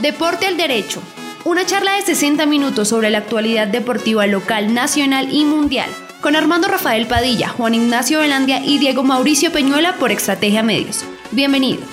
Deporte 0.00 0.46
al 0.46 0.56
Derecho. 0.56 1.00
Una 1.44 1.64
charla 1.66 1.94
de 1.94 2.02
60 2.02 2.46
minutos 2.46 2.88
sobre 2.88 3.10
la 3.10 3.18
actualidad 3.18 3.68
deportiva 3.68 4.26
local, 4.26 4.74
nacional 4.74 5.28
y 5.30 5.44
mundial. 5.44 5.88
Con 6.20 6.36
Armando 6.36 6.68
Rafael 6.68 7.06
Padilla, 7.06 7.48
Juan 7.48 7.74
Ignacio 7.74 8.20
Velandia 8.20 8.64
y 8.64 8.78
Diego 8.78 9.02
Mauricio 9.02 9.52
Peñuela 9.52 9.96
por 9.96 10.10
Estrategia 10.10 10.62
Medios. 10.62 11.04
Bienvenidos. 11.30 11.84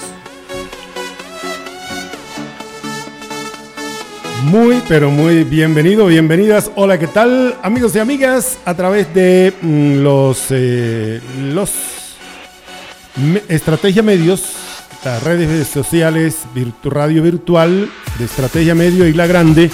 Muy, 4.46 4.82
pero 4.88 5.12
muy 5.12 5.44
bienvenido, 5.44 6.08
bienvenidas. 6.08 6.72
Hola, 6.76 6.98
¿qué 6.98 7.08
tal, 7.08 7.56
amigos 7.62 7.96
y 7.96 8.00
amigas? 8.00 8.58
A 8.66 8.74
través 8.74 9.14
de 9.14 9.54
mm, 9.62 9.96
los, 9.98 10.48
eh, 10.50 11.22
los 11.54 11.72
Estrategia 13.48 14.02
Medios, 14.02 14.61
las 15.04 15.24
redes 15.24 15.68
sociales, 15.68 16.40
radio 16.84 17.24
virtual 17.24 17.90
de 18.20 18.26
Estrategia 18.26 18.76
Medio 18.76 19.08
y 19.08 19.14
La 19.14 19.28
Grande, 19.28 19.70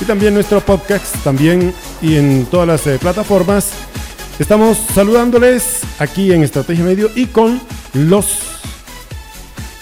y 0.00 0.04
también 0.04 0.34
nuestro 0.34 0.60
podcast, 0.60 1.16
también 1.22 1.74
y 2.00 2.16
en 2.16 2.46
todas 2.46 2.66
las 2.66 2.86
eh, 2.86 2.98
plataformas. 2.98 3.70
Estamos 4.38 4.78
saludándoles 4.94 5.80
aquí 5.98 6.32
en 6.32 6.42
Estrategia 6.42 6.84
Medio 6.84 7.10
y 7.14 7.26
con 7.26 7.60
los 7.92 8.60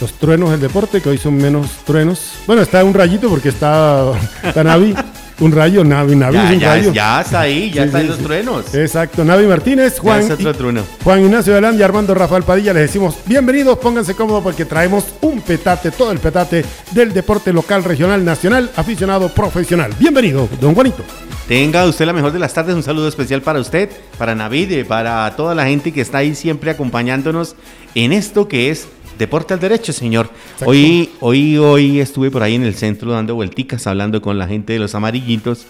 los 0.01 0.13
truenos 0.13 0.51
del 0.51 0.61
deporte, 0.61 1.01
que 1.01 1.09
hoy 1.09 1.19
son 1.19 1.37
menos 1.37 1.71
truenos. 1.85 2.35
Bueno, 2.47 2.63
está 2.63 2.85
un 2.85 2.95
rayito 2.95 3.29
porque 3.29 3.49
está, 3.49 4.13
está 4.43 4.63
Navi. 4.63 4.95
Un 5.41 5.53
rayo, 5.53 5.85
Navi, 5.85 6.17
Navi 6.17 6.37
es 6.37 6.51
un 6.51 6.59
ya, 6.59 6.69
rayo. 6.75 6.93
ya 6.93 7.21
está 7.21 7.41
ahí, 7.43 7.71
ya 7.71 7.83
Sí, 7.83 7.87
están 7.87 8.03
sí, 8.03 8.09
los 8.09 8.19
truenos. 8.19 8.75
Exacto, 8.75 9.25
Navi 9.25 9.47
Martínez, 9.47 10.01
Juan, 10.01 10.29
otro 10.33 10.73
y-. 10.73 10.83
Juan 11.05 11.21
Ignacio 11.25 11.55
Galán 11.55 11.79
y 11.79 11.83
Armando 11.83 12.13
Rafael 12.13 12.43
Padilla. 12.43 12.73
Les 12.73 12.83
decimos 12.83 13.17
bienvenidos, 13.25 13.79
pónganse 13.79 14.15
cómodos 14.15 14.43
porque 14.43 14.65
traemos 14.65 15.05
un 15.21 15.41
petate, 15.41 15.93
todo 15.93 16.11
el 16.11 16.19
petate 16.19 16.65
del 16.91 17.13
deporte 17.13 17.53
local, 17.53 17.85
regional, 17.85 18.25
nacional, 18.25 18.69
aficionado, 18.75 19.29
profesional. 19.29 19.93
Bienvenido, 20.01 20.49
don 20.61 20.75
Juanito. 20.75 21.05
Tenga 21.47 21.87
usted 21.87 22.05
la 22.05 22.13
mejor 22.13 22.33
de 22.33 22.41
las 22.41 22.53
tardes, 22.53 22.75
un 22.75 22.83
saludo 22.83 23.07
especial 23.09 23.41
para 23.41 23.61
usted, 23.61 23.89
para 24.19 24.35
Navid, 24.35 24.73
eh, 24.73 24.85
para 24.85 25.35
toda 25.37 25.55
la 25.55 25.67
gente 25.67 25.93
que 25.93 26.01
está 26.01 26.19
ahí 26.19 26.35
siempre 26.35 26.71
acompañándonos 26.73 27.55
en 27.95 28.13
esto 28.13 28.49
que 28.49 28.71
es 28.71 28.89
Deporte 29.19 29.53
al 29.55 29.61
Derecho, 29.61 29.93
señor. 29.93 30.31
Exacto. 30.53 30.71
Hoy, 30.71 31.11
hoy, 31.21 31.59
hoy 31.59 32.01
estuve 32.01 32.31
por 32.31 32.43
ahí 32.43 32.55
en 32.55 32.63
el 32.63 32.75
centro 32.75 33.11
dando 33.11 33.35
vuelticas, 33.35 33.87
hablando 33.87 34.23
con 34.23 34.39
la 34.39 34.47
gente 34.47 34.73
de 34.73 34.79
los 34.79 34.95
amarillitos 34.95 35.67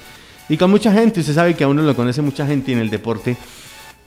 y 0.49 0.57
con 0.57 0.71
mucha 0.71 0.93
gente. 0.93 1.21
Usted 1.21 1.35
sabe 1.35 1.55
que 1.55 1.65
a 1.65 1.69
uno 1.69 1.83
lo 1.83 1.97
conoce 1.97 2.21
mucha 2.23 2.47
gente 2.47 2.73
en 2.73 2.79
el 2.79 2.91
deporte. 2.91 3.37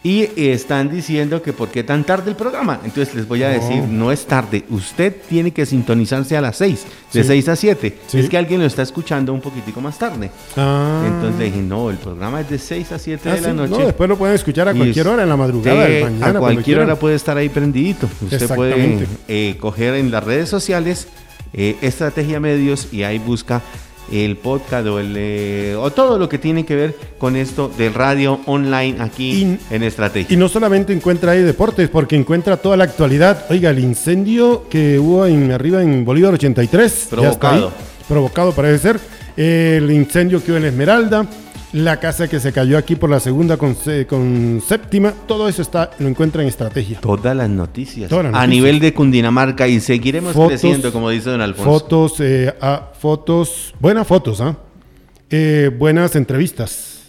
Y 0.04 0.28
están 0.36 0.90
diciendo 0.90 1.44
que 1.44 1.54
por 1.54 1.70
qué 1.70 1.84
tan 1.84 2.04
tarde 2.04 2.32
el 2.32 2.36
programa. 2.36 2.80
Entonces 2.84 3.14
les 3.14 3.28
voy 3.28 3.44
a 3.44 3.50
decir, 3.50 3.84
no 3.84 4.12
es 4.12 4.26
tarde. 4.26 4.64
Usted 4.72 5.16
tiene 5.30 5.52
que 5.52 5.64
sintonizarse 5.68 6.36
a 6.36 6.42
las 6.42 6.58
6, 6.58 6.86
de 7.14 7.22
Sí. 7.22 7.28
6 7.28 7.50
a 7.50 7.56
7. 7.56 7.98
Sí. 8.08 8.20
Es 8.20 8.28
que 8.28 8.36
alguien 8.36 8.62
lo 8.62 8.66
está 8.66 8.82
escuchando 8.82 9.32
un 9.32 9.42
poquitico 9.42 9.80
más 9.80 10.00
tarde. 10.00 10.32
Ah. 10.58 11.04
Entonces 11.06 11.38
le 11.38 11.46
dije, 11.46 11.62
no, 11.62 11.92
el 11.92 11.98
programa 11.98 12.42
es 12.42 12.50
de 12.50 12.58
6 12.58 12.92
a 12.94 12.98
7 12.98 13.30
Ah, 13.30 13.36
de 13.36 13.42
la 13.42 13.48
sí, 13.50 13.54
noche. 13.56 13.70
No, 13.70 13.78
después 13.86 14.10
lo 14.10 14.18
pueden 14.18 14.34
escuchar 14.34 14.68
a 14.70 14.74
cualquier 14.74 15.08
hora 15.08 15.22
en 15.22 15.30
la 15.30 15.38
madrugada 15.38 15.80
usted 15.82 15.94
del 15.94 16.04
mañana. 16.06 16.28
a 16.30 16.42
cualquier 16.42 16.80
hora 16.80 16.96
puede 16.96 17.16
estar 17.16 17.38
ahí 17.38 17.50
prendidito. 17.50 18.10
Usted 18.22 18.48
puede 18.56 19.06
eh, 19.28 19.56
coger 19.60 19.94
en 19.94 20.10
las 20.10 20.24
redes 20.24 20.50
sociales 20.50 21.08
eh, 21.54 21.76
Estrategia 21.84 22.40
Medios 22.40 22.88
y 22.92 23.04
ahí 23.04 23.20
busca 23.20 23.62
el 24.12 24.38
podcast 24.38 24.88
o, 24.88 25.00
el, 25.00 25.14
eh, 25.18 25.76
o 25.78 25.92
todo 25.92 26.18
lo 26.18 26.28
que 26.30 26.38
tiene 26.38 26.66
que 26.66 26.76
ver 26.76 26.96
con 27.18 27.36
esto 27.36 27.70
del 27.78 27.94
radio 27.94 28.40
online 28.46 28.98
aquí 29.02 29.44
Y- 29.44 29.60
en 29.74 29.84
Estrategia. 29.84 30.34
Y 30.34 30.38
no 30.38 30.50
solamente 30.50 30.94
encuentra 30.94 31.32
ahí 31.34 31.42
deportes, 31.42 31.90
porque 31.90 32.16
encuentra 32.16 32.58
toda 32.58 32.78
la 32.78 32.84
actualidad. 32.86 33.46
Oiga, 33.50 33.70
el 33.70 33.80
incendio 33.80 34.68
que 34.70 34.98
hubo 35.00 35.26
en, 35.26 35.52
arriba 35.52 35.82
en 35.82 36.04
Bolívar 36.06 36.34
83. 36.34 37.10
ya 37.22 37.30
está 37.30 37.52
ahí. 37.52 37.60
Provocado. 37.60 37.72
Provocado 38.08 38.52
parece 38.54 38.80
ser. 38.80 39.00
El 39.38 39.90
incendio 39.92 40.44
que 40.44 40.52
hubo 40.52 40.58
en 40.58 40.66
Esmeralda. 40.66 41.26
La 41.74 42.02
casa 42.02 42.28
que 42.28 42.42
se 42.42 42.52
cayó 42.52 42.78
aquí 42.78 42.98
por 42.98 43.10
la 43.10 43.22
segunda 43.22 43.56
con, 43.56 43.76
séptima. 43.76 45.14
Todo 45.26 45.48
eso 45.48 45.62
está, 45.62 45.92
lo 46.00 46.08
encuentra 46.10 46.42
en 46.42 46.50
estrategia. 46.50 47.00
Todas 47.00 47.36
las 47.36 47.50
noticias. 47.50 48.10
Todas 48.10 48.26
las 48.26 48.36
A 48.36 48.46
nivel 48.46 48.80
de 48.82 48.94
Cundinamarca 48.94 49.70
y 49.70 49.80
seguiremos 49.80 50.34
Fotos, 50.34 50.60
creciendo, 50.60 50.92
como 50.92 51.10
dice 51.10 51.30
don 51.30 51.40
Alfonso. 51.40 51.72
Fotos, 51.72 52.20
eh, 52.20 52.54
ah, 52.60 52.92
fotos, 53.00 53.74
buenas 53.80 54.06
fotos, 54.06 54.42
¿ah? 54.42 54.58
Eh, 55.30 55.72
buenas 55.78 56.16
entrevistas. 56.18 57.04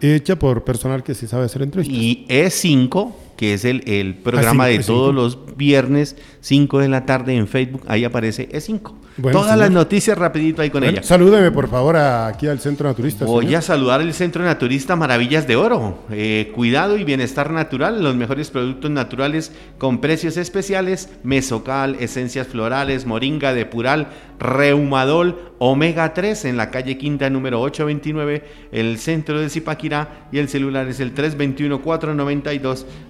Hecha 0.00 0.38
por 0.38 0.62
personal 0.62 1.02
que 1.02 1.14
sí 1.14 1.26
sabe 1.26 1.46
hacer 1.46 1.62
entrevistas. 1.62 1.98
Y 1.98 2.26
E5, 2.28 3.12
que 3.36 3.54
es 3.54 3.64
el, 3.64 3.82
el 3.88 4.14
programa 4.14 4.64
Ah, 4.64 4.68
de 4.68 4.78
E5. 4.80 4.86
todos 4.86 5.14
los 5.14 5.56
viernes, 5.56 6.16
5 6.42 6.78
de 6.78 6.88
la 6.88 7.06
tarde 7.06 7.34
en 7.34 7.48
Facebook, 7.48 7.82
ahí 7.88 8.04
aparece 8.04 8.48
E5. 8.50 8.92
Bueno, 9.20 9.38
Todas 9.38 9.52
señor. 9.54 9.64
las 9.66 9.70
noticias 9.72 10.16
rapidito 10.16 10.62
ahí 10.62 10.70
con 10.70 10.80
Bueno, 10.80 10.98
ella. 10.98 11.06
salúdeme 11.06 11.50
por 11.50 11.68
favor 11.68 11.96
a- 11.96 12.26
aquí 12.26 12.46
al 12.46 12.58
Centro 12.58 12.88
Naturista. 12.88 13.24
Voy 13.26 13.44
señor. 13.46 13.58
a 13.58 13.62
saludar 13.62 14.00
el 14.00 14.14
Centro 14.14 14.42
Naturista 14.44 14.96
Maravillas 14.96 15.46
de 15.46 15.56
Oro. 15.56 15.98
Eh, 16.10 16.50
cuidado 16.54 16.96
y 16.96 17.04
bienestar 17.04 17.50
natural, 17.50 18.02
los 18.02 18.14
mejores 18.16 18.50
productos 18.50 18.90
naturales 18.90 19.52
con 19.78 20.00
precios 20.00 20.36
especiales, 20.36 21.08
mesocal, 21.22 21.96
esencias 22.00 22.46
florales, 22.46 23.04
moringa 23.04 23.52
de 23.52 23.66
pural, 23.66 24.08
reumadol, 24.38 25.52
omega 25.58 26.14
3 26.14 26.46
en 26.46 26.56
la 26.56 26.70
calle 26.70 26.96
Quinta 26.96 27.28
número 27.28 27.60
829, 27.60 28.44
el 28.72 28.98
centro 28.98 29.38
de 29.40 29.50
Zipaquirá 29.50 30.28
y 30.32 30.38
el 30.38 30.48
celular 30.48 30.88
es 30.88 30.98
el 31.00 31.12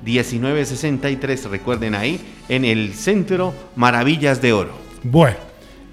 321-492-1963. 0.04 1.48
Recuerden 1.50 1.94
ahí 1.94 2.20
en 2.48 2.64
el 2.64 2.94
Centro 2.94 3.54
Maravillas 3.76 4.42
de 4.42 4.52
Oro. 4.52 4.72
Bueno, 5.02 5.36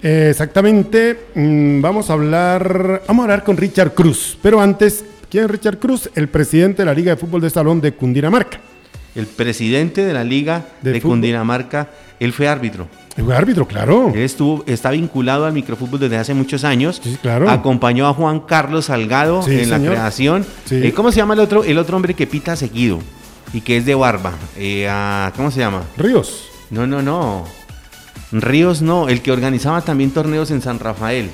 eh, 0.02 0.28
exactamente. 0.30 1.18
mm, 1.34 1.80
vamos 1.80 2.10
a 2.10 2.14
hablar. 2.14 3.02
Vamos 3.06 3.22
a 3.22 3.24
hablar 3.24 3.44
con 3.44 3.56
Richard 3.56 3.94
Cruz. 3.94 4.38
Pero 4.42 4.60
antes, 4.60 5.04
¿quién 5.30 5.44
es 5.44 5.50
Richard 5.50 5.78
Cruz? 5.78 6.10
El 6.14 6.28
presidente 6.28 6.82
de 6.82 6.86
la 6.86 6.94
Liga 6.94 7.14
de 7.14 7.16
Fútbol 7.20 7.40
de 7.40 7.50
Salón 7.50 7.80
de 7.80 7.92
Cundinamarca. 7.92 8.60
El 9.14 9.26
presidente 9.26 10.04
de 10.04 10.12
la 10.12 10.22
Liga 10.22 10.64
De. 10.82 11.00
Cundinamarca, 11.00 11.88
él 12.20 12.32
fue 12.32 12.46
árbitro. 12.46 12.86
El 13.16 13.32
árbitro, 13.32 13.66
claro. 13.66 14.12
Él 14.14 14.20
estuvo, 14.20 14.62
está 14.68 14.92
vinculado 14.92 15.44
al 15.44 15.52
microfútbol 15.52 15.98
desde 15.98 16.18
hace 16.18 16.34
muchos 16.34 16.62
años. 16.62 17.00
Sí, 17.02 17.18
claro. 17.20 17.50
Acompañó 17.50 18.06
a 18.06 18.14
Juan 18.14 18.40
Carlos 18.40 18.84
Salgado 18.84 19.42
Sí, 19.42 19.58
en 19.58 19.70
la 19.70 19.80
creación. 19.80 20.46
Sí. 20.66 20.76
Eh, 20.86 20.92
¿Cómo 20.94 21.10
se 21.10 21.16
llama 21.16 21.34
el 21.34 21.40
otro, 21.40 21.64
el 21.64 21.78
otro 21.78 21.96
hombre 21.96 22.14
que 22.14 22.28
pita 22.28 22.54
seguido 22.54 23.00
y 23.52 23.60
que 23.60 23.78
es 23.78 23.86
de 23.86 23.96
barba? 23.96 24.34
Eh, 24.56 24.86
ah, 24.88 25.32
¿Cómo 25.34 25.50
se 25.50 25.58
llama? 25.58 25.82
Ríos. 25.96 26.48
No, 26.70 26.86
no, 26.86 27.02
no. 27.02 27.44
Ríos 28.32 28.82
no, 28.82 29.08
el 29.08 29.22
que 29.22 29.32
organizaba 29.32 29.80
también 29.82 30.10
torneos 30.10 30.50
en 30.50 30.60
San 30.62 30.78
Rafael. 30.78 31.30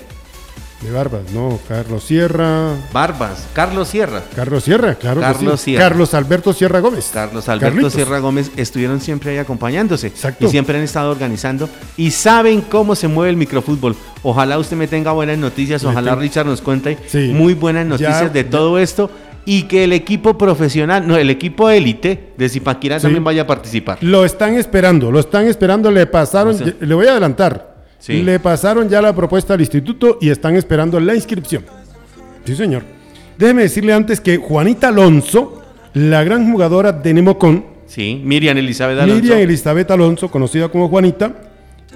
De 0.81 0.91
Barbas, 0.91 1.23
no. 1.33 1.59
Carlos 1.67 2.05
Sierra. 2.05 2.73
Barbas, 2.93 3.47
Carlos 3.55 3.89
Sierra. 3.89 4.23
Carlos 4.37 4.65
Sierra, 4.65 4.95
claro. 4.97 5.21
que 5.21 5.27
Carlos 5.27 5.61
sí. 5.61 5.65
Sierra. 5.71 5.89
Carlos 5.89 6.13
Alberto 6.15 6.53
Sierra 6.53 6.81
Gómez. 6.81 7.11
Carlos 7.13 7.49
Alberto 7.49 7.67
Carlitos. 7.71 7.93
Sierra 7.95 8.19
Gómez 8.19 8.51
estuvieron 8.57 9.01
siempre 9.01 9.31
ahí 9.31 9.39
acompañándose 9.39 10.09
Exacto. 10.09 10.45
y 10.45 10.51
siempre 10.51 10.77
han 10.77 10.85
estado 10.85 11.11
organizando 11.11 11.71
y 11.97 12.11
saben 12.11 12.61
cómo 12.61 12.95
se 12.97 13.09
mueve 13.09 13.31
el 13.31 13.37
microfútbol. 13.39 13.97
Ojalá 14.23 14.59
usted 14.59 14.77
me 14.77 14.87
tenga 14.87 15.13
buenas 15.13 15.39
noticias, 15.39 15.83
ojalá 15.85 16.11
tengo- 16.11 16.21
Richard 16.23 16.47
nos 16.47 16.61
cuente 16.61 16.99
Sí. 17.07 17.31
muy 17.35 17.55
buenas 17.55 17.87
noticias 17.87 18.21
Ya- 18.23 18.29
de 18.29 18.45
ya- 18.45 18.51
todo 18.51 18.79
esto 18.79 19.11
y 19.47 19.65
que 19.65 19.85
el 19.85 19.93
equipo 19.93 20.39
profesional, 20.39 21.07
no, 21.07 21.17
el 21.17 21.31
equipo 21.31 21.69
élite 21.71 22.33
de 22.37 22.49
Zipaquirá 22.49 22.99
Sí. 22.99 23.05
también 23.05 23.25
vaya 23.25 23.43
a 23.43 23.47
participar. 23.47 23.99
Lo 24.01 24.25
están 24.25 24.55
esperando, 24.55 25.11
lo 25.11 25.21
están 25.21 25.47
esperando. 25.47 25.91
Le 25.91 26.07
pasaron, 26.07 26.57
le 26.81 26.95
voy 26.95 27.07
a 27.07 27.11
adelantar. 27.13 27.75
Sí. 27.99 28.23
Le 28.23 28.39
pasaron 28.39 28.89
ya 28.89 29.01
la 29.01 29.15
propuesta 29.15 29.55
al 29.55 29.61
instituto 29.61 30.19
y 30.21 30.31
están 30.31 30.57
esperando 30.57 30.99
la 31.01 31.15
inscripción. 31.15 31.65
Sí, 32.45 32.55
señor. 32.57 32.83
Déjeme 33.39 33.63
decirle 33.63 33.93
antes 33.93 34.21
que 34.21 34.37
Juanita 34.37 34.89
Alonso, 34.89 35.63
la 35.95 36.23
gran 36.25 36.51
jugadora 36.51 36.93
de 36.93 37.15
Nemocon, 37.15 37.75
Sí, 37.87 38.21
Miriam 38.25 38.57
Elizabeth 38.57 38.99
Alonso. 38.99 39.23
Miriam 39.23 39.39
Elizabeth 39.41 39.91
Alonso, 39.91 40.31
conocida 40.31 40.69
como 40.69 40.89
Juanita, 40.89 41.33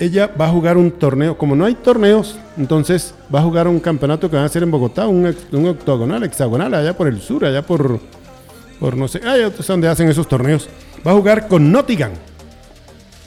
ella 0.00 0.30
va 0.40 0.46
a 0.46 0.50
jugar 0.50 0.76
un 0.76 0.90
torneo. 0.90 1.36
Como 1.36 1.56
no 1.56 1.64
hay 1.64 1.74
torneos, 1.74 2.38
entonces 2.56 3.14
va 3.34 3.40
a 3.40 3.42
jugar 3.42 3.68
un 3.68 3.80
campeonato 3.80 4.28
que 4.28 4.36
van 4.36 4.44
a 4.44 4.46
hacer 4.46 4.62
en 4.62 4.70
Bogotá, 4.70 5.06
un, 5.08 5.26
octogonal, 5.66 6.22
hexagonal, 6.24 6.74
allá 6.74 6.96
por 6.96 7.08
el 7.08 7.20
sur, 7.20 7.44
allá 7.44 7.62
por, 7.62 8.00
por 8.80 8.96
no 8.96 9.08
sé, 9.08 9.18
allá 9.18 9.48
es 9.48 9.66
donde 9.66 9.88
hacen 9.88 10.08
esos 10.08 10.28
torneos. 10.28 10.68
Va 11.06 11.12
a 11.12 11.14
jugar 11.14 11.48
con 11.48 11.70
Nottingham. 11.70 12.12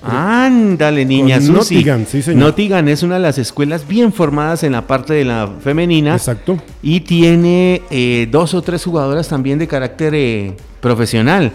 Ándale, 0.03 1.06
niña 1.06 1.39
Susi. 1.39 1.75
Nottingham, 1.75 2.06
sí, 2.07 2.21
señor. 2.23 2.41
Nottingham 2.41 2.88
es 2.88 3.03
una 3.03 3.15
de 3.15 3.21
las 3.21 3.38
escuelas 3.38 3.88
bien 3.88 4.12
formadas 4.12 4.63
en 4.63 4.71
la 4.71 4.88
parte 4.88 5.13
de 5.13 5.25
la 5.25 5.47
femenina. 5.63 6.15
Exacto. 6.15 6.57
Y 6.81 7.01
tiene 7.01 7.83
eh, 7.91 8.27
dos 8.31 8.56
o 8.56 8.63
tres 8.63 8.83
jugadoras 8.83 9.27
también 9.27 9.59
de 9.59 9.67
carácter 9.67 10.15
eh, 10.15 10.56
profesional. 10.79 11.51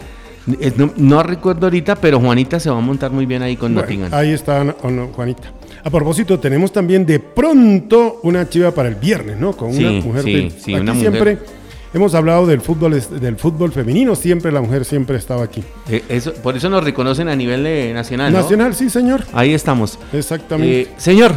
Eh, 0.61 0.73
No, 0.77 0.93
no 0.97 1.23
recuerdo 1.23 1.67
ahorita, 1.67 1.97
pero 1.97 2.21
Juanita 2.21 2.61
se 2.61 2.71
va 2.71 2.79
a 2.79 2.81
montar 2.81 3.11
muy 3.11 3.27
bien 3.27 3.43
ahí 3.43 3.57
con 3.57 3.73
Bueno, 3.75 3.83
Nottingham. 3.89 4.15
ahí 4.15 4.31
está 4.33 4.65
Juanita. 5.15 5.53
A 5.85 5.91
propósito, 5.91 6.39
tenemos 6.39 6.73
también 6.73 7.05
de 7.07 7.19
pronto 7.21 8.21
una 8.23 8.49
chiva 8.49 8.71
para 8.73 8.89
el 8.89 8.95
viernes, 8.97 9.39
¿no? 9.39 9.53
Con 9.57 9.73
Sí, 9.73 9.85
una 9.85 10.01
mujer. 10.05 10.23
sí, 10.25 10.33
de- 10.35 10.51
sí, 10.51 10.73
aquí 10.75 10.83
una 10.83 10.95
mujer. 10.95 11.11
siempre 11.13 11.39
hemos 11.95 12.15
hablado 12.15 12.47
del 12.47 12.61
fútbol, 12.61 13.01
del 13.21 13.37
fútbol 13.37 13.73
femenino, 13.73 14.15
siempre 14.17 14.51
la 14.53 14.61
mujer 14.61 14.85
siempre 14.85 15.17
estaba 15.17 15.43
aquí. 15.45 15.63
Eh, 15.89 16.03
eso- 16.09 16.33
por 16.35 16.57
eso 16.57 16.69
nos 16.69 16.83
reconocen 16.85 17.29
a 17.29 17.37
nivel 17.37 17.65
eh, 17.67 17.93
nacional. 17.95 18.33
¿no? 18.33 18.41
Nacional, 18.41 18.75
sí, 18.75 18.91
señor. 18.91 19.23
Ahí 19.33 19.55
estamos. 19.55 19.99
Exactamente. 20.13 20.81
Eh, 20.83 20.89
señor, 20.97 21.33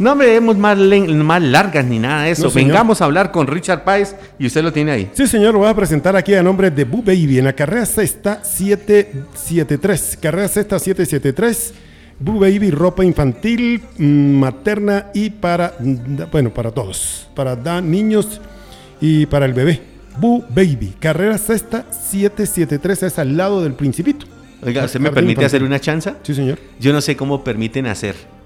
No 0.00 0.16
me 0.16 0.24
vemos 0.24 0.56
más, 0.56 0.78
más 0.78 1.42
largas 1.42 1.84
ni 1.84 1.98
nada 1.98 2.24
de 2.24 2.30
eso. 2.30 2.50
Vengamos 2.50 3.02
a 3.02 3.04
hablar 3.04 3.30
con 3.30 3.46
Richard 3.46 3.84
Páez 3.84 4.16
y 4.38 4.46
usted 4.46 4.62
lo 4.62 4.72
tiene 4.72 4.92
ahí. 4.92 5.10
Sí, 5.12 5.26
señor, 5.26 5.52
lo 5.52 5.60
voy 5.60 5.68
a 5.68 5.74
presentar 5.74 6.16
aquí 6.16 6.34
a 6.34 6.42
nombre 6.42 6.70
de 6.70 6.84
Boo 6.84 7.02
Baby 7.02 7.38
en 7.38 7.44
la 7.44 7.52
carrera 7.52 7.84
sexta 7.84 8.42
773. 8.42 10.18
Carrera 10.20 10.48
sexta 10.48 10.78
773. 10.78 11.74
Boo 12.18 12.40
Baby, 12.40 12.70
ropa 12.70 13.04
infantil, 13.04 13.82
mm, 13.98 14.38
materna 14.38 15.08
y 15.12 15.28
para, 15.28 15.74
bueno, 16.32 16.48
para 16.48 16.70
todos. 16.70 17.28
Para 17.36 17.54
niños 17.82 18.40
y 19.02 19.26
para 19.26 19.44
el 19.44 19.52
bebé. 19.52 19.82
Boo 20.18 20.42
Baby, 20.48 20.94
carrera 20.98 21.36
sexta 21.36 21.84
773 21.90 23.02
es 23.02 23.18
al 23.18 23.36
lado 23.36 23.62
del 23.62 23.74
Principito. 23.74 24.24
Oiga, 24.62 24.82
¿usted 24.82 24.98
me 24.98 25.10
permite 25.10 25.44
hacer 25.44 25.62
una 25.62 25.78
chanza? 25.78 26.16
Sí, 26.22 26.34
señor. 26.34 26.58
Yo 26.80 26.94
no 26.94 27.02
sé 27.02 27.16
cómo 27.16 27.44
permiten 27.44 27.86
hacer 27.86 28.39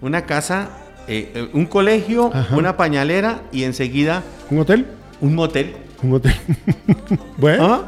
una 0.00 0.26
casa, 0.26 0.68
eh, 1.08 1.32
eh, 1.34 1.48
un 1.52 1.66
colegio, 1.66 2.30
una 2.52 2.76
pañalera 2.76 3.42
y 3.52 3.64
enseguida... 3.64 4.22
¿Un 4.50 4.58
hotel? 4.60 4.86
Un 5.20 5.34
motel. 5.34 5.74
Un 6.02 6.14
hotel. 6.14 6.34
bueno. 7.38 7.66
¿Ah? 7.66 7.84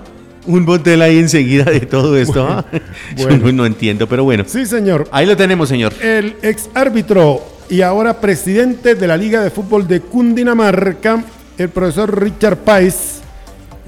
Un 0.47 0.65
motel 0.65 1.03
ahí 1.03 1.19
enseguida 1.19 1.65
de 1.65 1.81
todo 1.81 2.17
esto. 2.17 2.47
¿ah? 2.49 2.65
Bueno, 3.17 3.53
no, 3.53 3.67
entiendo, 3.67 4.09
pero 4.09 4.25
bueno. 4.25 4.45
Sí, 4.47 4.65
señor. 4.65 5.07
Ahí 5.11 5.27
lo 5.27 5.37
tenemos, 5.37 5.69
señor. 5.69 5.93
El 6.01 6.37
ex 6.43 6.71
árbitro 6.75 7.43
y 7.69 7.83
ahora 7.83 8.19
presidente 8.21 8.95
de 8.95 9.07
la 9.07 9.17
Liga 9.17 9.43
de 9.43 9.51
Fútbol 9.51 9.87
de 9.87 10.01
Cundinamarca, 10.01 11.23
el 11.59 11.69
profesor 11.69 12.23
Richard 12.23 12.57
Páez, 12.59 13.21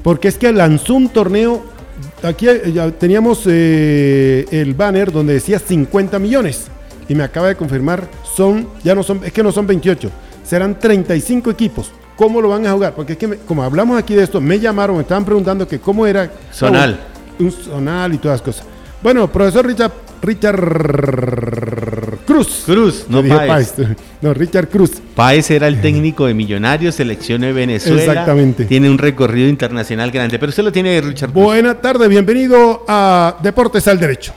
porque 0.03 0.29
es 0.29 0.37
que 0.37 0.53
lanzó 0.53 0.95
un 0.95 1.09
torneo 1.09 1.65
aquí 2.23 2.49
eh, 2.49 2.73
ya 2.73 2.91
teníamos 2.91 3.43
eh, 3.47 4.47
el 4.51 4.75
banner 4.75 5.13
donde 5.13 5.35
decía 5.35 5.59
50 5.59 6.19
millones 6.19 6.69
y 7.11 7.15
me 7.17 7.25
acaba 7.25 7.49
de 7.49 7.57
confirmar, 7.57 8.09
son, 8.23 8.69
ya 8.85 8.95
no 8.95 9.03
son, 9.03 9.21
es 9.25 9.33
que 9.33 9.43
no 9.43 9.51
son 9.51 9.67
28, 9.67 10.09
serán 10.45 10.79
35 10.79 11.51
equipos. 11.51 11.91
¿Cómo 12.15 12.41
lo 12.41 12.51
van 12.51 12.65
a 12.69 12.73
jugar? 12.73 12.95
Porque 12.95 13.15
es 13.15 13.19
que 13.19 13.37
como 13.39 13.65
hablamos 13.65 13.99
aquí 13.99 14.15
de 14.15 14.23
esto, 14.23 14.41
me 14.41 14.61
llamaron, 14.61 14.95
me 14.95 15.03
estaban 15.03 15.25
preguntando 15.25 15.67
que 15.67 15.81
cómo 15.81 16.07
era. 16.07 16.31
Zonal. 16.55 17.01
un 17.41 17.51
zonal 17.51 18.15
y 18.15 18.19
todas 18.19 18.37
las 18.37 18.43
cosas. 18.43 18.65
Bueno, 19.03 19.27
profesor 19.27 19.67
Richard, 19.67 19.91
Richard 20.23 22.19
Cruz. 22.27 22.63
Cruz, 22.65 23.07
no 23.09 23.25
Páez. 23.25 23.75
No, 24.21 24.33
Richard 24.33 24.69
Cruz. 24.69 24.93
Páez 25.17 25.51
era 25.51 25.67
el 25.67 25.81
técnico 25.81 26.27
de 26.27 26.35
Millonarios, 26.35 26.95
selección 26.95 27.41
de 27.41 27.53
Venezuela. 27.53 28.05
Exactamente. 28.05 28.67
Tiene 28.67 28.89
un 28.89 28.99
recorrido 28.99 29.49
internacional 29.49 30.13
grande, 30.13 30.39
pero 30.39 30.51
usted 30.51 30.63
lo 30.63 30.71
tiene 30.71 31.01
Richard 31.01 31.33
Cruz. 31.33 31.43
Buena 31.43 31.75
tarde, 31.75 32.07
bienvenido 32.07 32.85
a 32.87 33.37
Deportes 33.43 33.89
al 33.89 33.99
Derecho. 33.99 34.33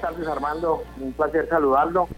Buenas 0.00 0.16
tardes, 0.16 0.28
Armando. 0.28 0.82
Un 1.00 1.12
placer 1.12 1.48
saludarlo 1.48 2.08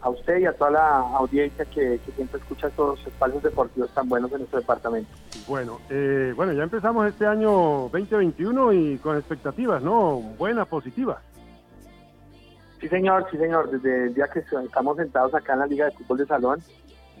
a 0.00 0.10
usted 0.10 0.38
y 0.38 0.46
a 0.46 0.52
toda 0.52 0.70
la 0.70 0.98
audiencia 1.16 1.64
que, 1.64 1.98
siempre 2.14 2.40
escucha 2.40 2.68
estos 2.68 3.06
espacios 3.06 3.42
deportivos 3.42 3.90
tan 3.94 4.08
buenos 4.08 4.30
de 4.30 4.38
nuestro 4.38 4.60
departamento. 4.60 5.10
Bueno, 5.46 5.78
eh, 5.88 6.32
bueno, 6.36 6.52
ya 6.52 6.64
empezamos 6.64 7.06
este 7.06 7.26
año 7.26 7.88
2021 7.92 8.72
y 8.72 8.98
con 8.98 9.16
expectativas, 9.16 9.82
¿no? 9.82 10.16
Buenas, 10.38 10.66
positivas. 10.68 11.18
Sí, 12.80 12.88
señor, 12.88 13.26
sí, 13.30 13.38
señor. 13.38 13.70
Desde 13.70 14.06
el 14.06 14.14
día 14.14 14.28
que 14.28 14.40
estamos 14.40 14.96
sentados 14.96 15.34
acá 15.34 15.52
en 15.54 15.60
la 15.60 15.66
Liga 15.66 15.84
de 15.86 15.92
Fútbol 15.92 16.18
de 16.18 16.26
Salón, 16.26 16.60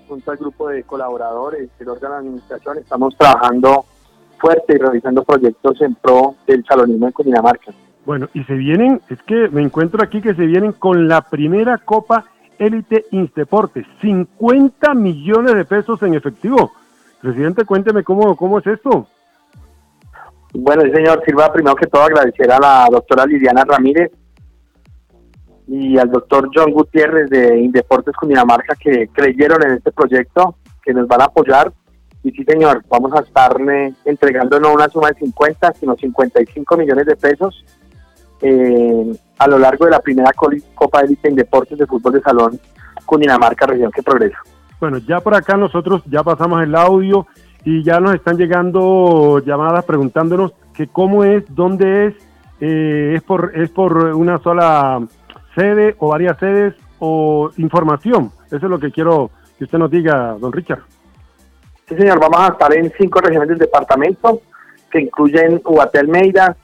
junto 0.08 0.30
al 0.30 0.36
grupo 0.36 0.68
de 0.68 0.82
colaboradores, 0.82 1.70
el 1.78 1.88
órgano 1.88 2.14
de 2.14 2.20
administración, 2.20 2.78
estamos 2.78 3.16
trabajando 3.16 3.84
fuerte 4.38 4.74
y 4.74 4.78
realizando 4.78 5.22
proyectos 5.22 5.80
en 5.80 5.94
pro 5.94 6.34
del 6.46 6.64
salonismo 6.64 7.06
en 7.06 7.12
Cundinamarca. 7.12 7.72
Bueno, 8.04 8.28
y 8.34 8.42
se 8.44 8.54
vienen, 8.54 9.00
es 9.08 9.22
que 9.22 9.48
me 9.48 9.62
encuentro 9.62 10.02
aquí 10.02 10.20
que 10.20 10.34
se 10.34 10.46
vienen 10.46 10.72
con 10.72 11.06
la 11.06 11.22
primera 11.22 11.78
Copa 11.78 12.24
Élite 12.58 13.06
Insteportes, 13.12 13.86
50 14.00 14.94
millones 14.94 15.54
de 15.54 15.64
pesos 15.64 16.02
en 16.02 16.14
efectivo. 16.14 16.72
Presidente, 17.20 17.64
cuénteme 17.64 18.02
cómo, 18.02 18.36
cómo 18.36 18.58
es 18.58 18.66
esto. 18.66 19.06
Bueno, 20.52 20.82
señor 20.92 21.22
Silva, 21.24 21.52
primero 21.52 21.76
que 21.76 21.86
todo 21.86 22.02
agradecer 22.02 22.50
a 22.50 22.58
la 22.58 22.88
doctora 22.90 23.24
Liliana 23.24 23.64
Ramírez 23.64 24.10
y 25.68 25.96
al 25.96 26.10
doctor 26.10 26.50
John 26.52 26.72
Gutiérrez 26.72 27.30
de 27.30 27.60
Indeportes 27.60 28.14
Cundinamarca 28.16 28.74
que 28.74 29.08
creyeron 29.12 29.64
en 29.64 29.76
este 29.76 29.92
proyecto, 29.92 30.56
que 30.82 30.92
nos 30.92 31.06
van 31.06 31.22
a 31.22 31.26
apoyar. 31.26 31.72
Y 32.24 32.32
sí, 32.32 32.44
señor, 32.44 32.84
vamos 32.88 33.12
a 33.14 33.20
estarle 33.20 33.94
entregando 34.04 34.58
no 34.60 34.74
una 34.74 34.88
suma 34.88 35.08
de 35.08 35.20
50, 35.20 35.72
sino 35.74 35.96
55 35.96 36.76
millones 36.76 37.06
de 37.06 37.16
pesos 37.16 37.64
eh, 38.42 39.12
a 39.38 39.46
lo 39.48 39.58
largo 39.58 39.84
de 39.84 39.92
la 39.92 40.00
primera 40.00 40.32
Copa 40.74 41.00
Élite 41.00 41.28
en 41.28 41.36
Deportes 41.36 41.78
de 41.78 41.86
Fútbol 41.86 42.14
de 42.14 42.20
Salón 42.20 42.60
Cundinamarca, 43.06 43.66
región 43.66 43.90
que 43.90 44.02
progresa. 44.02 44.38
Bueno, 44.80 44.98
ya 44.98 45.20
por 45.20 45.34
acá 45.34 45.56
nosotros 45.56 46.02
ya 46.06 46.22
pasamos 46.22 46.62
el 46.62 46.74
audio 46.74 47.26
y 47.64 47.84
ya 47.84 48.00
nos 48.00 48.14
están 48.14 48.36
llegando 48.36 49.38
llamadas 49.38 49.84
preguntándonos 49.84 50.52
que 50.74 50.88
cómo 50.88 51.24
es, 51.24 51.44
dónde 51.48 52.06
es, 52.06 52.14
eh, 52.60 53.14
es 53.16 53.22
por 53.22 53.52
es 53.54 53.70
por 53.70 53.96
una 53.96 54.38
sola 54.38 55.00
sede 55.54 55.94
o 55.98 56.08
varias 56.08 56.38
sedes 56.38 56.74
o 56.98 57.50
información. 57.56 58.32
Eso 58.46 58.56
es 58.56 58.70
lo 58.70 58.78
que 58.78 58.90
quiero 58.90 59.30
que 59.58 59.64
usted 59.64 59.78
nos 59.78 59.90
diga, 59.90 60.36
don 60.40 60.52
Richard. 60.52 60.82
Sí, 61.88 61.96
señor, 61.96 62.18
vamos 62.20 62.40
a 62.40 62.52
estar 62.52 62.74
en 62.76 62.92
cinco 62.98 63.20
regiones 63.20 63.48
del 63.48 63.58
departamento 63.58 64.40
que 64.90 65.00
incluyen 65.00 65.60
Ubatel 65.64 66.08
Meida, 66.08 66.56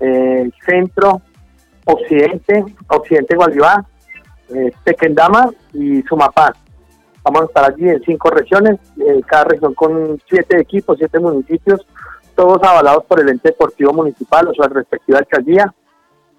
eh, 0.00 0.50
Centro, 0.64 1.22
Occidente, 1.86 2.64
Occidente 2.88 3.36
Gualibá, 3.36 3.84
eh, 4.50 4.72
Tequendama 4.84 5.50
y 5.72 6.02
Sumapaz. 6.02 6.52
Vamos 7.22 7.42
a 7.42 7.44
estar 7.46 7.72
allí 7.72 7.88
en 7.88 8.02
cinco 8.02 8.30
regiones, 8.30 8.78
eh, 8.98 9.20
cada 9.26 9.44
región 9.44 9.74
con 9.74 10.20
siete 10.28 10.60
equipos, 10.60 10.98
siete 10.98 11.18
municipios, 11.18 11.86
todos 12.34 12.62
avalados 12.62 13.04
por 13.04 13.20
el 13.20 13.28
ente 13.28 13.48
deportivo 13.48 13.92
municipal 13.92 14.48
o 14.48 14.54
su 14.54 14.62
respectiva 14.62 15.18
alcaldía. 15.18 15.72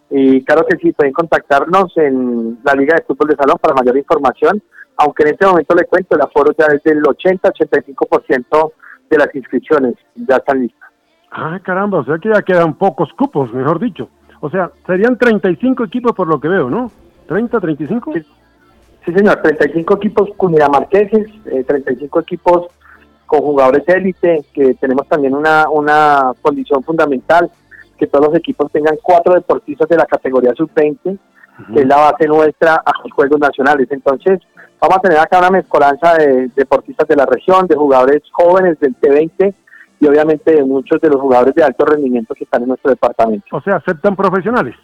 Y 0.09 0.43
claro 0.43 0.65
que 0.65 0.77
sí, 0.77 0.93
pueden 0.93 1.13
contactarnos 1.13 1.95
en 1.97 2.59
la 2.63 2.73
Liga 2.73 2.95
de 2.95 3.03
Fútbol 3.03 3.29
de 3.29 3.35
Salón 3.35 3.57
para 3.61 3.73
mayor 3.73 3.97
información, 3.97 4.61
aunque 4.95 5.23
en 5.23 5.29
este 5.29 5.45
momento 5.45 5.75
le 5.75 5.85
cuento, 5.85 6.15
el 6.15 6.21
aforo 6.21 6.53
ya 6.57 6.67
es 6.67 6.83
del 6.83 7.03
80-85% 7.03 8.71
de 9.09 9.17
las 9.17 9.33
inscripciones, 9.35 9.95
ya 10.15 10.37
están 10.37 10.61
listas. 10.61 10.89
Ah, 11.31 11.59
caramba, 11.63 11.99
o 11.99 12.05
sea 12.05 12.17
que 12.19 12.29
ya 12.29 12.41
quedan 12.41 12.75
pocos 12.75 13.11
cupos, 13.13 13.53
mejor 13.53 13.79
dicho. 13.79 14.09
O 14.39 14.49
sea, 14.49 14.71
serían 14.85 15.17
35 15.17 15.83
equipos 15.85 16.13
por 16.13 16.27
lo 16.27 16.39
que 16.39 16.47
veo, 16.47 16.69
¿no? 16.69 16.91
¿30, 17.27 17.59
35? 17.59 18.13
Sí, 18.13 18.25
sí 19.05 19.13
señor, 19.13 19.41
35 19.41 19.95
equipos 19.95 20.29
cundinamarqueses, 20.37 21.27
eh, 21.45 21.63
35 21.63 22.19
equipos 22.21 22.67
con 23.25 23.41
jugadores 23.41 23.83
élite, 23.87 24.45
que 24.53 24.73
tenemos 24.75 25.07
también 25.07 25.35
una, 25.35 25.69
una 25.69 26.33
condición 26.41 26.81
fundamental, 26.83 27.51
que 27.97 28.07
todos 28.07 28.27
los 28.27 28.35
equipos 28.35 28.71
tengan 28.71 28.95
cuatro 29.01 29.33
deportistas 29.33 29.89
de 29.89 29.97
la 29.97 30.05
categoría 30.05 30.53
sub-20, 30.55 31.17
que 31.73 31.79
es 31.81 31.87
la 31.87 31.97
base 31.97 32.27
nuestra 32.27 32.75
a 32.75 32.91
los 33.03 33.11
Juegos 33.11 33.39
Nacionales. 33.39 33.87
Entonces, 33.91 34.39
vamos 34.79 34.97
a 34.97 35.01
tener 35.01 35.17
acá 35.17 35.39
una 35.39 35.49
mezcolanza 35.49 36.13
de 36.13 36.49
deportistas 36.55 37.07
de 37.07 37.15
la 37.15 37.25
región, 37.25 37.67
de 37.67 37.75
jugadores 37.75 38.21
jóvenes 38.31 38.79
del 38.79 38.95
T20, 38.95 39.53
y 39.99 40.07
obviamente 40.07 40.53
de 40.53 40.63
muchos 40.63 41.01
de 41.01 41.09
los 41.09 41.19
jugadores 41.19 41.55
de 41.55 41.63
alto 41.63 41.85
rendimiento 41.85 42.33
que 42.35 42.43
están 42.43 42.63
en 42.63 42.69
nuestro 42.69 42.91
departamento. 42.91 43.47
O 43.51 43.61
sea, 43.61 43.77
¿aceptan 43.77 44.15
profesionales? 44.15 44.75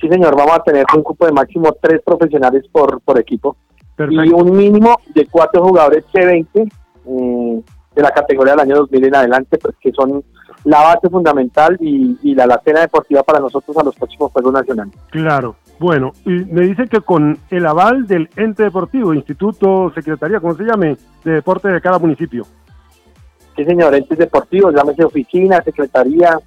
Sí, 0.00 0.08
señor, 0.08 0.36
vamos 0.36 0.54
a 0.54 0.62
tener 0.62 0.84
un 0.94 1.02
cupo 1.02 1.26
de 1.26 1.32
máximo 1.32 1.76
tres 1.80 2.00
profesionales 2.04 2.64
por, 2.70 3.00
por 3.00 3.18
equipo 3.18 3.56
y 3.98 4.32
un 4.32 4.56
mínimo 4.56 4.96
de 5.12 5.26
cuatro 5.26 5.62
jugadores 5.64 6.04
C20 6.12 6.46
eh, 6.54 7.62
de 7.96 8.02
la 8.02 8.10
categoría 8.10 8.52
del 8.52 8.60
año 8.60 8.76
2000 8.76 9.04
en 9.06 9.14
adelante, 9.16 9.58
pues 9.58 9.74
que 9.80 9.90
son 9.92 10.22
la 10.64 10.82
base 10.82 11.08
fundamental 11.08 11.76
y, 11.80 12.16
y 12.22 12.34
la 12.34 12.44
alacena 12.44 12.80
deportiva 12.80 13.22
para 13.24 13.40
nosotros 13.40 13.76
a 13.76 13.82
los 13.82 13.96
próximos 13.96 14.30
Juegos 14.30 14.52
Nacionales. 14.52 14.94
Claro. 15.10 15.56
Bueno, 15.78 16.12
y 16.24 16.30
me 16.30 16.62
dice 16.62 16.86
que 16.88 17.00
con 17.00 17.38
el 17.50 17.66
aval 17.66 18.06
del 18.06 18.28
ente 18.36 18.64
deportivo, 18.64 19.14
instituto, 19.14 19.92
secretaría, 19.94 20.40
como 20.40 20.54
se 20.54 20.64
llame, 20.64 20.96
de 21.24 21.32
deportes 21.32 21.72
de 21.72 21.80
cada 21.80 21.98
municipio. 21.98 22.44
Sí, 23.58 23.64
señor, 23.64 23.92
entes 23.92 24.16
deportivos, 24.16 24.72
llámese 24.72 25.02
oficina, 25.02 25.60
secretaría, 25.64 26.38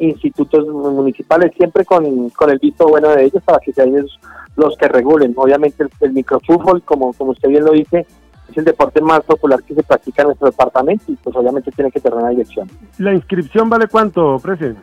institutos 0.00 0.66
municipales, 0.66 1.52
siempre 1.56 1.84
con, 1.84 2.04
el 2.04 2.58
visto 2.58 2.88
bueno 2.88 3.10
de 3.10 3.26
ellos 3.26 3.40
para 3.44 3.60
que 3.60 3.72
sean 3.72 3.90
ellos 3.90 4.18
los 4.56 4.76
que 4.76 4.88
regulen. 4.88 5.32
Obviamente 5.36 5.84
el, 6.00 6.12
microfútbol, 6.12 6.82
como, 6.82 7.12
como 7.12 7.30
usted 7.30 7.50
bien 7.50 7.64
lo 7.64 7.70
dice, 7.70 8.04
es 8.50 8.58
el 8.58 8.64
deporte 8.64 9.00
más 9.00 9.20
popular 9.20 9.62
que 9.62 9.76
se 9.76 9.84
practica 9.84 10.22
en 10.22 10.28
nuestro 10.30 10.48
departamento 10.50 11.04
y 11.06 11.14
pues 11.14 11.36
obviamente 11.36 11.70
tiene 11.70 11.92
que 11.92 12.00
tener 12.00 12.18
una 12.18 12.30
dirección. 12.30 12.68
¿La 12.98 13.14
inscripción 13.14 13.70
vale 13.70 13.86
cuánto, 13.86 14.36
presidente? 14.40 14.80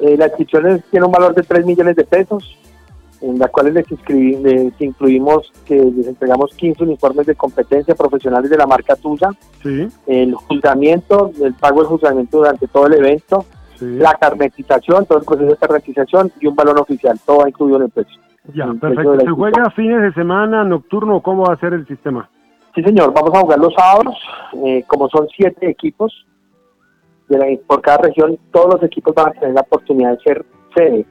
Eh, 0.00 0.16
la 0.16 0.28
inscripción 0.28 0.82
tiene 0.90 1.04
un 1.04 1.12
valor 1.12 1.34
de 1.34 1.42
3 1.42 1.66
millones 1.66 1.96
de 1.96 2.04
pesos 2.04 2.56
en 3.20 3.38
la 3.38 3.48
cual 3.48 3.72
les, 3.72 3.86
incluimos 4.78 5.52
que 5.64 5.76
les 5.76 6.06
entregamos 6.06 6.54
15 6.54 6.84
uniformes 6.84 7.26
de 7.26 7.34
competencia 7.34 7.94
profesionales 7.94 8.50
de 8.50 8.56
la 8.56 8.66
marca 8.66 8.96
tuya, 8.96 9.30
el 10.06 10.34
juzgamiento, 10.34 11.30
el 11.42 11.54
pago 11.54 11.80
del 11.80 11.88
juzgamiento 11.88 12.38
durante 12.38 12.66
todo 12.68 12.86
el 12.86 12.94
evento 12.94 13.44
la 13.80 14.14
carnetización, 14.14 15.06
todo 15.06 15.18
el 15.18 15.24
proceso 15.24 15.50
de 15.50 15.56
carnetización 15.56 16.32
y 16.40 16.46
un 16.46 16.54
balón 16.54 16.78
oficial, 16.78 17.18
todo 17.24 17.46
incluido 17.46 17.76
en 17.78 17.82
el 17.84 17.90
precio. 17.90 18.20
Ya, 18.54 18.66
perfecto. 18.80 19.20
¿Se 19.20 19.30
juega 19.30 19.70
fines 19.70 20.02
de 20.02 20.12
semana, 20.12 20.64
nocturno 20.64 21.20
cómo 21.20 21.44
va 21.46 21.54
a 21.54 21.58
ser 21.58 21.72
el 21.74 21.86
sistema? 21.86 22.28
Sí, 22.74 22.82
señor, 22.82 23.12
vamos 23.12 23.30
a 23.34 23.40
jugar 23.40 23.58
los 23.58 23.74
sábados, 23.74 24.16
eh, 24.64 24.84
como 24.86 25.08
son 25.08 25.26
siete 25.34 25.68
equipos 25.68 26.26
de 27.28 27.38
la, 27.38 27.46
por 27.66 27.80
cada 27.80 27.98
región, 27.98 28.38
todos 28.52 28.74
los 28.74 28.82
equipos 28.82 29.14
van 29.14 29.28
a 29.28 29.32
tener 29.32 29.54
la 29.54 29.62
oportunidad 29.62 30.12
de 30.12 30.22
ser 30.22 30.46
sede. 30.74 31.06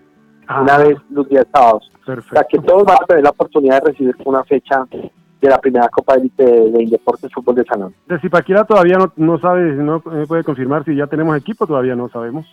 Una 0.49 0.77
vez 0.77 0.97
los 1.09 1.27
días 1.29 1.45
sábados. 1.51 1.91
Perfecto. 2.05 2.29
O 2.31 2.37
sea 2.37 2.47
que 2.49 2.59
todos 2.59 2.83
van 2.83 2.97
a 3.01 3.05
tener 3.05 3.23
la 3.23 3.29
oportunidad 3.31 3.81
de 3.81 3.91
recibir 3.91 4.15
una 4.25 4.43
fecha 4.43 4.85
de 4.91 5.49
la 5.49 5.59
primera 5.59 5.89
Copa 5.89 6.13
de 6.13 6.21
Elite 6.21 6.45
de, 6.45 6.83
Indeportes 6.83 7.31
Fútbol 7.33 7.55
de 7.55 7.63
Salón. 7.65 7.93
De 8.07 8.19
Zipaquira 8.19 8.63
todavía 8.63 8.97
no, 8.97 9.11
no 9.15 9.39
sabe, 9.39 9.73
no 9.73 9.99
puede 9.99 10.43
confirmar 10.43 10.83
si 10.85 10.95
ya 10.95 11.07
tenemos 11.07 11.37
equipo, 11.37 11.67
todavía 11.67 11.95
no 11.95 12.09
sabemos. 12.09 12.45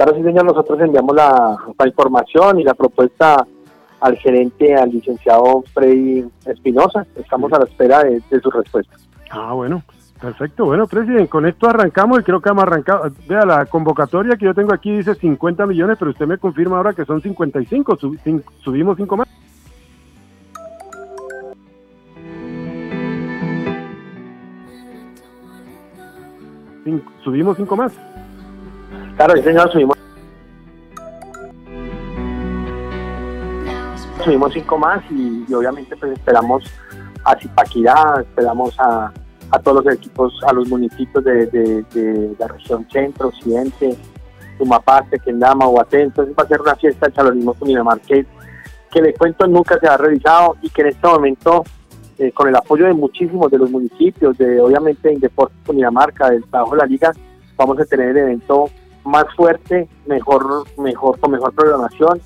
Claro, 0.00 0.16
sí, 0.16 0.22
señor, 0.22 0.46
nosotros 0.46 0.80
enviamos 0.80 1.14
la, 1.14 1.58
información 1.84 2.58
y 2.58 2.64
la 2.64 2.72
propuesta 2.72 3.46
al 4.00 4.16
gerente, 4.16 4.74
al 4.74 4.90
licenciado 4.90 5.62
Freddy 5.74 6.24
Espinosa. 6.46 7.06
Estamos 7.16 7.52
a 7.52 7.58
la 7.58 7.64
espera 7.66 8.02
de, 8.04 8.22
su 8.40 8.50
respuesta. 8.50 8.96
Ah, 9.30 9.52
bueno, 9.52 9.82
perfecto. 10.20 10.66
Bueno, 10.66 10.86
presidente, 10.86 11.28
con 11.28 11.46
esto 11.46 11.68
arrancamos 11.68 12.20
y 12.20 12.22
creo 12.22 12.40
que 12.40 12.50
hemos 12.50 12.62
arrancado. 12.62 13.10
Vea, 13.28 13.44
la 13.44 13.66
convocatoria 13.66 14.36
que 14.36 14.44
yo 14.44 14.54
tengo 14.54 14.72
aquí 14.74 14.96
dice 14.96 15.14
50 15.14 15.66
millones, 15.66 15.96
pero 15.98 16.10
usted 16.10 16.26
me 16.26 16.38
confirma 16.38 16.76
ahora 16.76 16.92
que 16.92 17.04
son 17.04 17.20
55. 17.20 17.98
subimos 18.62 18.96
5 18.96 19.16
más. 19.16 19.28
subimos 27.22 27.56
5 27.56 27.76
más. 27.76 27.92
Claro, 29.16 29.36
sí, 29.36 29.42
señor, 29.42 29.70
subimos. 29.70 29.96
Subimos 34.24 34.52
cinco 34.52 34.78
más 34.78 35.02
y, 35.10 35.52
obviamente 35.52 35.96
pues 35.96 36.12
esperamos 36.12 36.64
a 37.24 37.34
Zipaquirá, 37.36 38.20
esperamos 38.20 38.74
a, 38.78 39.12
a, 39.50 39.58
todos 39.58 39.84
los 39.84 39.94
equipos, 39.94 40.32
a 40.46 40.52
los 40.52 40.68
municipios 40.68 41.24
de, 41.24 41.46
de, 41.46 42.34
la 42.38 42.48
región 42.48 42.86
centro, 42.90 43.28
occidente, 43.28 43.96
Sumapate, 44.58 45.18
Kendama, 45.18 45.68
Huaté, 45.68 46.02
entonces 46.02 46.34
va 46.38 46.42
a 46.44 46.48
ser 46.48 46.60
una 46.60 46.76
fiesta 46.76 47.06
de 47.06 47.12
chalonismo 47.12 47.54
cundinamarqués 47.54 48.26
que 48.90 49.00
le 49.00 49.14
cuento 49.14 49.46
nunca 49.46 49.78
se 49.78 49.86
ha 49.86 49.96
realizado 49.96 50.56
y 50.62 50.68
que 50.68 50.82
en 50.82 50.88
este 50.88 51.06
momento 51.06 51.64
eh, 52.18 52.32
con 52.32 52.48
el 52.48 52.56
apoyo 52.56 52.86
de 52.86 52.92
muchísimos 52.92 53.50
de 53.50 53.58
los 53.58 53.70
municipios, 53.70 54.36
de 54.36 54.60
obviamente 54.60 55.12
Indeportes 55.12 55.56
Cundinamarca, 55.64 56.28
del 56.28 56.44
trabajo 56.44 56.72
de 56.72 56.78
la 56.78 56.86
liga, 56.86 57.12
vamos 57.56 57.78
a 57.80 57.84
tener 57.84 58.10
el 58.10 58.16
evento 58.18 58.66
más 59.04 59.24
fuerte, 59.34 59.88
mejor, 60.06 60.64
mejor, 60.76 61.18
con 61.18 61.30
mejor 61.30 61.54
programación, 61.54 62.20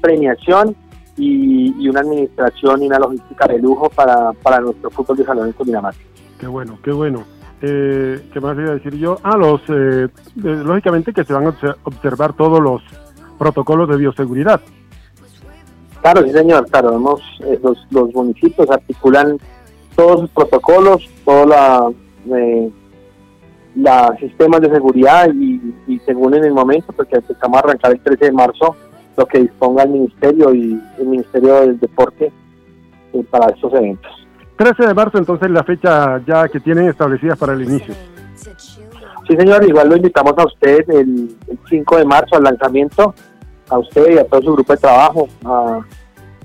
premiación 0.00 0.74
y, 1.16 1.88
una 1.88 2.00
administración 2.00 2.82
y 2.82 2.86
una 2.86 2.98
logística 2.98 3.46
de 3.46 3.58
lujo 3.58 3.88
para, 3.90 4.32
para 4.32 4.60
nuestro 4.60 4.90
fútbol 4.90 5.18
de 5.18 5.24
salón 5.24 5.46
en 5.46 5.52
Cundinamarca. 5.52 6.00
Qué 6.38 6.46
bueno, 6.46 6.78
qué 6.82 6.92
bueno. 6.92 7.24
Eh, 7.62 8.28
¿Qué 8.32 8.40
más 8.40 8.56
iba 8.58 8.70
a 8.70 8.74
decir 8.74 8.96
yo? 8.96 9.18
Ah, 9.22 9.36
los, 9.36 9.62
eh, 9.68 10.08
lógicamente 10.36 11.12
que 11.12 11.24
se 11.24 11.32
van 11.32 11.46
a 11.46 11.56
observar 11.84 12.34
todos 12.34 12.60
los 12.60 12.82
protocolos 13.38 13.88
de 13.88 13.96
bioseguridad. 13.96 14.60
Claro, 16.02 16.22
sí 16.22 16.30
señor, 16.30 16.68
claro, 16.70 16.92
vemos, 16.92 17.20
eh, 17.40 17.58
los, 17.62 17.84
los 17.90 18.14
municipios 18.14 18.70
articulan 18.70 19.38
todos 19.96 20.20
sus 20.20 20.30
protocolos, 20.30 21.08
toda 21.24 21.46
la... 21.46 21.90
Eh, 22.36 22.70
los 23.74 24.18
sistemas 24.18 24.62
de 24.62 24.70
seguridad 24.70 25.28
y, 25.34 25.98
según 26.06 26.34
en 26.34 26.44
el 26.44 26.52
momento, 26.52 26.92
porque 26.92 27.16
empezamos 27.16 27.56
a 27.56 27.60
arrancar 27.60 27.92
el 27.92 28.00
13 28.00 28.26
de 28.26 28.32
marzo, 28.32 28.74
lo 29.16 29.26
que 29.26 29.40
disponga 29.40 29.82
el 29.82 29.90
Ministerio 29.90 30.54
y 30.54 30.80
el 30.98 31.06
Ministerio 31.06 31.60
del 31.60 31.78
Deporte 31.78 32.32
eh, 33.12 33.24
para 33.30 33.48
estos 33.50 33.74
eventos. 33.74 34.25
13 34.56 34.86
de 34.86 34.94
marzo, 34.94 35.18
entonces, 35.18 35.50
la 35.50 35.64
fecha 35.64 36.20
ya 36.26 36.48
que 36.48 36.60
tienen 36.60 36.88
establecida 36.88 37.36
para 37.36 37.52
el 37.52 37.62
inicio. 37.62 37.94
Sí, 38.36 39.36
señor, 39.36 39.64
igual 39.64 39.88
lo 39.88 39.96
invitamos 39.96 40.34
a 40.38 40.44
usted 40.44 40.88
el, 40.88 41.36
5 41.68 41.96
de 41.96 42.04
marzo 42.04 42.36
al 42.36 42.44
lanzamiento, 42.44 43.14
a 43.68 43.78
usted 43.78 44.14
y 44.14 44.18
a 44.18 44.24
todo 44.24 44.42
su 44.42 44.52
grupo 44.52 44.72
de 44.72 44.78
trabajo, 44.78 45.28
a, 45.44 45.80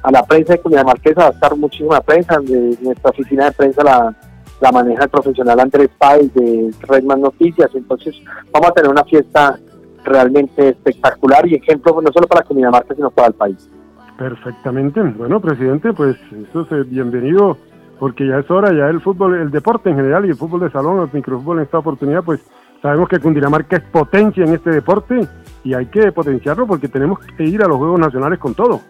a 0.04 0.12
la 0.12 0.24
prensa 0.24 0.54
de 0.54 0.60
Comunidad 0.60 0.86
Marquesa, 0.86 1.22
va 1.22 1.28
a 1.28 1.32
estar 1.32 1.56
muchísima 1.56 2.02
prensa, 2.02 2.40
de 2.40 2.78
nuestra 2.82 3.12
oficina 3.12 3.46
de 3.46 3.52
prensa 3.52 3.84
la 3.84 4.16
la 4.62 4.72
maneja 4.72 5.04
el 5.04 5.10
profesional 5.10 5.60
Andrés 5.60 5.90
Páez 5.98 6.34
de 6.34 6.72
Redman 6.82 7.22
Noticias. 7.22 7.70
Entonces 7.74 8.16
vamos 8.52 8.70
a 8.70 8.74
tener 8.74 8.90
una 8.90 9.04
fiesta 9.04 9.60
realmente 10.06 10.70
espectacular 10.70 11.48
y 11.48 11.56
ejemplo 11.56 12.00
no 12.02 12.12
solo 12.12 12.28
para 12.28 12.44
Cundinamarca, 12.44 12.96
sino 12.96 13.10
para 13.10 13.30
el 13.30 13.34
país. 13.34 13.70
Perfectamente. 14.18 15.02
Bueno, 15.02 15.42
presidente, 15.42 15.92
pues 15.94 16.16
eso 16.50 16.68
es 16.76 16.90
bienvenido 16.90 17.58
porque 18.02 18.26
ya 18.26 18.40
es 18.40 18.50
hora, 18.50 18.74
ya 18.74 18.88
el 18.88 19.00
fútbol, 19.00 19.36
el 19.36 19.52
deporte 19.52 19.92
en 19.92 19.96
general 19.96 20.26
y 20.26 20.30
el 20.30 20.36
fútbol 20.36 20.62
de 20.62 20.72
salón, 20.72 21.04
el 21.04 21.10
microfútbol 21.14 21.60
en 21.60 21.66
esta 21.66 21.78
oportunidad, 21.78 22.24
pues 22.24 22.40
sabemos 22.82 23.08
que 23.08 23.20
Cundinamarca 23.20 23.76
es 23.76 23.84
potencia 23.84 24.44
en 24.44 24.56
este 24.56 24.72
deporte 24.72 25.28
y 25.64 25.76
hay 25.76 25.86
que 25.86 26.12
potenciarlo 26.12 26.66
porque 26.66 26.88
tenemos 26.88 27.20
que 27.20 27.44
ir 27.44 27.62
a 27.62 27.68
los 27.68 27.78
Juegos 27.78 28.00
Nacionales 28.00 28.40
con 28.40 28.56
todo. 28.56 28.82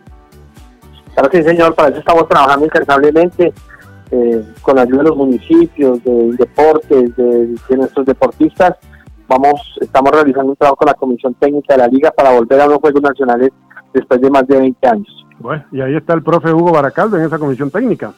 Claro 1.14 1.30
que 1.30 1.44
sí, 1.44 1.50
señor, 1.50 1.76
para 1.76 1.90
eso 1.90 2.00
estamos 2.00 2.26
trabajando 2.30 2.66
incansablemente 2.68 3.54
eh, 4.12 4.46
con 4.62 4.78
la 4.78 4.84
ayuda 4.84 5.00
de 5.00 5.10
los 5.10 5.18
municipios, 5.18 6.02
de 6.06 6.32
deportes, 6.38 7.14
de, 7.18 7.76
nuestros 7.76 8.06
deportistas, 8.06 8.78
vamos, 9.28 9.78
estamos 9.82 10.10
realizando 10.10 10.52
un 10.52 10.56
trabajo 10.56 10.78
con 10.78 10.86
la 10.86 10.94
Comisión 10.94 11.34
Técnica 11.34 11.74
de 11.74 11.80
la 11.80 11.88
Liga 11.88 12.12
para 12.12 12.32
volver 12.32 12.62
a 12.62 12.68
los 12.68 12.78
Juegos 12.78 13.02
Nacionales 13.02 13.50
después 13.94 14.22
de 14.22 14.30
más 14.30 14.48
de 14.48 14.58
20 14.58 14.88
años. 14.88 15.26
Bueno, 15.38 15.66
y 15.74 15.82
ahí 15.82 15.98
está 15.98 16.14
el 16.14 16.24
profe 16.24 16.54
Hugo 16.54 16.72
Baracaldo 16.72 17.18
en 17.18 17.26
esa 17.26 17.38
comisión 17.38 17.70
técnica. 17.70 18.14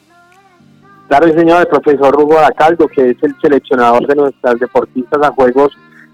Claro, 1.08 1.28
señor, 1.28 1.60
el 1.60 1.66
profesor 1.66 2.16
Hugo 2.18 2.36
Baracaldo, 2.36 2.88
que 2.88 3.10
es 3.10 3.22
el 3.22 3.36
seleccionador 3.40 4.06
de 4.06 4.14
nuestras 4.14 4.58
deportistas 4.58 5.22
a 5.22 5.32
Juegos 5.32 5.72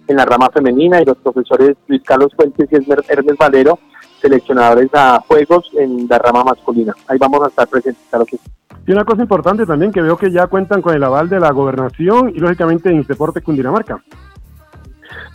en 0.09 0.17
la 0.17 0.25
rama 0.25 0.51
femenina, 0.53 1.01
y 1.01 1.05
los 1.05 1.17
profesores 1.19 1.77
Luis 1.87 2.03
Carlos 2.03 2.33
Fuentes 2.35 2.69
y 2.71 2.75
Hermes 3.09 3.37
Valero, 3.39 3.79
seleccionadores 4.21 4.91
a 4.93 5.21
Juegos 5.27 5.71
en 5.75 6.07
la 6.09 6.19
rama 6.19 6.43
masculina. 6.43 6.95
Ahí 7.07 7.19
vamos 7.19 7.43
a 7.45 7.49
estar 7.49 7.69
presentes, 7.69 8.05
claro 8.11 8.27
que 8.27 8.37
sí. 8.37 8.51
Y 8.87 8.93
una 8.93 9.05
cosa 9.05 9.23
importante 9.23 9.65
también 9.65 9.93
que 9.93 10.03
veo 10.03 10.17
que 10.17 10.33
ya 10.33 10.49
cuentan 10.49 10.83
con 10.83 10.95
el 10.95 11.05
aval 11.05 11.29
de 11.29 11.39
la 11.39 11.53
gobernación 11.53 12.31
y 12.35 12.41
lógicamente 12.41 12.91
en 12.91 13.05
Deporte 13.05 13.41
Cundinamarca. 13.41 14.03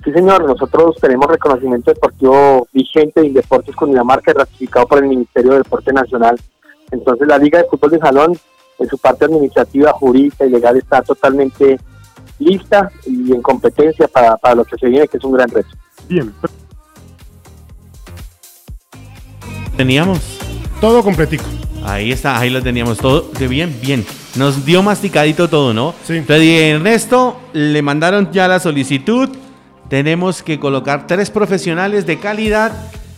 Sí, 0.04 0.12
señor, 0.12 0.46
nosotros 0.46 0.98
tenemos 1.00 1.28
reconocimiento 1.28 1.92
deportivo 1.92 2.68
vigente 2.74 3.22
de 3.22 3.28
Indeportes 3.28 3.76
Cundinamarca 3.76 4.34
ratificado 4.34 4.86
por 4.88 4.98
el 5.00 5.10
Ministerio 5.10 5.52
de 5.52 5.58
Deporte 5.60 5.94
Nacional. 5.94 6.36
Entonces 6.92 7.28
la 7.28 7.38
Liga 7.38 7.60
de 7.60 7.70
Fútbol 7.70 7.92
de 7.92 8.00
Salón 8.00 8.34
en 8.80 8.88
su 8.88 8.98
parte 8.98 9.26
administrativa, 9.26 9.92
jurídica 9.94 10.46
y 10.46 10.50
legal 10.50 10.78
está 10.78 11.02
totalmente 11.02 11.80
lista 12.40 12.92
y 13.06 13.32
en 13.32 13.42
competencia 13.42 14.08
para, 14.08 14.36
para 14.38 14.56
lo 14.56 14.66
que 14.66 14.78
se 14.78 14.88
viene, 14.88 15.08
que 15.08 15.18
es 15.18 15.24
un 15.24 15.34
gran 15.34 15.50
reto. 15.50 15.70
Bien. 16.08 16.34
Teníamos 19.78 20.40
todo 20.80 21.04
completico. 21.04 21.46
Ahí 21.84 22.12
está, 22.12 22.40
ahí 22.40 22.50
lo 22.50 22.64
teníamos 22.64 22.98
todo 22.98 23.30
de 23.38 23.48
bien, 23.48 23.78
bien. 23.82 24.06
Nos 24.36 24.66
dio 24.66 24.82
masticadito 24.82 25.50
todo, 25.50 25.74
¿no? 25.74 25.94
Sí. 26.04 26.18
Entonces, 26.18 26.74
Ernesto, 26.74 27.38
le 27.54 27.82
mandaron 27.82 28.32
ya 28.32 28.48
la 28.48 28.60
solicitud. 28.60 29.30
Tenemos 29.88 30.42
que 30.42 30.60
colocar 30.60 31.06
tres 31.06 31.30
profesionales 31.30 32.06
de 32.06 32.20
calidad, 32.20 32.72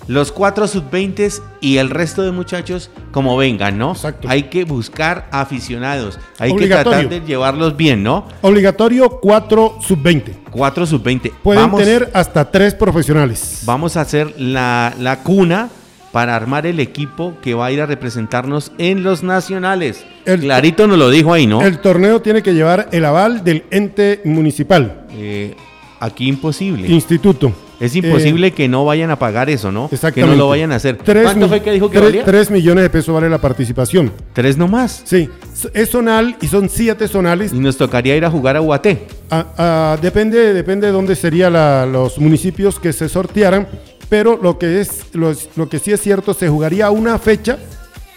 los 0.08 0.32
cuatro 0.32 0.68
sub-20 0.68 1.42
y 1.62 1.78
el 1.78 1.90
resto 1.90 2.22
de 2.22 2.32
muchachos 2.32 2.90
como 3.12 3.36
vengan, 3.38 3.78
¿no? 3.78 3.92
Exacto. 3.92 4.28
Hay 4.30 4.44
que 4.44 4.64
buscar 4.64 5.28
aficionados. 5.32 6.20
Hay 6.40 6.56
que 6.56 6.68
tratar 6.68 7.10
de 7.10 7.22
llevarlos 7.22 7.76
bien, 7.76 8.04
¿no? 8.04 8.28
Obligatorio 8.42 9.10
cuatro 9.10 9.78
sub-20. 9.82 10.34
Cuatro 10.52 10.86
sub-20. 10.86 11.32
Pueden 11.44 11.72
tener 11.76 12.10
hasta 12.14 12.50
tres 12.50 12.74
profesionales. 12.74 13.64
Vamos 13.66 13.98
a 13.98 14.02
hacer 14.02 14.34
la, 14.40 14.94
la 15.00 15.20
cuna 15.24 15.70
para 16.12 16.36
armar 16.36 16.66
el 16.66 16.80
equipo 16.80 17.34
que 17.42 17.54
va 17.54 17.68
a 17.68 17.72
ir 17.72 17.82
a 17.82 17.86
representarnos 17.86 18.72
en 18.78 19.04
los 19.04 19.24
nacionales. 19.24 20.06
Clarito 20.24 20.88
nos 20.88 20.98
lo 20.98 21.10
dijo 21.10 21.34
ahí, 21.34 21.48
¿no? 21.48 21.62
El 21.62 21.80
torneo 21.80 22.22
tiene 22.22 22.42
que 22.42 22.54
llevar 22.54 22.90
el 22.92 23.06
aval 23.06 23.44
del 23.44 23.66
ente 23.72 24.22
municipal. 24.26 25.06
Eh, 25.12 25.56
aquí 26.00 26.28
imposible. 26.28 26.88
Instituto. 26.88 27.54
Es 27.80 27.96
imposible 27.96 28.48
eh, 28.48 28.52
que 28.52 28.68
no 28.68 28.86
vayan 28.86 29.12
a 29.12 29.20
pagar 29.20 29.50
eso, 29.50 29.72
¿no? 29.72 29.90
Exactamente. 29.92 30.22
Que 30.22 30.26
no 30.26 30.36
lo 30.36 30.50
vayan 30.50 30.72
a 30.72 30.76
hacer. 30.76 30.98
¿Cuánto 30.98 31.48
fue 31.48 31.62
que 31.62 31.72
dijo 31.72 31.90
que 31.90 32.00
valía? 32.00 32.26
Tres 32.26 32.50
millones 32.50 32.84
de 32.84 32.90
pesos 32.90 33.14
vale 33.14 33.30
la 33.30 33.40
participación. 33.40 34.12
¿Tres 34.34 34.58
nomás? 34.58 35.02
Sí. 35.04 35.30
Es 35.74 35.92
zonal 35.92 36.38
y 36.42 36.48
son 36.48 36.70
siete 36.70 37.08
zonales. 37.08 37.54
Y 37.54 37.60
nos 37.60 37.78
tocaría 37.78 38.16
ir 38.16 38.26
a 38.26 38.32
jugar 38.32 38.56
a 38.56 38.60
Guaté. 38.60 39.08
Ah, 39.30 39.46
ah, 39.58 39.98
depende, 40.02 40.54
depende 40.54 40.88
de 40.88 40.94
dónde 40.94 41.16
serían 41.16 41.54
los 41.92 42.18
municipios 42.18 42.80
que 42.80 42.94
se 42.94 43.10
sortearan 43.10 43.68
pero 44.10 44.40
lo 44.42 44.58
que 44.58 44.82
es 44.82 45.06
lo, 45.14 45.36
que 45.70 45.80
sí 45.80 45.92
es 45.92 46.02
cierto 46.02 46.34
se 46.34 46.48
jugaría 46.48 46.90
una 46.90 47.18
fecha 47.20 47.58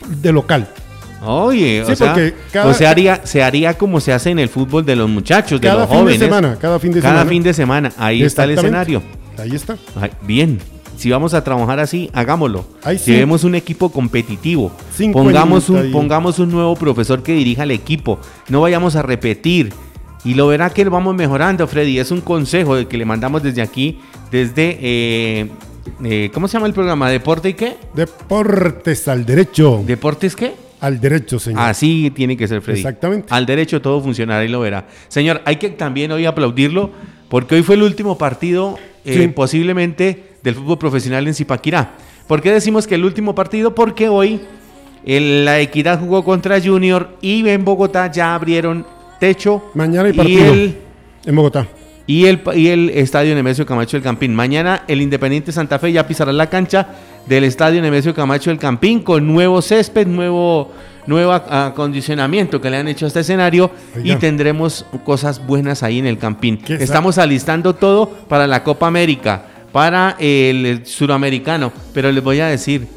de 0.08 0.32
local. 0.32 0.68
Oye, 1.22 1.82
o, 1.82 1.94
sea, 1.94 2.14
se 2.74 2.86
haría 2.86 3.20
se 3.24 3.42
haría 3.42 3.74
como 3.74 4.00
se 4.00 4.12
hace 4.12 4.30
en 4.30 4.38
el 4.38 4.48
fútbol 4.48 4.86
de 4.86 4.96
los 4.96 5.08
muchachos, 5.08 5.60
de 5.60 5.68
los 5.68 5.86
fin 5.88 5.98
jóvenes. 5.98 6.20
De 6.20 6.26
semana, 6.26 6.56
cada 6.58 6.78
fin 6.78 6.92
de 6.92 7.00
semana. 7.00 7.18
Cada 7.18 7.28
fin 7.28 7.42
de 7.42 7.52
semana, 7.54 7.92
ahí 7.98 8.22
está 8.22 8.44
el 8.44 8.52
escenario. 8.52 9.02
Ahí 9.38 9.54
está. 9.54 9.78
Bien. 10.22 10.58
Si 10.96 11.10
vamos 11.10 11.32
a 11.32 11.42
trabajar 11.42 11.80
así, 11.80 12.10
hagámoslo. 12.12 12.66
Ay, 12.82 12.98
sí. 12.98 13.12
Llevemos 13.12 13.44
un 13.44 13.54
equipo 13.54 13.90
competitivo. 13.90 14.70
50 14.94 15.12
Pongamos 15.12 15.70
un, 15.70 15.92
pongamos 15.92 16.38
un 16.38 16.50
nuevo 16.50 16.76
profesor 16.76 17.22
que 17.22 17.32
dirija 17.32 17.62
el 17.62 17.70
equipo. 17.70 18.18
No 18.48 18.60
vayamos 18.60 18.96
a 18.96 19.02
repetir. 19.02 19.72
Y 20.24 20.34
lo 20.34 20.48
verá 20.48 20.68
que 20.68 20.84
vamos 20.84 21.14
mejorando, 21.14 21.66
Freddy. 21.66 21.98
Es 21.98 22.10
un 22.10 22.20
consejo 22.20 22.86
que 22.86 22.98
le 22.98 23.06
mandamos 23.06 23.42
desde 23.42 23.62
aquí, 23.62 23.98
desde... 24.30 24.78
eh, 24.80 25.48
eh, 26.04 26.30
¿Cómo 26.34 26.48
se 26.48 26.54
llama 26.54 26.66
el 26.66 26.74
programa? 26.74 27.08
¿Deporte 27.08 27.48
y 27.48 27.54
qué? 27.54 27.76
Deportes 27.94 29.08
al 29.08 29.24
derecho. 29.24 29.82
¿Deportes 29.86 30.36
qué? 30.36 30.54
al 30.80 30.98
derecho, 31.00 31.38
señor. 31.38 31.60
Así 31.60 32.10
tiene 32.14 32.36
que 32.36 32.48
ser, 32.48 32.62
Freddy. 32.62 32.80
Exactamente. 32.80 33.26
Al 33.30 33.46
derecho 33.46 33.82
todo 33.82 34.00
funcionará 34.00 34.44
y 34.44 34.48
lo 34.48 34.60
verá. 34.60 34.86
Señor, 35.08 35.42
hay 35.44 35.56
que 35.56 35.68
también 35.70 36.10
hoy 36.10 36.24
aplaudirlo 36.26 36.90
porque 37.28 37.54
hoy 37.56 37.62
fue 37.62 37.74
el 37.74 37.82
último 37.82 38.16
partido 38.16 38.78
eh, 39.04 39.14
Sí. 39.14 39.28
posiblemente 39.28 40.24
del 40.42 40.54
fútbol 40.54 40.78
profesional 40.78 41.26
en 41.26 41.34
Zipaquirá. 41.34 41.92
¿Por 42.26 42.40
qué 42.42 42.52
decimos 42.52 42.86
que 42.86 42.94
el 42.94 43.04
último 43.04 43.34
partido? 43.34 43.74
Porque 43.74 44.08
hoy 44.08 44.40
el- 45.04 45.44
la 45.44 45.60
Equidad 45.60 45.98
jugó 46.00 46.24
contra 46.24 46.60
Junior 46.60 47.16
y 47.20 47.48
en 47.48 47.64
Bogotá 47.64 48.10
ya 48.10 48.34
abrieron 48.34 48.86
techo. 49.18 49.70
Mañana 49.74 50.04
hay 50.08 50.14
y 50.14 50.16
partido 50.16 50.52
el, 50.52 50.76
en 51.26 51.36
Bogotá. 51.36 51.66
y 52.06 52.26
el, 52.26 52.40
y 52.54 52.68
el 52.68 52.90
estadio 52.90 53.34
Nemesio 53.34 53.66
Camacho 53.66 53.96
del 53.96 54.02
Campín. 54.04 54.34
Mañana 54.34 54.84
el 54.88 55.02
Independiente 55.02 55.52
Santa 55.52 55.78
Fe 55.78 55.92
ya 55.92 56.06
pisará 56.06 56.32
la 56.32 56.48
cancha 56.48 56.86
del 57.30 57.44
estadio 57.44 57.80
Nemesio 57.80 58.12
Camacho 58.12 58.50
del 58.50 58.58
Campín 58.58 59.00
con 59.00 59.24
nuevo 59.24 59.62
césped, 59.62 60.06
nuevo, 60.08 60.72
nuevo 61.06 61.32
ac- 61.32 61.44
acondicionamiento 61.48 62.60
que 62.60 62.68
le 62.68 62.76
han 62.78 62.88
hecho 62.88 63.04
a 63.04 63.08
este 63.08 63.20
escenario 63.20 63.70
Oiga. 63.96 64.14
y 64.14 64.16
tendremos 64.16 64.84
cosas 65.04 65.46
buenas 65.46 65.84
ahí 65.84 66.00
en 66.00 66.06
el 66.06 66.18
Campín. 66.18 66.58
¿Qué 66.58 66.76
sa- 66.76 66.82
Estamos 66.84 67.18
alistando 67.18 67.72
todo 67.74 68.08
para 68.28 68.48
la 68.48 68.64
Copa 68.64 68.88
América, 68.88 69.44
para 69.70 70.16
el, 70.18 70.66
el 70.66 70.86
suramericano, 70.86 71.72
pero 71.94 72.10
les 72.10 72.22
voy 72.24 72.40
a 72.40 72.48
decir, 72.48 72.88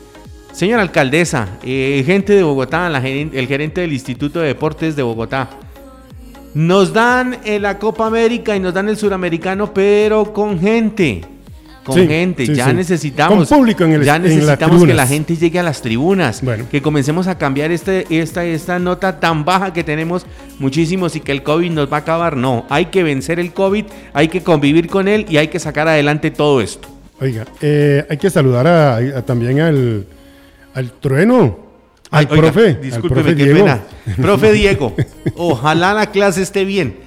señora 0.52 0.82
alcaldesa, 0.82 1.50
eh, 1.64 2.02
gente 2.04 2.34
de 2.34 2.42
Bogotá, 2.42 2.90
la 2.90 2.98
el 3.08 3.48
gerente 3.48 3.82
del 3.82 3.94
Instituto 3.94 4.40
de 4.40 4.48
Deportes 4.48 4.96
de 4.96 5.04
Bogotá, 5.04 5.48
nos 6.56 6.92
dan 6.92 7.38
eh, 7.46 7.60
la 7.60 7.78
Copa 7.78 8.08
América 8.08 8.56
y 8.56 8.60
nos 8.60 8.74
dan 8.74 8.90
el 8.90 8.98
suramericano, 8.98 9.72
pero 9.74 10.34
con 10.34 10.60
gente. 10.60 11.22
Con 11.84 11.96
Sí, 12.00 12.08
gente, 12.08 12.46
sí, 12.46 12.56
ya 12.56 12.68
sí. 12.70 12.74
necesitamos. 12.76 13.50
Con 13.50 13.58
público 13.60 13.84
en 13.84 13.92
el- 13.92 14.04
ya 14.06 14.16
en 14.16 14.24
necesitamos 14.24 14.86
que 14.86 14.94
la 14.94 15.06
gente 15.06 15.36
llegue 15.36 15.60
a 15.60 15.64
las 15.64 15.82
tribunas. 15.82 16.42
Bueno. 16.42 16.66
Que 16.72 16.82
comencemos 16.82 17.28
a 17.28 17.38
cambiar 17.38 17.72
este, 17.72 18.06
esta, 18.10 18.46
esta 18.46 18.80
nota 18.80 19.20
tan 19.20 19.44
baja 19.44 19.74
que 19.74 19.84
tenemos 19.84 20.26
muchísimos 20.60 21.16
y 21.18 21.20
que 21.20 21.34
el 21.34 21.44
COVID 21.44 21.72
nos 21.72 21.92
va 21.92 21.98
a 21.98 22.00
acabar. 22.00 22.38
No, 22.38 22.66
hay 22.70 22.86
que 22.86 23.04
vencer 23.04 23.38
el 23.40 23.52
COVID, 23.52 23.86
hay 24.14 24.30
que 24.30 24.42
convivir 24.42 24.88
con 24.88 25.10
él 25.10 25.26
y 25.28 25.36
hay 25.38 25.50
que 25.50 25.60
sacar 25.60 25.88
adelante 25.90 26.32
todo 26.32 26.62
esto. 26.62 26.88
Oiga, 27.20 27.46
eh, 27.62 28.06
hay 28.10 28.18
que 28.18 28.30
saludar 28.30 28.66
a- 28.66 28.96
a- 28.98 29.22
también 29.24 29.60
al, 29.60 30.06
al 30.74 30.92
trueno, 30.94 31.60
Ay, 32.14 32.28
oiga, 32.30 32.42
profe. 32.52 32.76
Discúlpeme, 32.76 33.22
profe 33.24 33.36
qué 33.36 33.44
Diego. 33.44 33.60
pena. 33.60 33.82
Profe 34.22 34.52
Diego, 34.54 34.96
ojalá 35.36 35.94
la 35.94 36.08
clase 36.12 36.42
esté 36.42 36.64
bien. 36.66 37.02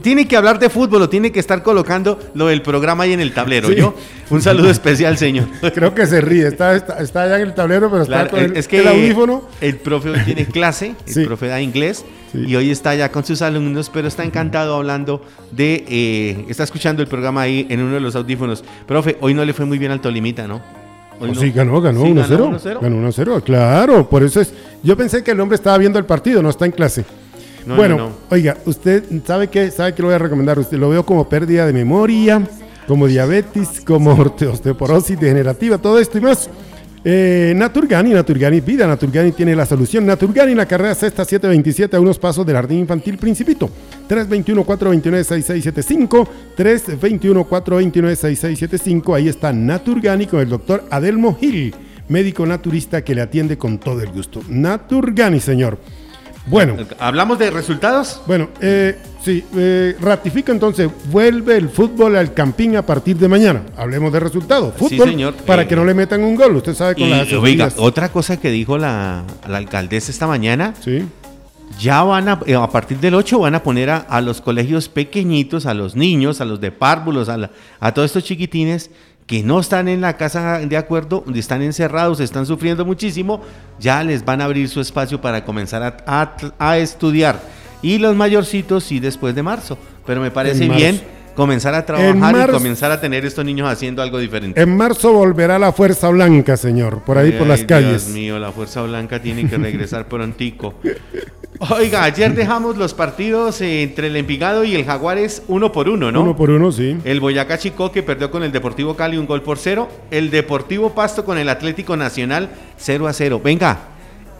Tiene 0.00 0.26
que 0.26 0.34
hablar 0.36 0.58
de 0.58 0.70
fútbol 0.70 1.02
o 1.02 1.08
tiene 1.10 1.30
que 1.30 1.40
estar 1.40 1.62
colocando 1.62 2.18
lo 2.34 2.46
del 2.46 2.62
programa 2.62 3.04
ahí 3.04 3.12
en 3.12 3.20
el 3.20 3.34
tablero, 3.34 3.68
Sí. 3.68 3.74
¿yo? 3.74 3.94
Un 4.30 4.40
saludo 4.40 4.70
especial, 4.70 5.18
señor. 5.18 5.46
Creo 5.74 5.94
que 5.94 6.06
se 6.06 6.20
ríe, 6.22 6.46
está, 6.46 6.74
está, 6.74 6.98
está 7.00 7.22
allá 7.24 7.36
en 7.36 7.42
el 7.48 7.54
tablero, 7.54 7.90
pero 7.90 8.02
está 8.04 8.28
con 8.28 8.40
el, 8.40 8.56
es 8.56 8.66
que 8.66 8.80
el 8.80 8.88
audífono. 8.88 9.42
el 9.60 9.76
profe 9.76 10.10
hoy 10.10 10.20
tiene 10.24 10.46
clase, 10.46 10.94
el 11.06 11.12
Sí. 11.12 11.24
profe 11.24 11.48
da 11.48 11.60
inglés 11.60 12.04
Sí. 12.32 12.44
y 12.46 12.56
hoy 12.56 12.70
está 12.70 12.90
allá 12.90 13.10
con 13.10 13.24
sus 13.24 13.42
alumnos, 13.42 13.90
pero 13.92 14.08
está 14.08 14.24
encantado 14.24 14.74
hablando 14.76 15.22
de, 15.50 15.84
eh, 15.88 16.44
está 16.48 16.62
escuchando 16.64 17.02
el 17.02 17.08
programa 17.08 17.42
ahí 17.42 17.66
en 17.68 17.80
uno 17.82 17.94
de 17.94 18.00
los 18.00 18.16
audífonos. 18.16 18.64
Profe, 18.86 19.18
hoy 19.20 19.34
no 19.34 19.44
le 19.44 19.52
fue 19.52 19.66
muy 19.66 19.76
bien 19.78 19.92
al 19.92 20.00
Tolimita, 20.00 20.46
¿no? 20.48 20.62
Hoy 21.20 21.32
no. 21.32 21.40
sí, 21.40 21.50
ganó, 21.50 21.80
ganó 21.80 22.02
Sí, 22.02 22.12
1-0. 22.12 22.60
1-0. 22.60 22.80
Ganó 22.80 23.08
1-0, 23.08 23.42
claro. 23.42 24.08
Por 24.08 24.22
eso 24.22 24.40
es. 24.40 24.52
Yo 24.82 24.96
pensé 24.96 25.22
que 25.22 25.32
el 25.32 25.40
hombre 25.40 25.56
estaba 25.56 25.76
viendo 25.78 25.98
el 25.98 26.04
partido, 26.04 26.42
no 26.42 26.50
está 26.50 26.66
en 26.66 26.72
clase. 26.72 27.04
No, 27.66 27.76
bueno, 27.76 27.96
no, 27.96 28.08
no. 28.08 28.14
oiga, 28.30 28.56
usted 28.64 29.04
sabe 29.26 29.48
que 29.48 29.70
sabe 29.70 29.94
que 29.94 30.02
lo 30.02 30.08
voy 30.08 30.14
a 30.14 30.18
recomendar. 30.18 30.58
Usted 30.58 30.78
lo 30.78 30.88
veo 30.88 31.04
como 31.04 31.28
pérdida 31.28 31.66
de 31.66 31.72
memoria, 31.72 32.40
como 32.86 33.06
diabetes, 33.06 33.82
como 33.84 34.12
osteoporosis 34.12 35.18
degenerativa, 35.20 35.78
todo 35.78 35.98
esto 35.98 36.18
y 36.18 36.20
más. 36.22 36.48
Eh, 37.04 37.52
Naturgani, 37.56 38.10
Naturgani 38.10 38.60
Vida, 38.60 38.86
Naturgani 38.86 39.32
tiene 39.32 39.54
la 39.54 39.66
solución. 39.66 40.04
Naturgani, 40.06 40.54
la 40.54 40.66
carrera 40.66 40.94
sexta 40.94 41.24
727 41.24 41.96
a 41.96 42.00
unos 42.00 42.18
pasos 42.18 42.44
del 42.44 42.56
jardín 42.56 42.80
infantil 42.80 43.18
Principito. 43.18 43.70
321-429-6675, 44.08 46.28
321-429-6675. 46.56 49.16
Ahí 49.16 49.28
está 49.28 49.52
Naturgani 49.52 50.26
con 50.26 50.40
el 50.40 50.48
doctor 50.48 50.84
Adelmo 50.90 51.36
Gil, 51.38 51.74
médico 52.08 52.46
naturista 52.46 53.02
que 53.02 53.14
le 53.14 53.20
atiende 53.20 53.58
con 53.58 53.78
todo 53.78 54.00
el 54.02 54.08
gusto. 54.10 54.40
Naturgani, 54.48 55.40
señor. 55.40 55.78
Bueno. 56.50 56.76
¿Hablamos 56.98 57.38
de 57.38 57.50
resultados? 57.50 58.22
Bueno, 58.26 58.48
eh, 58.60 58.96
sí, 59.22 59.44
eh, 59.54 59.94
ratifico 60.00 60.50
entonces, 60.50 60.88
vuelve 61.10 61.56
el 61.56 61.68
fútbol 61.68 62.16
al 62.16 62.32
Campín 62.32 62.76
a 62.76 62.86
partir 62.86 63.18
de 63.18 63.28
mañana. 63.28 63.64
Hablemos 63.76 64.10
de 64.12 64.20
resultados. 64.20 64.72
Sí, 64.78 64.88
Fútbol 64.88 65.10
señor. 65.10 65.34
para 65.34 65.62
Eh, 65.62 65.66
que 65.66 65.76
no 65.76 65.84
le 65.84 65.92
metan 65.94 66.22
un 66.24 66.34
gol. 66.36 66.56
Usted 66.56 66.74
sabe 66.74 66.94
con 66.94 67.04
Y, 67.04 67.10
las 67.10 67.30
oiga, 67.34 67.68
otra 67.76 68.08
cosa 68.10 68.38
que 68.38 68.50
dijo 68.50 68.78
la, 68.78 69.24
la 69.46 69.58
alcaldesa 69.58 70.10
esta 70.10 70.26
mañana, 70.26 70.72
Sí, 70.82 71.04
ya 71.78 72.02
van 72.02 72.28
a, 72.28 72.40
eh, 72.46 72.54
a 72.54 72.68
partir 72.68 72.98
del 72.98 73.14
8 73.14 73.38
van 73.40 73.54
a 73.54 73.62
poner 73.62 73.90
a, 73.90 73.96
a 73.98 74.20
los 74.20 74.40
colegios 74.40 74.88
pequeñitos, 74.88 75.66
a 75.66 75.74
los 75.74 75.94
niños, 75.96 76.40
a 76.40 76.44
los 76.44 76.60
de 76.60 76.72
párvulos, 76.72 77.28
a, 77.28 77.36
la- 77.36 77.50
a 77.80 77.92
todos 77.92 78.06
estos 78.06 78.24
chiquitines 78.24 78.90
que 79.26 79.42
no 79.42 79.60
están 79.60 79.88
en 79.88 80.00
la 80.00 80.16
casa 80.16 80.58
de 80.60 80.76
acuerdo, 80.76 81.22
donde 81.24 81.40
están 81.40 81.60
encerrados, 81.62 82.18
están 82.20 82.46
sufriendo 82.46 82.84
muchísimo, 82.86 83.42
ya 83.78 84.02
les 84.02 84.24
van 84.24 84.40
a 84.40 84.44
abrir 84.46 84.68
su 84.70 84.80
espacio 84.80 85.20
para 85.20 85.44
comenzar 85.44 85.82
a, 86.06 86.36
a- 86.58 86.78
estudiar. 86.78 87.38
Y 87.82 87.98
los 87.98 88.16
mayorcitos 88.16 88.84
sí 88.84 88.98
después 89.00 89.34
de 89.34 89.42
marzo. 89.42 89.78
Pero 90.06 90.20
me 90.22 90.30
parece 90.30 90.64
bien 90.78 91.00
comenzar 91.38 91.72
a 91.72 91.86
trabajar 91.86 92.48
y 92.48 92.52
comenzar 92.52 92.90
a 92.90 93.00
tener 93.00 93.24
estos 93.24 93.44
niños 93.44 93.70
haciendo 93.70 94.02
algo 94.02 94.18
diferente. 94.18 94.60
en 94.60 94.76
marzo 94.76 95.12
volverá 95.12 95.56
la 95.56 95.70
Fuerza 95.70 96.08
Blanca, 96.08 96.56
señor, 96.56 97.02
por 97.02 97.16
ahí 97.16 97.30
por 97.30 97.42
Ay, 97.42 97.48
las 97.48 97.62
calles. 97.62 98.06
Dios 98.06 98.08
mío, 98.08 98.40
la 98.40 98.50
Fuerza 98.50 98.82
Blanca 98.82 99.22
tiene 99.22 99.48
que 99.48 99.56
regresar 99.56 100.08
prontico. 100.08 100.74
Oiga, 101.60 102.02
ayer 102.02 102.34
dejamos 102.34 102.76
los 102.76 102.92
partidos 102.92 103.60
entre 103.60 104.08
el 104.08 104.16
Envigado 104.16 104.64
y 104.64 104.74
el 104.74 104.84
Jaguares 104.84 105.44
uno 105.46 105.70
por 105.70 105.88
uno, 105.88 106.10
¿no? 106.10 106.22
Uno 106.22 106.36
por 106.36 106.50
uno, 106.50 106.72
sí. 106.72 106.96
El 107.04 107.20
Boyacá 107.20 107.56
Chicó 107.56 107.92
que 107.92 108.02
perdió 108.02 108.32
con 108.32 108.42
el 108.42 108.50
Deportivo 108.50 108.96
Cali 108.96 109.16
un 109.16 109.26
gol 109.26 109.42
por 109.42 109.58
cero. 109.58 109.88
El 110.10 110.30
Deportivo 110.30 110.90
Pasto 110.90 111.24
con 111.24 111.38
el 111.38 111.48
Atlético 111.48 111.96
Nacional 111.96 112.50
0 112.78 113.06
a 113.06 113.12
0. 113.12 113.40
Venga, 113.44 113.78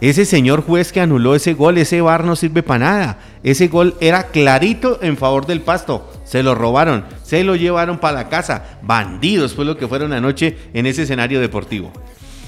ese 0.00 0.24
señor 0.24 0.62
juez 0.62 0.92
que 0.92 1.00
anuló 1.00 1.34
ese 1.34 1.54
gol, 1.54 1.78
ese 1.78 2.00
bar 2.00 2.24
no 2.24 2.36
sirve 2.36 2.62
para 2.62 2.78
nada. 2.78 3.18
Ese 3.42 3.68
gol 3.68 3.96
era 4.00 4.28
clarito 4.28 5.00
en 5.02 5.16
favor 5.16 5.46
del 5.46 5.60
Pasto. 5.60 6.08
Se 6.24 6.42
lo 6.42 6.54
robaron, 6.54 7.04
se 7.22 7.42
lo 7.42 7.56
llevaron 7.56 7.98
para 7.98 8.14
la 8.14 8.28
casa. 8.28 8.78
Bandidos 8.82 9.54
fue 9.54 9.64
lo 9.64 9.76
que 9.76 9.88
fueron 9.88 10.12
anoche 10.12 10.56
en 10.72 10.86
ese 10.86 11.02
escenario 11.02 11.40
deportivo. 11.40 11.90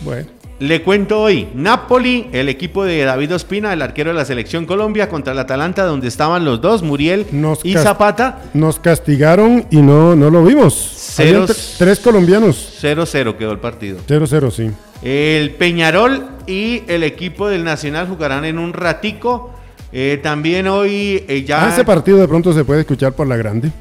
Bueno, 0.05 0.29
Le 0.61 0.83
cuento 0.83 1.19
hoy, 1.23 1.49
Napoli, 1.55 2.27
el 2.33 2.51
equipo 2.51 2.85
de 2.85 3.03
David 3.03 3.35
Ospina, 3.35 3.73
el 3.73 3.81
arquero 3.81 4.11
de 4.11 4.17
la 4.17 4.27
selección 4.27 4.67
Colombia, 4.67 5.09
contra 5.09 5.33
el 5.33 5.39
Atalanta, 5.39 5.85
donde 5.85 6.07
estaban 6.07 6.45
los 6.45 6.61
dos, 6.61 6.83
Muriel 6.83 7.27
Nos 7.33 7.65
y 7.65 7.73
Zapata. 7.75 8.43
nos 8.53 8.79
castigaron 8.79 9.65
y 9.71 9.79
no, 9.79 10.15
no 10.15 10.29
lo 10.29 10.45
vimos. 10.45 11.15
Tre- 11.17 11.77
tres 11.79 11.99
colombianos. 12.01 12.79
0-0 12.83 13.37
quedó 13.39 13.53
el 13.53 13.59
partido. 13.59 14.01
0-0, 14.07 14.51
sí. 14.51 14.71
El 15.03 15.53
Peñarol 15.53 16.27
y 16.47 16.83
el 16.89 17.05
equipo 17.05 17.49
del 17.49 17.65
Nacional 17.65 18.07
jugarán 18.07 18.45
en 18.45 18.59
un 18.59 18.75
ratico. 18.75 19.53
Eh, 19.93 20.21
también 20.23 20.69
hoy 20.69 21.25
eh, 21.27 21.43
ya 21.43 21.65
Ah, 21.65 21.71
ese 21.73 21.85
partido 21.85 22.19
de 22.19 22.29
pronto 22.29 22.53
se 22.53 22.65
puede 22.67 22.81
escuchar 22.81 23.15
por 23.15 23.27
la 23.27 23.39
grande. 23.39 23.73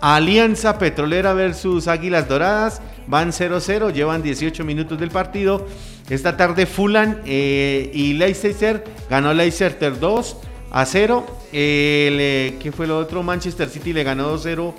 Alianza 0.00 0.78
Petrolera 0.78 1.34
versus 1.34 1.86
Águilas 1.86 2.26
Doradas. 2.28 2.80
Van 3.06 3.30
0-0, 3.32 3.92
llevan 3.92 4.22
18 4.22 4.64
minutos 4.64 4.98
del 4.98 5.10
partido. 5.10 5.66
Esta 6.08 6.36
tarde 6.36 6.66
Fulham 6.66 7.16
eh, 7.24 7.90
y 7.94 8.12
Leicester 8.14 8.84
ganó 9.08 9.32
Leicester 9.32 9.98
2 9.98 10.36
a 10.70 10.84
0. 10.84 11.26
El, 11.52 12.18
eh, 12.20 12.58
¿Qué 12.60 12.72
fue 12.72 12.86
lo 12.86 12.98
otro? 12.98 13.22
Manchester 13.22 13.68
City 13.68 13.92
le 13.92 14.04
ganó 14.04 14.36
2-0 14.36 14.74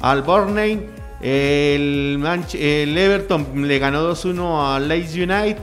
al 0.00 0.22
Burnley. 0.22 0.86
El, 1.20 2.22
el 2.54 2.98
Everton 2.98 3.66
le 3.66 3.78
ganó 3.78 4.08
2-1 4.14 4.74
al 4.76 4.88
Leeds 4.88 5.14
United. 5.14 5.56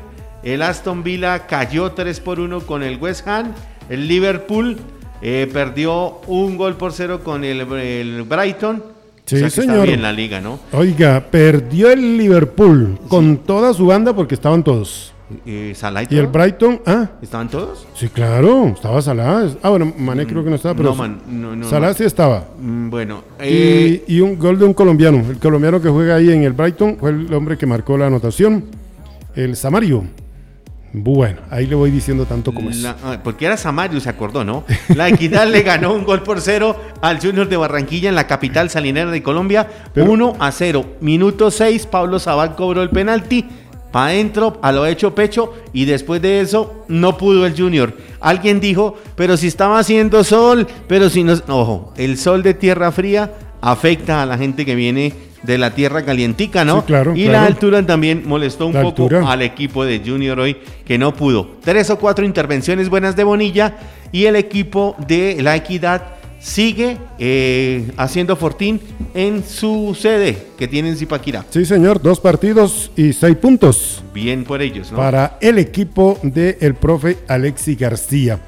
El 0.44 0.62
Aston 0.62 1.02
Villa 1.02 1.48
cayó 1.48 1.92
3 1.94 2.20
por 2.20 2.40
1 2.40 2.62
con 2.62 2.84
el 2.84 2.98
West 2.98 3.28
Ham. 3.28 3.54
El 3.90 4.08
Liverpool 4.08 4.78
eh, 5.22 5.50
perdió 5.52 6.20
un 6.28 6.58
gol 6.58 6.76
por 6.76 6.92
0 6.92 7.22
con 7.24 7.44
el 7.44 7.64
Brighton. 8.24 8.95
Sí, 9.26 9.36
O 9.36 9.40
sea 9.40 9.48
que 9.48 9.52
señor. 9.52 9.76
Está 9.78 9.86
bien 9.88 10.02
la 10.02 10.12
liga, 10.14 10.40
¿no? 10.42 10.60
Oiga, 10.72 11.20
perdió 11.32 11.92
el 11.92 12.18
Liverpool 12.18 13.00
con 13.08 13.38
toda 13.38 13.74
su 13.74 13.88
banda 13.88 14.16
porque 14.16 14.36
estaban 14.36 14.64
todos. 14.64 15.14
Eh, 15.48 15.74
Salah 15.76 16.04
Y 16.08 16.18
el. 16.18 16.28
Brighton, 16.28 16.82
ah, 16.86 17.10
¿Estaban 17.20 17.50
todos? 17.50 17.88
sí, 17.96 18.10
claro, 18.10 18.68
estaba 18.68 19.02
Salah. 19.02 19.50
Ah, 19.64 19.70
bueno, 19.72 19.92
Mané 19.98 20.28
creo 20.28 20.44
que 20.44 20.52
no 20.52 20.56
estaba, 20.56 20.76
pero 20.76 20.90
no, 20.90 20.96
man, 20.96 21.20
no, 21.28 21.56
no, 21.56 21.68
Salah 21.68 21.96
sí 21.96 22.04
estaba. 22.04 22.46
Mm, 22.60 22.90
Bueno, 22.92 23.24
eh, 23.40 24.04
Y, 24.08 24.18
y 24.18 24.22
un 24.22 24.38
gol 24.38 24.60
de 24.60 24.66
un 24.66 24.76
colombiano. 24.76 25.18
El 25.28 25.40
colombiano 25.40 25.82
que 25.82 25.90
juega 25.90 26.16
ahí 26.16 26.30
en 26.32 26.44
el 26.44 26.54
Brighton 26.54 26.98
fue 27.00 27.10
el 27.10 27.34
hombre 27.34 27.58
que 27.58 27.66
marcó 27.66 27.98
la 27.98 28.06
anotación. 28.06 28.66
El 29.36 29.56
Samario. 29.56 30.04
Bueno, 30.98 31.42
ahí 31.50 31.68
le 31.68 31.76
voy 31.76 31.92
diciendo 31.92 32.26
tanto 32.26 32.54
como 32.54 32.70
es. 32.70 32.78
La- 32.78 32.96
ah, 33.04 33.20
porque 33.24 33.46
era 33.46 33.58
Samario, 33.58 34.00
se 34.00 34.10
acordó, 34.10 34.44
¿no? 34.46 34.64
La 34.96 35.10
Equidad 35.10 35.48
le 35.48 35.62
ganó 35.62 35.94
un 35.94 36.04
gol 36.06 36.24
por 36.24 36.40
cero 36.40 36.76
al 37.02 37.20
Junior 37.20 37.50
de 37.50 37.58
Barranquilla 37.58 38.08
en 38.10 38.16
la 38.16 38.28
capital 38.28 38.70
salinera 38.70 39.12
de 39.12 39.22
Colombia. 39.22 39.68
Pero- 39.94 40.10
1 40.12 40.36
a 40.40 40.52
0. 40.52 40.86
Minuto 41.02 41.52
6, 41.52 41.86
Pablo 41.88 42.18
Sabal 42.20 42.56
cobró 42.56 42.82
el 42.82 42.90
penalti. 42.90 43.46
Pa' 43.92 44.08
adentro, 44.08 44.60
a 44.62 44.72
lo 44.72 44.86
hecho 44.86 45.14
pecho. 45.16 45.54
Y 45.74 45.86
después 45.86 46.22
de 46.22 46.42
eso, 46.42 46.84
no 46.88 47.18
pudo 47.18 47.46
el 47.46 47.56
Junior. 47.58 47.94
Alguien 48.20 48.60
dijo, 48.60 48.96
pero 49.16 49.38
si 49.38 49.48
estaba 49.48 49.80
haciendo 49.80 50.24
sol, 50.24 50.68
pero 50.88 51.10
si 51.10 51.24
no. 51.24 51.34
Ojo, 51.48 51.94
el 51.98 52.18
sol 52.18 52.44
de 52.44 52.54
tierra 52.54 52.92
fría 52.92 53.32
afecta 53.62 54.22
a 54.22 54.26
la 54.26 54.38
gente 54.38 54.66
que 54.66 54.76
viene 54.76 55.14
de 55.46 55.58
la 55.58 55.72
tierra 55.76 56.04
calientica, 56.04 56.66
¿no? 56.66 56.82
Sí, 56.82 56.88
claro, 56.88 57.16
y 57.16 57.24
claro. 57.24 57.32
la 57.40 57.46
altura 57.46 57.86
también 57.86 58.24
molestó 58.26 58.68
un 58.68 58.74
La 58.74 58.82
poco 58.82 59.04
altura. 59.04 59.32
al 59.32 59.42
equipo 59.42 59.86
de 59.86 60.02
Junior 60.06 60.40
hoy 60.40 60.58
que 60.86 60.98
no 60.98 61.14
pudo. 61.14 61.58
Tres 61.64 61.90
o 61.90 61.98
cuatro 62.00 62.26
intervenciones 62.26 62.90
buenas 62.90 63.16
de 63.16 63.24
Bonilla 63.24 63.78
y 64.12 64.26
el 64.26 64.36
equipo 64.36 64.96
de 65.08 65.38
La 65.42 65.56
Equidad 65.56 66.02
sigue 66.40 66.98
eh, 67.18 67.88
haciendo 67.98 68.36
fortín 68.36 68.80
en 69.16 69.44
su 69.44 69.98
sede 70.00 70.38
que 70.58 70.68
tiene 70.68 70.90
en 70.90 70.98
Zipaquirá. 70.98 71.44
Sí, 71.50 71.66
señor, 71.66 72.02
dos 72.02 72.20
partidos 72.20 72.92
y 72.96 73.14
seis 73.14 73.36
puntos 73.38 74.04
Bien 74.14 74.44
por 74.44 74.62
ellos, 74.62 74.92
¿no? 74.92 74.98
para 74.98 75.38
el 75.42 75.58
equipo 75.58 76.20
del 76.22 76.76
profe 76.76 77.18
Alexi 77.28 77.76
García. 77.76 78.40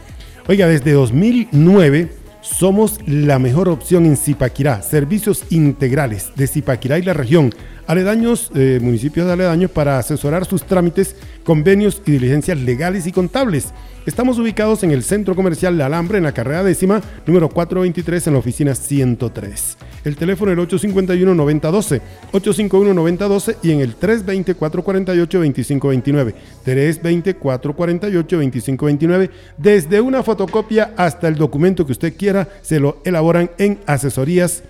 Oiga, 0.47 0.67
desde 0.67 0.91
2009 0.91 2.10
somos 2.47 2.99
la 3.05 3.39
mejor 3.39 3.69
opción 3.69 4.05
en 4.05 4.17
Zipaquirá. 4.17 4.81
Servicios 4.81 5.43
integrales 5.49 6.31
de 6.36 6.47
Zipaquirá 6.47 6.97
y 6.97 7.03
la 7.03 7.13
región. 7.13 7.53
Aledaños, 7.86 8.51
eh, 8.55 8.79
municipios 8.81 9.27
de 9.27 9.33
aledaños 9.33 9.71
para 9.71 9.97
asesorar 9.97 10.45
sus 10.45 10.63
trámites, 10.63 11.15
convenios 11.43 12.01
y 12.05 12.12
diligencias 12.12 12.57
legales 12.57 13.07
y 13.07 13.12
contables. 13.12 13.73
Estamos 14.05 14.39
ubicados 14.39 14.83
en 14.83 14.91
el 14.91 15.03
Centro 15.03 15.36
Comercial 15.36 15.77
La 15.77 15.86
Alambre, 15.86 16.17
en 16.17 16.23
la 16.23 16.31
carrera 16.31 16.63
décima, 16.63 17.01
número 17.25 17.49
423, 17.49 18.27
en 18.27 18.33
la 18.33 18.39
oficina 18.39 18.75
103. 18.75 19.77
El 20.08 20.15
teléfono 20.15 20.52
el 20.54 20.60
851-9012, 20.60 22.00
851-9012 22.32 23.58
y 23.62 23.72
en 23.72 23.82
el 23.82 24.00
320-448-2529. 24.00 26.34
320-448-2529. 26.65 29.30
Desde 29.58 30.00
una 30.00 30.24
fotocopia 30.24 30.93
hasta 30.96 31.28
el 31.28 31.36
documento 31.36 31.86
que 31.86 31.91
usted 31.91 32.15
quiera, 32.15 32.48
se 32.62 32.80
lo 32.80 33.02
elaboran 33.04 33.52
en 33.58 33.82
asesorías 33.86 34.63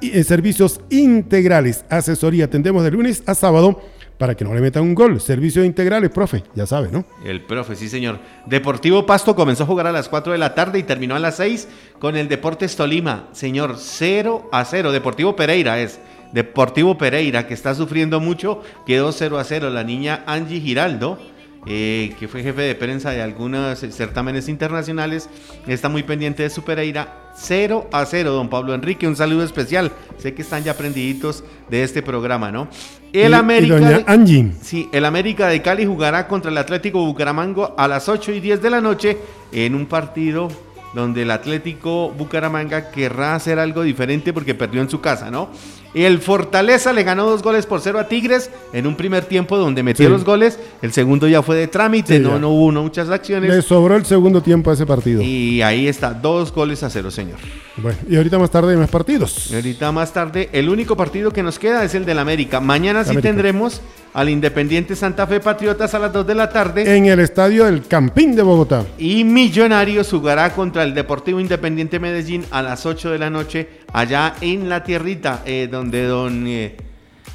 y 0.00 0.18
en 0.18 0.24
servicios 0.24 0.80
integrales. 0.90 1.84
Asesoría 1.88 2.46
atendemos 2.46 2.82
de 2.82 2.90
lunes 2.90 3.22
a 3.26 3.36
sábado 3.36 3.80
para 4.20 4.34
que 4.34 4.44
no 4.44 4.52
le 4.52 4.60
metan 4.60 4.82
un 4.82 4.94
gol. 4.94 5.18
Servicios 5.18 5.64
integrales, 5.64 6.10
profe, 6.10 6.44
ya 6.54 6.66
sabe, 6.66 6.90
¿no? 6.92 7.06
El 7.24 7.40
profe, 7.40 7.74
sí 7.74 7.88
señor. 7.88 8.18
Deportivo 8.44 9.06
Pasto 9.06 9.34
comenzó 9.34 9.62
a 9.62 9.66
jugar 9.66 9.86
a 9.86 9.92
las 9.92 10.10
4 10.10 10.32
de 10.32 10.38
la 10.38 10.54
tarde 10.54 10.78
y 10.78 10.82
terminó 10.82 11.14
a 11.14 11.18
las 11.18 11.36
6 11.36 11.68
con 11.98 12.18
el 12.18 12.28
Deportes 12.28 12.76
Tolima. 12.76 13.28
Señor, 13.32 13.76
0 13.78 14.50
a 14.52 14.66
0. 14.66 14.92
Deportivo 14.92 15.34
Pereira 15.36 15.80
es. 15.80 16.00
Deportivo 16.34 16.98
Pereira, 16.98 17.46
que 17.46 17.54
está 17.54 17.74
sufriendo 17.74 18.20
mucho, 18.20 18.62
quedó 18.84 19.10
0 19.10 19.38
a 19.38 19.44
0. 19.44 19.70
La 19.70 19.84
niña 19.84 20.22
Angie 20.26 20.60
Giraldo, 20.60 21.18
eh, 21.66 22.14
que 22.18 22.26
fue 22.28 22.42
jefe 22.42 22.62
de 22.62 22.74
prensa 22.74 23.10
de 23.10 23.20
algunos 23.22 23.78
certámenes 23.78 24.48
internacionales, 24.48 25.28
está 25.66 25.88
muy 25.88 26.02
pendiente 26.02 26.42
de 26.42 26.50
su 26.50 26.62
Pereira. 26.64 27.16
0 27.36 27.88
a 27.92 28.04
0, 28.04 28.32
don 28.32 28.48
Pablo 28.48 28.74
Enrique. 28.74 29.06
Un 29.06 29.16
saludo 29.16 29.44
especial. 29.44 29.92
Sé 30.18 30.34
que 30.34 30.42
están 30.42 30.64
ya 30.64 30.72
aprendiditos 30.72 31.44
de 31.70 31.82
este 31.84 32.02
programa, 32.02 32.50
¿no? 32.50 32.68
El 33.12 33.30
Y- 33.30 33.34
y 33.34 33.34
América. 33.34 33.76
de- 33.78 34.04
Angie. 34.06 34.52
Sí, 34.60 34.88
el 34.92 35.04
América 35.04 35.48
de 35.48 35.62
Cali 35.62 35.86
jugará 35.86 36.26
contra 36.28 36.50
el 36.50 36.58
Atlético 36.58 37.04
Bucaramanga 37.04 37.70
a 37.76 37.88
las 37.88 38.08
8 38.08 38.32
y 38.32 38.40
10 38.40 38.60
de 38.62 38.70
la 38.70 38.80
noche 38.80 39.16
en 39.52 39.74
un 39.74 39.86
partido 39.86 40.48
donde 40.94 41.22
el 41.22 41.30
Atlético 41.30 42.10
Bucaramanga 42.10 42.90
querrá 42.90 43.36
hacer 43.36 43.58
algo 43.60 43.82
diferente 43.82 44.32
porque 44.32 44.54
perdió 44.56 44.82
en 44.82 44.90
su 44.90 45.00
casa, 45.00 45.30
¿no? 45.30 45.50
El 45.94 46.18
Fortaleza 46.20 46.92
le 46.92 47.02
ganó 47.02 47.26
dos 47.28 47.42
goles 47.42 47.66
por 47.66 47.80
cero 47.80 47.98
a 47.98 48.06
Tigres 48.06 48.50
en 48.72 48.86
un 48.86 48.94
primer 48.96 49.24
tiempo 49.24 49.58
donde 49.58 49.82
metió 49.82 50.06
Sí. 50.06 50.12
los 50.12 50.24
goles, 50.24 50.58
el 50.82 50.92
segundo 50.92 51.26
ya 51.26 51.42
fue 51.42 51.56
de 51.56 51.66
trámite, 51.66 52.16
Sí, 52.18 52.22
no, 52.22 52.38
no 52.38 52.50
hubo 52.50 52.70
no 52.72 52.82
muchas 52.82 53.10
acciones. 53.10 53.50
Le 53.50 53.62
sobró 53.62 53.96
el 53.96 54.04
segundo 54.06 54.40
tiempo 54.42 54.70
a 54.70 54.74
ese 54.74 54.86
partido. 54.86 55.20
Y 55.22 55.62
ahí 55.62 55.88
está, 55.88 56.12
dos 56.14 56.52
goles 56.52 56.82
a 56.82 56.90
cero, 56.90 57.10
señor. 57.10 57.38
Bueno, 57.76 57.98
y 58.08 58.16
ahorita 58.16 58.38
más 58.38 58.50
tarde 58.50 58.72
hay 58.72 58.78
más 58.78 58.90
partidos. 58.90 59.50
Y 59.50 59.54
ahorita 59.56 59.90
más 59.90 60.12
tarde, 60.12 60.48
el 60.52 60.68
único 60.68 60.96
partido 60.96 61.32
que 61.32 61.42
nos 61.42 61.58
queda 61.58 61.82
es 61.84 61.94
el 61.94 62.04
del 62.04 62.18
América. 62.18 62.60
Mañana 62.60 63.02
sí 63.04 63.10
América. 63.10 63.28
tendremos 63.28 63.80
al 64.12 64.28
Independiente 64.28 64.96
Santa 64.96 65.26
Fe 65.26 65.38
Patriotas 65.40 65.94
a 65.94 65.98
las 66.00 66.12
2 66.12 66.26
de 66.26 66.34
la 66.34 66.50
tarde. 66.50 66.96
En 66.96 67.06
el 67.06 67.20
estadio 67.20 67.64
del 67.66 67.86
Campín 67.86 68.34
de 68.34 68.42
Bogotá. 68.42 68.84
Y 68.98 69.22
Millonarios 69.24 70.08
jugará 70.10 70.52
contra 70.52 70.82
el 70.82 70.94
Deportivo 70.94 71.38
Independiente 71.40 71.98
Medellín 72.00 72.44
a 72.50 72.60
las 72.60 72.86
8 72.86 73.10
de 73.10 73.18
la 73.18 73.30
noche, 73.30 73.68
allá 73.92 74.34
en 74.40 74.68
la 74.68 74.82
tierrita, 74.84 75.42
eh, 75.46 75.68
donde 75.70 76.04
don... 76.04 76.46
eh, 76.46 76.76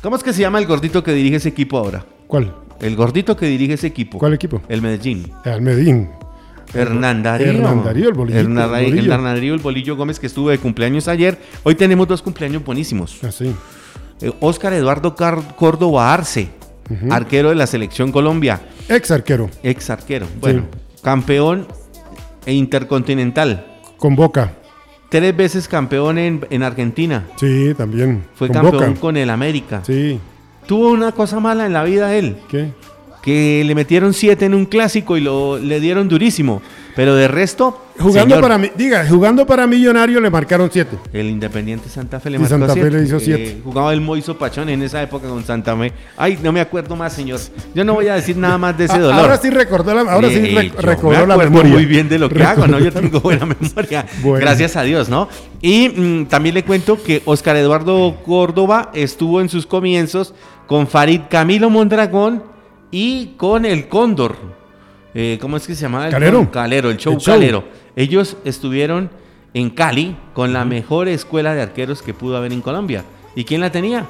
¿Cómo 0.02 0.15
es 0.15 0.24
que 0.24 0.34
se 0.34 0.41
llama 0.41 0.60
el 0.60 0.68
gordito 0.68 1.04
que 1.04 1.13
dirige 1.13 1.38
ese 1.38 1.50
equipo 1.50 1.78
ahora? 1.78 2.06
¿Cuál? 2.28 2.54
El 2.80 2.96
gordito 2.96 3.36
que 3.38 3.46
dirige 3.48 3.74
ese 3.74 3.88
equipo. 3.88 4.20
¿Cuál 4.20 4.34
equipo? 4.34 4.62
El 4.70 4.82
Medellín. 4.82 5.32
Al 5.44 5.62
Medellín. 5.62 6.10
Hernán 6.74 7.24
Darío. 7.24 7.48
Hernán 7.52 7.84
Darío, 7.84 8.04
el 8.04 8.10
el 8.10 8.13
bolillo. 8.15 8.39
Hernán 9.13 9.24
Darío, 9.24 9.54
el 9.54 9.60
bolillo 9.62 9.96
Gómez, 9.96 10.20
que 10.20 10.28
estuvo 10.28 10.50
de 10.50 10.58
cumpleaños 10.58 11.08
ayer. 11.08 11.38
Hoy 11.63 11.76
tenemos 11.76 12.08
dos 12.08 12.22
cumpleaños 12.22 12.63
buenísimos. 12.65 13.24
Así. 13.24 13.52
Eh, 14.22 14.32
Óscar 14.41 14.74
Eduardo 14.74 15.15
Car- 15.15 15.56
Córdoba 15.56 16.13
Arce, 16.13 16.50
arquero 17.10 17.50
de 17.50 17.56
la 17.56 17.65
Selección 17.68 18.12
Colombia. 18.12 18.62
Ex 18.89 19.10
arquero. 19.12 19.50
Ex 19.63 19.89
arquero. 19.89 20.28
Bueno, 20.41 20.65
campeón 21.02 21.68
e 22.46 22.54
intercontinental. 22.54 23.65
Con 23.98 24.15
Boca. 24.15 24.54
Tres 25.15 25.38
veces 25.38 25.67
campeón 25.67 26.17
en, 26.17 26.45
en 26.49 26.62
Argentina. 26.63 27.25
Sí, 27.38 27.73
también. 27.78 28.23
Fue 28.36 28.47
con 28.47 28.54
campeón 28.54 28.89
Boca. 28.89 28.99
con 28.99 29.15
el 29.17 29.30
América. 29.30 29.82
Sí. 29.86 30.19
Tuvo 30.67 30.89
una 30.91 31.12
cosa 31.13 31.39
mala 31.39 31.65
en 31.65 31.73
la 31.73 31.84
vida 31.84 32.13
él. 32.15 32.36
¿Qué? 32.49 32.71
Que 33.21 33.63
le 33.65 33.75
metieron 33.75 34.13
siete 34.13 34.45
en 34.45 34.54
un 34.54 34.65
clásico 34.65 35.15
y 35.15 35.21
lo, 35.21 35.58
le 35.58 35.80
dieron 35.80 36.10
durísimo. 36.10 36.62
Pero 36.95 37.15
de 37.15 37.28
resto. 37.28 37.82
Jugando 37.97 38.36
señor, 38.36 38.41
para 38.41 38.58
diga, 38.75 39.05
jugando 39.08 39.45
para 39.45 39.65
Millonario 39.67 40.19
le 40.19 40.29
marcaron 40.29 40.69
siete. 40.71 40.97
El 41.13 41.27
Independiente 41.29 41.88
Santa 41.88 42.19
Fe 42.19 42.29
le 42.29 42.36
Y 42.36 42.39
marcó 42.39 42.49
Santa 42.58 42.73
Fe 42.73 42.81
siete. 42.81 42.97
le 42.97 43.03
hizo 43.03 43.15
Eh, 43.17 43.21
siete. 43.21 43.62
jugaba 43.63 43.93
el 43.93 44.01
Moiso 44.01 44.38
Pachón 44.38 44.67
en 44.69 44.81
esa 44.81 45.01
época 45.01 45.29
con 45.29 45.43
Santa 45.45 45.77
Fe. 45.77 45.93
Ay, 46.17 46.38
no 46.43 46.51
me 46.51 46.60
acuerdo 46.60 46.95
más, 46.97 47.13
señor. 47.13 47.39
Yo 47.73 47.86
no 47.86 47.93
voy 47.93 48.10
a 48.10 48.15
decir 48.15 48.36
nada 48.36 48.58
más 48.58 48.77
de 48.77 48.86
ese 48.86 48.95
Ah, 48.95 48.99
dolor. 48.99 49.21
Ahora 49.21 49.38
sí 49.38 49.49
recordó 49.49 49.93
la, 49.93 50.01
ahora 50.12 50.27
sí 50.29 50.36
Eh, 50.36 50.53
rec- 50.55 50.75
yo 50.75 50.81
recobró 50.81 51.19
me 51.21 51.27
la 51.27 51.38
memoria. 51.38 51.71
muy 51.73 51.86
bien 51.86 52.10
de 52.10 52.19
lo 52.19 52.29
que 52.29 52.43
hago, 52.43 52.67
¿no? 52.67 52.79
Yo 52.79 52.86
Recordó- 52.91 52.99
tengo 53.01 53.19
buena 53.21 53.45
memoria. 53.45 54.05
Bueno. 54.21 54.45
Gracias 54.45 54.75
a 54.75 54.84
Dios, 54.84 55.08
¿no? 55.08 55.29
Y 55.62 55.88
mm, 55.89 56.25
también 56.25 56.55
le 56.55 56.63
cuento 56.65 57.01
que 57.01 57.21
Oscar 57.25 57.55
Eduardo 57.55 58.17
Córdoba 58.25 58.91
estuvo 58.93 59.39
en 59.39 59.47
sus 59.47 59.65
comienzos 59.65 60.34
con 60.67 60.88
Farid 60.88 61.21
Camilo 61.29 61.69
Mondragón 61.69 62.43
y 62.91 63.36
con 63.38 63.63
el 63.65 63.88
Cóndor. 63.88 64.36
Eh, 65.15 65.38
¿Cómo 65.41 65.58
es 65.58 65.65
que 65.65 65.73
se 65.75 65.82
llamaba? 65.82 66.06
El 66.08 66.12
Calero. 66.12 66.38
Cóndor? 66.39 66.51
Calero, 66.54 66.89
el 66.91 66.97
show, 66.97 67.13
El 67.13 67.19
show. 67.19 67.34
Calero. 67.36 67.63
Ellos 67.95 68.36
estuvieron 68.45 69.10
en 69.54 69.69
Cali 69.69 70.15
con 70.34 70.51
la 70.54 70.65
mejor 70.65 71.08
escuela 71.08 71.56
de 71.56 71.62
arqueros 71.62 72.01
que 72.01 72.13
pudo 72.13 72.36
haber 72.38 72.51
en 72.51 72.62
Colombia. 72.62 73.04
¿Y 73.36 73.45
quién 73.45 73.62
la 73.62 73.71
tenía? 73.71 74.06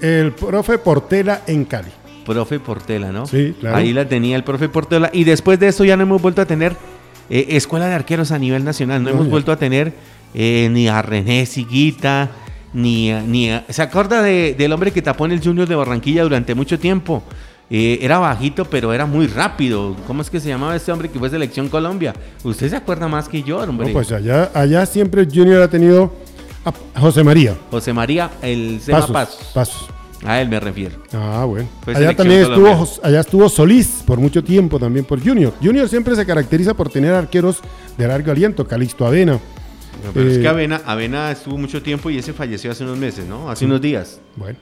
El 0.00 0.32
profe 0.32 0.78
Portela 0.78 1.42
en 1.46 1.64
Cali. 1.64 1.90
Profe 2.26 2.60
Portela, 2.60 3.10
¿no? 3.10 3.26
Sí, 3.26 3.54
claro. 3.58 3.76
Ahí 3.76 3.92
la 3.92 4.06
tenía 4.08 4.36
el 4.36 4.44
profe 4.44 4.68
Portela. 4.68 5.10
Y 5.12 5.24
después 5.24 5.58
de 5.58 5.68
eso 5.68 5.84
ya 5.84 5.96
no 5.96 6.02
hemos 6.02 6.20
vuelto 6.20 6.42
a 6.42 6.46
tener 6.46 6.76
eh, 7.30 7.46
escuela 7.50 7.86
de 7.86 7.94
arqueros 7.94 8.30
a 8.32 8.38
nivel 8.38 8.64
nacional. 8.64 9.02
No, 9.02 9.08
No, 9.08 9.14
hemos 9.14 9.26
ya. 9.26 9.30
vuelto 9.30 9.52
a 9.52 9.56
tener 9.56 9.92
eh, 10.34 10.68
ni 10.70 10.88
a 10.88 11.00
René 11.02 11.46
Siguita, 11.46 12.30
ni 12.74 13.10
a, 13.10 13.22
ni 13.22 13.50
a- 13.50 13.64
¿Se 13.68 13.80
acuerda 13.82 14.22
de- 14.22 14.54
del 14.56 14.72
hombre 14.72 14.90
que 14.92 15.02
tapó 15.02 15.24
en 15.24 15.32
el 15.32 15.42
Junior 15.42 15.66
de 15.68 15.74
Barranquilla 15.74 16.22
durante 16.22 16.54
mucho 16.54 16.78
tiempo? 16.78 17.22
Eh, 17.74 18.00
era 18.02 18.18
bajito, 18.18 18.66
pero 18.66 18.92
era 18.92 19.06
muy 19.06 19.26
rápido. 19.26 19.96
¿Cómo 20.06 20.20
es 20.20 20.28
que 20.28 20.40
se 20.40 20.48
llamaba 20.48 20.76
este 20.76 20.92
hombre 20.92 21.08
que 21.10 21.18
fue 21.18 21.30
selección 21.30 21.70
Colombia? 21.70 22.12
Usted 22.44 22.68
se 22.68 22.76
acuerda 22.76 23.08
más 23.08 23.30
que 23.30 23.42
yo, 23.42 23.58
hombre. 23.60 23.86
No, 23.86 23.92
pues 23.94 24.12
allá, 24.12 24.50
allá 24.52 24.84
siempre 24.84 25.24
Junior 25.24 25.62
ha 25.62 25.68
tenido 25.68 26.12
a 26.94 27.00
José 27.00 27.24
María. 27.24 27.56
José 27.70 27.94
María, 27.94 28.30
el 28.42 28.78
Sema 28.82 28.98
Pasos. 29.06 29.12
Pasos. 29.14 29.52
Pasos. 29.54 29.88
A 30.22 30.40
él 30.42 30.50
me 30.50 30.60
refiero. 30.60 30.96
Ah, 31.14 31.46
bueno. 31.48 31.66
Allá 31.86 32.14
también 32.14 32.42
estuvo, 32.42 32.62
Colombia. 32.68 32.92
Allá 33.02 33.20
estuvo 33.20 33.48
Solís 33.48 34.02
por 34.06 34.20
mucho 34.20 34.44
tiempo 34.44 34.78
también 34.78 35.06
por 35.06 35.18
Junior. 35.20 35.54
Junior 35.62 35.88
siempre 35.88 36.14
se 36.14 36.26
caracteriza 36.26 36.74
por 36.74 36.90
tener 36.90 37.14
arqueros 37.14 37.60
de 37.96 38.06
largo 38.06 38.30
aliento. 38.30 38.66
Calixto 38.68 39.06
Avena. 39.06 39.40
Pero 40.12 40.28
es 40.28 40.36
Eh, 40.36 40.40
que 40.42 40.48
Avena, 40.48 40.82
Avena 40.84 41.30
estuvo 41.32 41.56
mucho 41.56 41.82
tiempo 41.82 42.10
y 42.10 42.18
ese 42.18 42.34
falleció 42.34 42.70
hace 42.70 42.84
unos 42.84 42.98
meses, 42.98 43.24
¿no? 43.26 43.50
Hace 43.50 43.64
unos 43.64 43.80
días. 43.80 44.20
Bueno. 44.36 44.58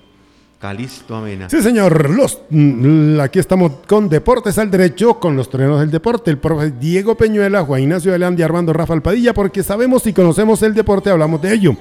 Calisto 0.61 1.17
Amena. 1.17 1.49
Sí, 1.49 1.63
señor. 1.63 2.11
Los, 2.11 2.43
mm, 2.51 3.19
aquí 3.21 3.39
estamos 3.39 3.73
con 3.87 4.11
Deportes 4.11 4.59
al 4.59 4.71
Derecho, 4.71 5.15
con 5.15 5.35
los 5.35 5.49
trenos 5.49 5.81
del 5.81 5.91
deporte. 5.91 6.31
El 6.31 6.37
profe 6.37 6.71
Diego 6.71 7.15
Peñuela, 7.15 7.65
Juan 7.65 7.81
Ignacio 7.81 8.13
Delandi, 8.13 8.43
Armando 8.43 8.75
Rafael 8.75 9.01
Padilla, 9.01 9.33
porque 9.33 9.63
sabemos 9.63 10.07
y 10.07 10.13
conocemos 10.13 10.63
el 10.63 10.75
deporte, 10.75 11.09
hablamos 11.09 11.41
de 11.41 11.55
ello. 11.55 11.77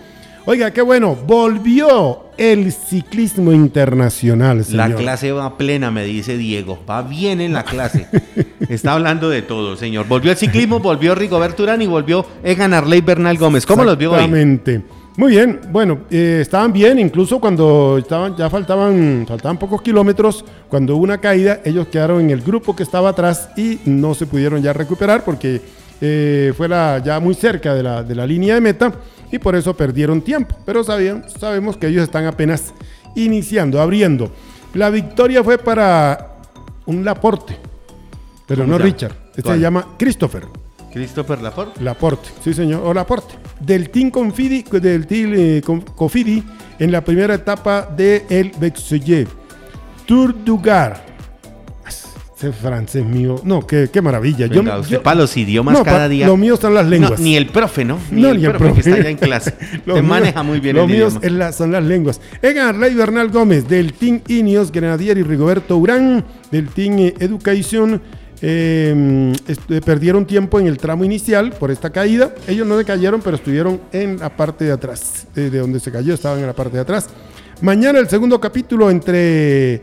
Oiga, 0.46 0.72
qué 0.72 0.82
bueno, 0.82 1.14
volvió 1.28 2.30
el 2.38 2.72
ciclismo 2.72 3.52
internacional. 3.52 4.64
Señor. 4.64 4.90
La 4.90 4.96
clase 4.96 5.34
va 5.34 5.58
plena, 5.58 5.92
me 5.92 6.06
dice 6.06 6.38
Diego. 6.38 6.80
Va 6.90 7.02
bien 7.02 7.42
en 7.42 7.52
la 7.52 7.64
clase. 7.64 8.08
Está 8.70 8.94
hablando 8.94 9.30
de 9.30 9.42
todo, 9.42 9.76
señor. 9.76 10.08
Volvió 10.08 10.32
el 10.32 10.38
ciclismo, 10.38 10.80
volvió 10.80 11.16
Rigoberto 11.16 11.64
Urán 11.64 11.82
y 11.82 11.88
volvió 11.88 12.26
Egan 12.46 12.74
Arley 12.74 13.02
Bernal 13.02 13.38
Gómez. 13.38 13.66
¿Cómo 13.66 13.84
los 13.84 13.98
vio 13.98 14.12
hoy? 14.12 14.20
Exactamente. 14.20 14.99
Muy 15.20 15.32
bien, 15.34 15.60
bueno, 15.70 16.00
eh, 16.10 16.40
estaban 16.42 16.72
bien, 16.72 16.98
incluso 16.98 17.42
cuando 17.42 17.98
estaban, 17.98 18.38
ya 18.38 18.50
faltaban, 18.50 19.26
faltaban 19.28 19.58
pocos 19.60 19.82
kilómetros, 19.82 20.46
cuando 20.70 20.96
hubo 20.96 21.04
una 21.04 21.18
caída, 21.18 21.60
ellos 21.66 21.88
quedaron 21.90 22.22
en 22.22 22.30
el 22.30 22.40
grupo 22.40 22.74
que 22.74 22.84
estaba 22.84 23.10
atrás 23.10 23.50
y 23.58 23.82
no 23.84 24.14
se 24.16 24.26
pudieron 24.28 24.62
ya 24.62 24.72
recuperar 24.72 25.26
porque 25.26 25.62
eh, 26.00 26.54
fue 26.56 26.70
la- 26.70 27.00
ya 27.04 27.20
muy 27.20 27.36
cerca 27.36 27.76
de 27.76 27.84
la, 27.84 28.02
de 28.02 28.16
la 28.16 28.26
línea 28.26 28.56
de 28.56 28.62
meta 28.62 28.94
y 29.30 29.40
por 29.40 29.58
eso 29.58 29.74
perdieron 29.76 30.22
tiempo. 30.22 30.56
Pero 30.66 30.86
sabían, 30.86 31.26
sabemos 31.30 31.76
que 31.76 31.88
ellos 31.88 32.04
están 32.04 32.26
apenas 32.26 32.74
iniciando, 33.14 33.82
abriendo. 33.82 34.32
La 34.74 34.90
victoria 34.90 35.44
fue 35.44 35.58
para 35.58 36.38
un 36.86 37.04
Laporte, 37.04 37.58
pero 38.48 38.64
¿Cómo 38.64 38.78
no? 38.78 38.86
Richard. 38.86 39.16
Este 39.32 39.44
¿Cuál? 39.44 39.58
se 39.58 39.62
llama 39.64 39.86
Christopher. 39.98 40.44
Christopher 40.92 41.42
Laporte. 41.42 41.84
Laporte, 41.84 42.30
sí 42.44 42.54
señor, 42.54 42.82
o 42.86 42.94
Laporte. 42.94 43.36
Del 43.60 43.90
Team 43.90 44.10
Confidi, 44.10 44.64
del 44.64 45.06
Team 45.06 45.34
eh, 45.36 45.62
Con- 45.64 45.82
Cofidi 45.82 46.44
en 46.80 46.92
la 46.92 47.02
primera 47.04 47.34
etapa 47.36 47.82
de 47.96 48.26
El 48.30 48.52
Bexoye. 48.60 49.28
Tour 50.06 50.34
du 50.44 50.60
Gard. 50.60 50.98
Ese 52.38 52.54
francés 52.54 53.04
mío. 53.06 53.42
No, 53.44 53.68
qué, 53.68 53.90
qué 53.92 54.02
maravilla. 54.02 54.46
Yo- 54.48 54.62
Venga, 54.64 54.80
usted 54.80 54.94
yo- 54.96 55.04
para 55.04 55.20
los 55.20 55.36
idiomas 55.36 55.74
No, 55.78 55.84
cada 55.84 56.08
día. 56.08 56.26
Lo 56.26 56.38
mío 56.38 56.54
están 56.54 56.74
las 56.74 56.88
lenguas. 56.88 57.20
No, 57.20 57.26
ni 57.26 57.36
el 57.36 57.48
profe, 57.48 57.84
¿no? 57.84 58.00
Ni, 58.12 58.22
No, 58.22 58.30
el, 58.30 58.40
profe, 58.42 58.74
que 58.76 58.80
está 58.80 58.96
allá 58.96 59.10
en 59.10 59.18
clase. 59.18 59.52
Te 59.86 59.92
mío- 59.94 60.04
maneja 60.04 60.42
muy 60.42 60.62
bien 60.62 60.78
Lo 60.78 60.84
el 60.84 60.90
mío 60.90 61.10
la- 61.24 61.52
son 61.52 61.74
las 61.74 61.84
lenguas. 61.84 62.22
Egan 62.42 62.68
Arley 62.70 62.94
Bernal 62.96 63.28
Gómez, 63.30 63.68
del 63.68 63.92
Team 63.92 64.22
Ineos, 64.30 64.72
Grenadier 64.72 65.18
y 65.18 65.24
Rigoberto 65.24 65.76
Urán, 65.78 66.24
del 66.50 66.70
Team 66.70 67.00
eh, 67.00 67.14
Education. 67.20 68.02
Est- 68.42 69.70
eh, 69.72 69.82
perdieron 69.84 70.26
tiempo 70.26 70.60
en 70.60 70.68
el 70.68 70.78
tramo 70.78 71.04
inicial 71.04 71.52
por 71.52 71.72
esta 71.72 71.90
caída. 71.90 72.34
Ellos 72.48 72.66
no 72.68 72.78
se 72.78 72.86
cayeron, 72.86 73.22
pero 73.22 73.36
estuvieron 73.36 73.82
en 73.92 74.18
la 74.20 74.30
parte 74.30 74.66
de 74.66 74.72
atrás. 74.72 75.28
eh, 75.36 75.50
de 75.50 75.60
donde 75.60 75.80
se 75.80 75.92
cayó, 75.92 76.14
estaban 76.14 76.40
en 76.40 76.48
la 76.48 76.54
parte 76.54 76.76
de 76.78 76.82
atrás. 76.82 77.08
Mañana 77.62 78.00
el 78.00 78.08
segundo 78.08 78.40
capítulo 78.40 78.90
entre 78.90 79.82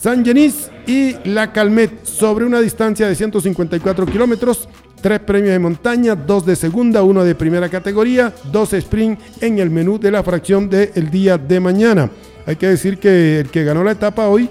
San 0.00 0.24
Genis 0.24 0.70
y 0.86 1.16
La 1.28 1.52
Calmet 1.52 2.04
sobre 2.04 2.44
una 2.44 2.60
distancia 2.60 3.08
de 3.08 3.14
154 3.14 4.06
kilómetros. 4.06 4.68
Tres 5.00 5.20
premios 5.20 5.50
de 5.52 5.58
montaña, 5.58 6.14
dos 6.14 6.46
de 6.46 6.56
segunda, 6.56 7.02
uno 7.02 7.22
de 7.22 7.34
primera 7.34 7.68
categoría, 7.68 8.32
dos 8.50 8.72
sprint 8.72 9.20
en 9.40 9.58
el 9.58 9.68
menú 9.70 9.98
de 9.98 10.10
la 10.10 10.22
fracción 10.22 10.70
del 10.70 11.10
día 11.10 11.36
de 11.36 11.60
mañana. 11.60 12.10
Hay 12.46 12.56
que 12.56 12.68
decir 12.68 12.98
que 12.98 13.40
el 13.40 13.50
que 13.50 13.62
ganó 13.64 13.84
la 13.84 13.92
etapa 13.92 14.28
hoy 14.28 14.48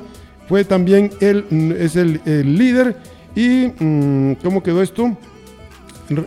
fue 0.48 0.64
también 0.64 1.10
el, 1.20 1.46
es 1.80 1.96
el, 1.96 2.22
el 2.26 2.58
líder. 2.58 2.96
¿Y 3.36 3.68
mm, 3.80 4.34
cómo 4.44 4.64
quedó 4.64 4.82
esto? 4.82 5.18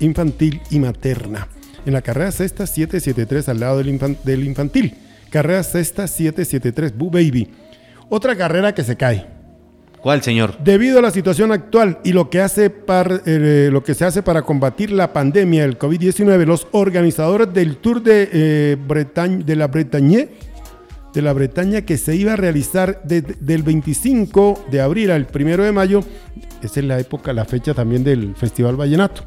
infantil 0.00 0.60
y 0.70 0.78
materna. 0.78 1.48
En 1.84 1.92
la 1.92 2.02
carrera 2.02 2.30
sexta 2.32 2.66
773 2.66 3.48
al 3.48 3.60
lado 3.60 3.78
del, 3.78 3.88
infan- 3.98 4.16
del 4.24 4.44
infantil. 4.44 4.94
Carrera 5.30 5.62
sexta 5.62 6.06
773 6.06 6.96
Boo 6.96 7.10
Baby. 7.10 7.48
Otra 8.08 8.36
carrera 8.36 8.74
que 8.74 8.84
se 8.84 8.96
cae. 8.96 9.26
¿Cuál, 10.00 10.20
señor? 10.22 10.58
Debido 10.64 10.98
a 10.98 11.02
la 11.02 11.12
situación 11.12 11.52
actual 11.52 11.98
y 12.02 12.12
lo 12.12 12.28
que, 12.28 12.40
hace 12.40 12.70
par- 12.70 13.22
eh, 13.24 13.68
lo 13.70 13.84
que 13.84 13.94
se 13.94 14.04
hace 14.04 14.22
para 14.22 14.42
combatir 14.42 14.90
la 14.90 15.12
pandemia 15.12 15.62
del 15.62 15.78
COVID-19, 15.78 16.44
los 16.44 16.66
organizadores 16.72 17.52
del 17.54 17.76
Tour 17.76 18.02
de, 18.02 18.28
eh, 18.32 18.76
Bretaña, 18.84 19.44
de 19.44 19.54
la 19.56 19.68
Bretaña, 19.68 20.26
de 21.12 21.22
la 21.22 21.32
Bretaña 21.32 21.82
que 21.82 21.98
se 21.98 22.14
iba 22.16 22.32
a 22.32 22.36
realizar 22.36 23.02
de- 23.04 23.20
del 23.22 23.62
25 23.62 24.64
de 24.70 24.80
abril 24.80 25.10
al 25.10 25.26
1 25.32 25.62
de 25.64 25.72
mayo, 25.72 26.00
esa 26.62 26.80
es 26.80 26.86
la 26.86 26.98
época, 26.98 27.32
la 27.32 27.44
fecha 27.44 27.74
también 27.74 28.02
del 28.04 28.34
Festival 28.36 28.76
Vallenato. 28.76 29.24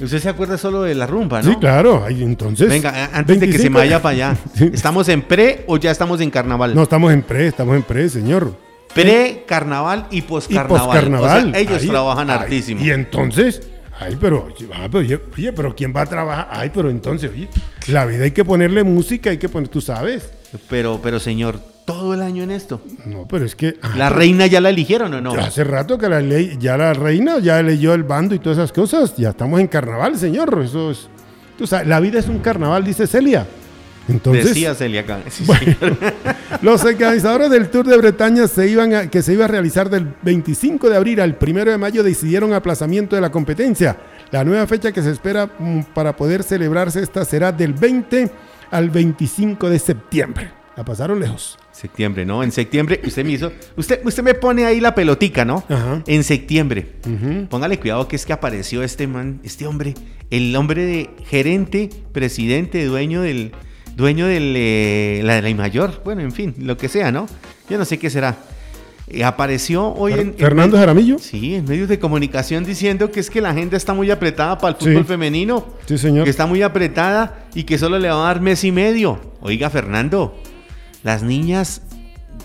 Usted 0.00 0.18
se 0.18 0.28
acuerda 0.28 0.58
solo 0.58 0.82
de 0.82 0.94
la 0.94 1.06
rumba, 1.06 1.40
¿no? 1.40 1.50
Sí, 1.50 1.56
claro, 1.58 2.04
ahí 2.04 2.22
entonces. 2.22 2.68
Venga, 2.68 3.08
antes 3.14 3.40
de 3.40 3.46
que 3.46 3.52
se 3.52 3.70
25 3.70 3.72
me 3.72 3.78
vaya 3.78 4.02
para 4.02 4.12
allá. 4.12 4.36
Sí. 4.54 4.70
¿Estamos 4.74 5.08
en 5.08 5.22
pre 5.22 5.64
o 5.68 5.78
ya 5.78 5.90
estamos 5.90 6.20
en 6.20 6.28
carnaval? 6.30 6.74
No, 6.74 6.82
estamos 6.82 7.10
en 7.14 7.22
pre, 7.22 7.46
estamos 7.46 7.74
en 7.76 7.82
pre, 7.82 8.08
señor. 8.10 8.54
Pre-carnaval 8.92 10.06
y 10.10 10.18
Y 10.18 10.22
post-carnaval. 10.22 10.82
poscarnaval. 10.86 11.48
O 11.48 11.50
sea, 11.52 11.60
ellos 11.60 11.82
Ahí, 11.82 11.88
trabajan 11.88 12.30
ay, 12.30 12.36
hartísimo. 12.38 12.84
Y 12.84 12.90
entonces, 12.90 13.62
ay, 13.98 14.16
pero, 14.20 14.48
ah, 14.74 14.88
pero, 14.90 14.98
oye, 14.98 15.20
oye, 15.36 15.52
pero 15.52 15.74
¿quién 15.74 15.92
va 15.96 16.02
a 16.02 16.06
trabajar? 16.06 16.48
Ay, 16.50 16.70
pero 16.74 16.90
entonces, 16.90 17.30
oye, 17.32 17.48
la 17.88 18.04
vida 18.04 18.24
hay 18.24 18.32
que 18.32 18.44
ponerle 18.44 18.84
música, 18.84 19.30
hay 19.30 19.38
que 19.38 19.48
poner, 19.48 19.68
tú 19.68 19.80
sabes. 19.80 20.30
Pero, 20.68 21.00
pero 21.02 21.18
señor, 21.20 21.58
todo 21.84 22.14
el 22.14 22.22
año 22.22 22.42
en 22.42 22.50
esto. 22.50 22.80
No, 23.04 23.26
pero 23.28 23.44
es 23.44 23.54
que. 23.54 23.76
ah, 23.82 23.92
¿La 23.96 24.08
reina 24.08 24.46
ya 24.46 24.60
la 24.60 24.70
eligieron 24.70 25.14
o 25.14 25.20
no? 25.20 25.32
hace 25.34 25.64
rato 25.64 25.98
que 25.98 26.08
la 26.08 26.20
ley, 26.20 26.56
ya 26.58 26.76
la 26.76 26.92
reina 26.94 27.38
ya 27.38 27.62
leyó 27.62 27.94
el 27.94 28.02
bando 28.02 28.34
y 28.34 28.38
todas 28.38 28.58
esas 28.58 28.72
cosas. 28.72 29.16
Ya 29.16 29.30
estamos 29.30 29.60
en 29.60 29.68
carnaval, 29.68 30.16
señor. 30.18 30.60
Eso 30.64 30.90
es. 30.90 31.08
Tú 31.56 31.66
sabes, 31.66 31.86
la 31.86 32.00
vida 32.00 32.18
es 32.18 32.28
un 32.28 32.40
carnaval, 32.40 32.84
dice 32.84 33.06
Celia. 33.06 33.46
Entonces. 34.08 34.46
Decía 34.46 34.74
Celia 34.74 35.00
acá. 35.00 35.20
Sí, 35.30 35.44
Bueno, 35.46 35.96
los 36.62 36.84
organizadores 36.84 37.50
del 37.50 37.68
Tour 37.70 37.86
de 37.86 37.96
Bretaña 37.96 38.46
se 38.46 38.68
iban 38.68 38.94
a- 38.94 39.10
que 39.10 39.22
se 39.22 39.32
iba 39.32 39.46
a 39.46 39.48
realizar 39.48 39.90
del 39.90 40.12
25 40.22 40.88
de 40.90 40.96
abril 40.96 41.20
al 41.20 41.36
1 41.40 41.64
de 41.64 41.78
mayo 41.78 42.02
decidieron 42.02 42.52
aplazamiento 42.52 43.16
de 43.16 43.22
la 43.22 43.30
competencia. 43.30 43.96
La 44.30 44.44
nueva 44.44 44.66
fecha 44.66 44.92
que 44.92 45.02
se 45.02 45.10
espera 45.10 45.48
mm, 45.58 45.80
para 45.94 46.14
poder 46.16 46.42
celebrarse 46.42 47.00
esta 47.02 47.24
será 47.24 47.50
del 47.52 47.72
20 47.72 48.30
al 48.70 48.90
25 48.90 49.70
de 49.70 49.78
septiembre. 49.78 50.50
La 50.76 50.84
pasaron 50.84 51.18
lejos. 51.18 51.58
Septiembre, 51.72 52.26
¿no? 52.26 52.42
En 52.42 52.52
septiembre, 52.52 53.00
usted 53.04 53.24
me 53.24 53.32
hizo. 53.32 53.50
Usted, 53.76 54.00
usted 54.04 54.22
me 54.22 54.34
pone 54.34 54.66
ahí 54.66 54.78
la 54.78 54.94
pelotica, 54.94 55.44
¿no? 55.44 55.64
Ajá. 55.68 56.02
En 56.06 56.22
septiembre. 56.22 56.86
Póngale 57.48 57.78
cuidado 57.78 58.06
que 58.08 58.16
es 58.16 58.26
que 58.26 58.34
apareció 58.34 58.82
este 58.82 59.06
man, 59.06 59.40
este 59.42 59.66
hombre, 59.66 59.94
el 60.30 60.54
hombre 60.54 60.84
de 60.84 61.10
gerente, 61.24 61.90
presidente, 62.12 62.84
dueño 62.84 63.22
del. 63.22 63.52
Dueño 63.96 64.26
del, 64.26 64.52
eh, 64.56 65.22
la 65.24 65.40
de 65.40 65.42
la 65.42 65.56
mayor. 65.56 66.02
Bueno, 66.04 66.20
en 66.20 66.30
fin, 66.30 66.54
lo 66.58 66.76
que 66.76 66.88
sea, 66.88 67.10
¿no? 67.10 67.26
Yo 67.70 67.78
no 67.78 67.86
sé 67.86 67.98
qué 67.98 68.10
será. 68.10 68.36
Eh, 69.08 69.24
apareció 69.24 69.92
hoy 69.94 70.12
en... 70.14 70.34
Fernando 70.34 70.76
Jaramillo. 70.76 71.18
Sí, 71.18 71.54
en 71.54 71.64
medios 71.64 71.88
de 71.88 71.98
comunicación 71.98 72.64
diciendo 72.64 73.10
que 73.10 73.20
es 73.20 73.30
que 73.30 73.40
la 73.40 73.50
agenda 73.50 73.76
está 73.76 73.94
muy 73.94 74.10
apretada 74.10 74.58
para 74.58 74.76
el 74.76 74.80
fútbol 74.84 75.02
Sí. 75.02 75.08
femenino. 75.08 75.66
Sí, 75.86 75.96
señor. 75.98 76.24
Que 76.24 76.30
está 76.30 76.46
muy 76.46 76.62
apretada 76.62 77.46
y 77.54 77.64
que 77.64 77.78
solo 77.78 77.98
le 77.98 78.08
va 78.08 78.14
a 78.14 78.26
dar 78.26 78.40
mes 78.40 78.64
y 78.64 78.72
medio. 78.72 79.20
Oiga, 79.40 79.70
Fernando, 79.70 80.34
las 81.02 81.22
niñas 81.22 81.82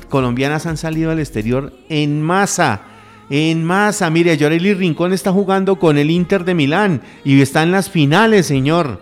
colombianas 0.09 0.65
han 0.65 0.77
salido 0.77 1.11
al 1.11 1.19
exterior 1.19 1.73
en 1.89 2.21
masa. 2.21 2.81
En 3.29 3.63
masa, 3.63 4.09
mire, 4.09 4.35
Yoreli 4.37 4.73
Rincón 4.73 5.13
está 5.13 5.31
jugando 5.31 5.79
con 5.79 5.97
el 5.97 6.11
Inter 6.11 6.43
de 6.43 6.53
Milán 6.53 7.01
y 7.23 7.39
está 7.41 7.63
en 7.63 7.71
las 7.71 7.89
finales, 7.89 8.45
señor. 8.45 9.01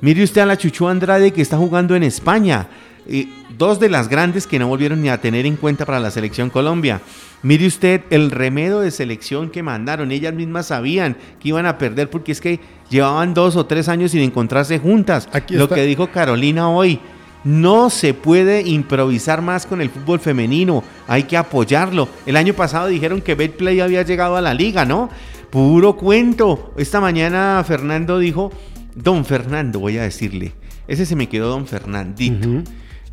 Mire 0.00 0.22
usted 0.22 0.42
a 0.42 0.46
la 0.46 0.56
Chuchu 0.56 0.86
Andrade 0.86 1.32
que 1.32 1.42
está 1.42 1.56
jugando 1.56 1.96
en 1.96 2.04
España. 2.04 2.68
Eh, 3.08 3.26
dos 3.58 3.80
de 3.80 3.90
las 3.90 4.08
grandes 4.08 4.46
que 4.46 4.58
no 4.58 4.68
volvieron 4.68 5.02
ni 5.02 5.08
a 5.08 5.20
tener 5.20 5.44
en 5.44 5.56
cuenta 5.56 5.84
para 5.84 6.00
la 6.00 6.12
selección 6.12 6.48
Colombia. 6.48 7.00
Mire 7.42 7.66
usted 7.66 8.02
el 8.10 8.30
remedio 8.30 8.80
de 8.80 8.90
selección 8.90 9.50
que 9.50 9.62
mandaron. 9.62 10.12
Ellas 10.12 10.32
mismas 10.32 10.66
sabían 10.66 11.16
que 11.40 11.48
iban 11.48 11.66
a 11.66 11.76
perder 11.76 12.08
porque 12.08 12.32
es 12.32 12.40
que 12.40 12.60
llevaban 12.88 13.34
dos 13.34 13.56
o 13.56 13.66
tres 13.66 13.88
años 13.88 14.12
sin 14.12 14.22
encontrarse 14.22 14.78
juntas. 14.78 15.28
Aquí 15.32 15.54
Lo 15.54 15.68
que 15.68 15.82
dijo 15.82 16.10
Carolina 16.10 16.70
hoy. 16.70 17.00
No 17.44 17.88
se 17.88 18.14
puede 18.14 18.62
improvisar 18.62 19.42
más 19.42 19.64
con 19.64 19.80
el 19.80 19.90
fútbol 19.90 20.18
femenino, 20.18 20.82
hay 21.06 21.22
que 21.22 21.36
apoyarlo. 21.36 22.08
El 22.26 22.36
año 22.36 22.52
pasado 22.52 22.88
dijeron 22.88 23.20
que 23.20 23.36
Betplay 23.36 23.78
había 23.80 24.02
llegado 24.02 24.36
a 24.36 24.40
la 24.40 24.54
liga, 24.54 24.84
¿no? 24.84 25.08
Puro 25.48 25.96
cuento. 25.96 26.74
Esta 26.76 27.00
mañana 27.00 27.62
Fernando 27.66 28.18
dijo, 28.18 28.50
Don 28.94 29.24
Fernando, 29.24 29.78
voy 29.78 29.98
a 29.98 30.02
decirle. 30.02 30.52
Ese 30.88 31.06
se 31.06 31.14
me 31.14 31.28
quedó 31.28 31.48
Don 31.48 31.66
Fernandito. 31.66 32.64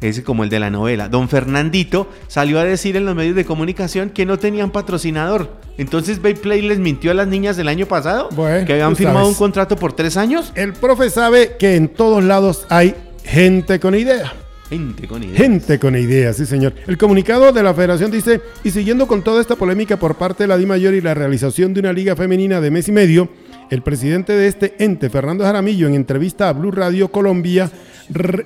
Ese 0.09 0.23
como 0.23 0.43
el 0.43 0.49
de 0.49 0.59
la 0.59 0.69
novela. 0.69 1.09
Don 1.09 1.29
Fernandito 1.29 2.07
salió 2.27 2.59
a 2.59 2.63
decir 2.63 2.95
en 2.95 3.05
los 3.05 3.15
medios 3.15 3.35
de 3.35 3.45
comunicación 3.45 4.09
que 4.09 4.25
no 4.25 4.37
tenían 4.37 4.71
patrocinador. 4.71 5.49
Entonces 5.77 6.21
Betplay 6.21 6.61
les 6.61 6.79
mintió 6.79 7.11
a 7.11 7.13
las 7.13 7.27
niñas 7.27 7.57
del 7.57 7.67
año 7.67 7.85
pasado 7.85 8.29
Bueno, 8.35 8.65
que 8.65 8.73
habían 8.73 8.95
firmado 8.95 9.19
sabes. 9.19 9.29
un 9.29 9.35
contrato 9.35 9.75
por 9.75 9.93
tres 9.93 10.15
años. 10.17 10.51
El 10.55 10.73
profe 10.73 11.09
sabe 11.09 11.55
que 11.59 11.75
en 11.75 11.89
todos 11.89 12.23
lados 12.23 12.65
hay 12.69 12.95
gente 13.23 13.79
con 13.79 13.95
idea. 13.95 14.33
Gente 14.69 15.07
con 15.07 15.21
ideas. 15.21 15.37
Gente 15.37 15.77
con 15.79 15.95
ideas, 15.95 16.37
sí 16.37 16.45
señor. 16.45 16.73
El 16.87 16.97
comunicado 16.97 17.51
de 17.51 17.61
la 17.61 17.73
federación 17.73 18.09
dice, 18.09 18.41
y 18.63 18.71
siguiendo 18.71 19.05
con 19.05 19.21
toda 19.21 19.39
esta 19.39 19.55
polémica 19.55 19.97
por 19.97 20.15
parte 20.15 20.43
de 20.43 20.47
la 20.47 20.57
Di 20.57 20.65
Mayor 20.65 20.95
y 20.95 21.01
la 21.01 21.13
realización 21.13 21.73
de 21.73 21.81
una 21.81 21.93
liga 21.93 22.15
femenina 22.15 22.59
de 22.61 22.71
mes 22.71 22.87
y 22.87 22.91
medio, 22.91 23.29
el 23.69 23.81
presidente 23.81 24.33
de 24.33 24.47
este 24.47 24.75
ente, 24.83 25.09
Fernando 25.09 25.43
Jaramillo, 25.43 25.87
en 25.87 25.95
entrevista 25.95 26.49
a 26.49 26.53
Blue 26.53 26.71
Radio 26.71 27.09
Colombia, 27.09 27.71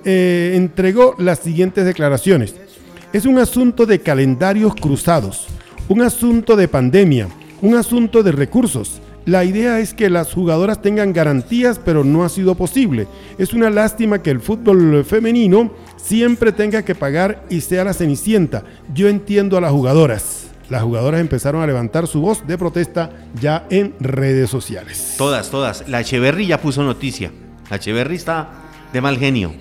eh, 0.06 0.54
entregó 0.56 1.16
las 1.18 1.40
siguientes 1.40 1.86
declaraciones. 1.86 2.56
Es 3.12 3.26
un 3.26 3.40
asunto 3.40 3.86
de 3.86 4.00
calendarios 4.00 4.76
cruzados, 4.76 5.48
un 5.88 6.02
asunto 6.02 6.56
de 6.56 6.68
pandemia, 6.68 7.28
un 7.62 7.76
asunto 7.76 8.24
de 8.24 8.32
recursos. 8.32 9.02
La 9.26 9.44
idea 9.44 9.80
es 9.80 9.94
que 9.94 10.10
las 10.10 10.34
jugadoras 10.34 10.82
tengan 10.82 11.14
garantías, 11.14 11.80
pero 11.84 12.04
no 12.04 12.24
ha 12.24 12.30
sido 12.30 12.56
posible. 12.56 13.08
Es 13.38 13.54
una 13.54 13.70
lástima 13.70 14.24
que 14.24 14.32
el 14.32 14.40
fútbol 14.40 15.04
femenino 15.06 15.72
siempre 15.98 16.52
tenga 16.52 16.84
que 16.84 16.96
pagar 16.96 17.44
y 17.50 17.62
sea 17.62 17.84
la 17.84 17.94
cenicienta. 17.94 18.64
Yo 18.94 19.10
entiendo 19.10 19.58
a 19.58 19.62
las 19.62 19.72
jugadoras. 19.72 20.49
Las 20.70 20.84
jugadoras 20.84 21.20
empezaron 21.20 21.62
a 21.62 21.68
levantar 21.68 22.08
su 22.08 22.22
voz 22.22 22.46
de 22.46 22.58
protesta 22.58 23.10
ya 23.40 23.66
en 23.70 23.96
redes 24.00 24.50
sociales. 24.50 25.16
Todas, 25.18 25.50
todas. 25.50 25.88
La 25.88 26.02
Echeverry 26.02 26.48
ya 26.48 26.62
puso 26.62 26.84
noticia. 26.84 27.32
La 27.70 27.78
Echeverry 27.78 28.16
está 28.16 28.50
de 28.94 29.02
mal 29.02 29.18
genio. 29.18 29.54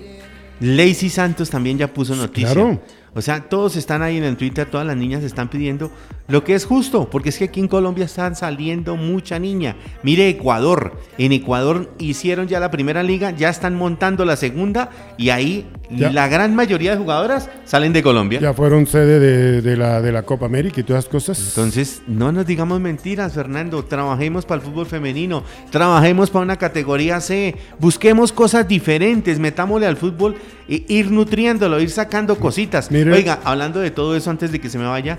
Lacey 0.59 1.09
Santos 1.09 1.49
también 1.49 1.77
ya 1.77 1.87
puso 1.87 2.15
noticia. 2.15 2.53
Claro. 2.53 2.81
O 3.15 3.21
sea, 3.21 3.41
todos 3.49 3.75
están 3.75 4.01
ahí 4.01 4.17
en 4.17 4.23
el 4.23 4.37
Twitter, 4.37 4.67
todas 4.69 4.85
las 4.85 4.95
niñas 4.97 5.23
están 5.23 5.49
pidiendo 5.49 5.91
lo 6.27 6.43
que 6.43 6.53
es 6.53 6.65
justo, 6.65 7.09
porque 7.09 7.29
es 7.29 7.37
que 7.39 7.45
aquí 7.45 7.59
en 7.59 7.67
Colombia 7.67 8.05
están 8.05 8.35
saliendo 8.35 8.95
mucha 8.95 9.39
niña. 9.39 9.75
Mire 10.03 10.29
Ecuador, 10.29 10.93
en 11.17 11.31
Ecuador 11.31 11.91
hicieron 11.97 12.47
ya 12.47 12.59
la 12.59 12.69
primera 12.69 13.01
liga, 13.01 13.31
ya 13.31 13.49
están 13.49 13.75
montando 13.75 14.25
la 14.25 14.35
segunda 14.35 14.89
y 15.17 15.29
ahí 15.31 15.65
Ya. 15.89 16.11
la 16.11 16.27
gran 16.27 16.53
mayoría 16.55 16.91
de 16.91 16.97
jugadoras 16.97 17.49
salen 17.65 17.93
de 17.93 18.03
Colombia. 18.03 18.39
Ya 18.39 18.53
fueron 18.53 18.85
sede 18.85 19.19
de, 19.19 19.61
de 19.63 19.75
la, 19.75 20.01
de 20.01 20.11
la 20.11 20.21
Copa 20.21 20.45
América 20.45 20.79
y 20.81 20.83
todas 20.83 21.07
cosas. 21.07 21.39
Entonces, 21.39 22.03
no 22.05 22.31
nos 22.31 22.45
digamos 22.45 22.79
mentiras, 22.79 23.33
Fernando. 23.33 23.83
Trabajemos 23.83 24.45
para 24.45 24.61
el 24.61 24.67
fútbol 24.67 24.85
femenino, 24.85 25.43
trabajemos 25.71 26.29
para 26.29 26.43
una 26.43 26.57
categoría 26.57 27.19
C, 27.21 27.55
busquemos 27.79 28.31
cosas 28.31 28.67
diferentes, 28.67 29.39
metámosle 29.39 29.87
al 29.87 29.97
fútbol 29.97 30.35
e 30.69 30.85
ir 30.87 31.09
nutriéndolo, 31.11 31.79
ir 31.79 31.89
sacando 31.89 32.37
cositas. 32.37 32.89
Oiga, 32.91 33.39
hablando 33.43 33.79
de 33.79 33.91
todo 33.91 34.15
eso 34.15 34.29
antes 34.29 34.51
de 34.51 34.59
que 34.61 34.69
se 34.69 34.77
me 34.77 34.85
vaya, 34.85 35.17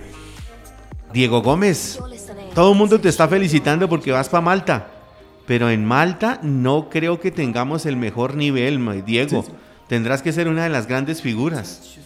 Diego 1.12 1.42
Gómez, 1.42 1.98
todo 2.54 2.72
el 2.72 2.78
mundo 2.78 3.00
te 3.00 3.08
está 3.08 3.26
felicitando 3.26 3.88
porque 3.88 4.12
vas 4.12 4.28
para 4.28 4.40
Malta, 4.42 4.86
pero 5.46 5.68
en 5.68 5.84
Malta 5.84 6.38
no 6.42 6.88
creo 6.88 7.18
que 7.20 7.30
tengamos 7.32 7.84
el 7.84 7.96
mejor 7.96 8.36
nivel, 8.36 9.02
Diego. 9.04 9.44
Tendrás 9.88 10.22
que 10.22 10.32
ser 10.32 10.46
una 10.46 10.62
de 10.62 10.68
las 10.70 10.86
grandes 10.86 11.20
figuras. 11.20 11.96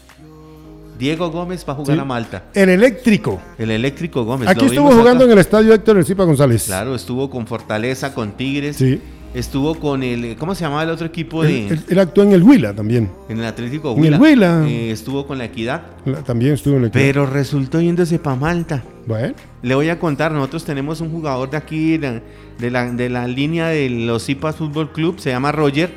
Diego 0.99 1.31
Gómez 1.31 1.67
va 1.69 1.73
a 1.73 1.77
jugar 1.77 1.97
Sí. 1.97 2.01
a 2.01 2.05
Malta. 2.05 2.45
El 2.55 2.69
eléctrico. 2.69 3.41
El 3.59 3.73
eléctrico 3.73 4.25
Gómez. 4.25 4.49
Aquí 4.49 4.67
estuvo 4.67 4.91
jugando 4.91 5.25
acá. 5.25 5.25
en 5.25 5.31
el 5.33 5.39
estadio 5.39 5.75
Héctor 5.75 5.99
El 5.99 6.05
Cipa 6.07 6.25
González. 6.25 6.65
Claro, 6.65 6.95
estuvo 6.95 7.29
con 7.29 7.47
Fortaleza, 7.47 8.15
con 8.15 8.33
Tigres. 8.33 8.77
Sí. 8.77 9.01
Estuvo 9.35 9.75
con 9.75 10.03
el. 10.05 10.37
¿Cómo 10.37 10.55
se 10.55 10.62
llamaba 10.62 10.85
el 10.85 10.90
otro 10.90 11.07
equipo 11.07 11.42
de, 11.42 11.66
él- 11.68 11.81
él 11.88 11.99
actuó 11.99 12.23
en 12.23 12.33
el 12.33 12.42
Huila 12.44 12.73
también. 12.73 13.11
en 13.29 13.38
el 13.40 13.44
Atlético 13.44 13.90
en 13.97 14.05
el 14.05 14.20
Huila? 14.20 14.61
Huila. 14.61 14.68
Eh, 14.68 14.92
estuvo 14.92 15.27
con 15.27 15.38
la 15.38 15.47
Equidad. 15.47 15.83
La- 16.05 16.23
También 16.23 16.53
estuvo 16.55 16.75
en 16.75 16.83
el 16.83 16.87
equipo. 16.87 17.01
Pero 17.05 17.27
resultó 17.27 17.81
yéndose 17.81 18.18
para 18.20 18.37
Malta. 18.37 18.85
Bueno, 19.07 19.35
Le 19.62 19.75
voy 19.75 19.88
a 19.88 19.99
contar, 19.99 20.31
nosotros 20.31 20.64
tenemos 20.64 21.01
un 21.01 21.11
jugador 21.11 21.51
de 21.51 21.57
aquí, 21.57 21.99
de 21.99 22.23
de 22.59 22.70
la, 22.70 22.88
de 22.90 23.11
la 23.11 23.27
línea 23.27 23.66
de 23.66 23.90
los 23.90 24.25
Zipas 24.25 24.55
Fútbol 24.55 24.92
Club, 24.92 25.18
se 25.18 25.31
llama 25.31 25.51
Roger. 25.51 25.90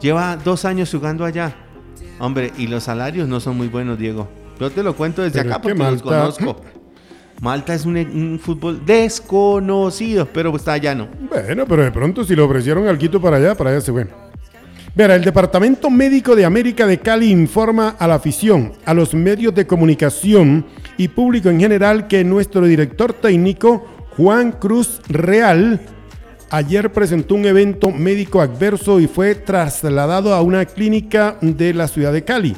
Lleva 0.00 0.36
dos 0.36 0.64
años 0.64 0.88
jugando 0.92 1.24
allá. 1.24 1.56
Hombre, 2.20 2.52
y 2.56 2.68
los 2.68 2.84
salarios 2.84 3.28
no 3.28 3.40
son 3.40 3.56
muy 3.56 3.66
buenos, 3.66 3.98
Diego. 3.98 4.28
Yo 4.60 4.70
te 4.70 4.82
lo 4.84 4.94
cuento 4.94 5.22
desde 5.22 5.40
Pero 5.42 5.50
acá 5.54 5.60
porque 5.60 5.78
los 5.78 6.02
conozco. 6.02 6.60
Malta 7.40 7.74
es 7.74 7.84
un, 7.84 8.40
fútbol 8.42 8.84
desconocido, 8.84 10.26
pero 10.26 10.54
está 10.56 10.72
allá 10.72 10.94
no. 10.94 11.08
bueno, 11.28 11.66
pero 11.66 11.84
de 11.84 11.92
pronto 11.92 12.24
si 12.24 12.34
le 12.34 12.42
ofrecieron 12.42 12.88
algo 12.88 13.20
para 13.20 13.36
allá, 13.36 13.54
para 13.54 13.70
allá 13.70 13.80
se 13.80 13.90
bueno. 13.90 14.10
Verá, 14.94 15.14
el 15.14 15.24
Departamento 15.24 15.90
Médico 15.90 16.34
de 16.34 16.46
América 16.46 16.86
de 16.86 16.98
Cali 16.98 17.30
informa 17.30 17.96
a 17.98 18.06
la 18.06 18.14
afición, 18.14 18.72
a 18.86 18.94
los 18.94 19.12
medios 19.12 19.54
de 19.54 19.66
comunicación 19.66 20.64
y 20.96 21.08
público 21.08 21.50
en 21.50 21.60
general 21.60 22.06
que 22.06 22.24
nuestro 22.24 22.64
director 22.64 23.12
técnico, 23.12 23.86
Juan 24.16 24.52
Cruz 24.52 25.02
Real, 25.08 25.82
ayer 26.48 26.90
presentó 26.90 27.34
un 27.34 27.44
evento 27.44 27.90
médico 27.90 28.40
adverso 28.40 28.98
y 28.98 29.06
fue 29.06 29.34
trasladado 29.34 30.32
a 30.32 30.40
una 30.40 30.64
clínica 30.64 31.36
de 31.42 31.74
la 31.74 31.88
ciudad 31.88 32.14
de 32.14 32.24
Cali. 32.24 32.56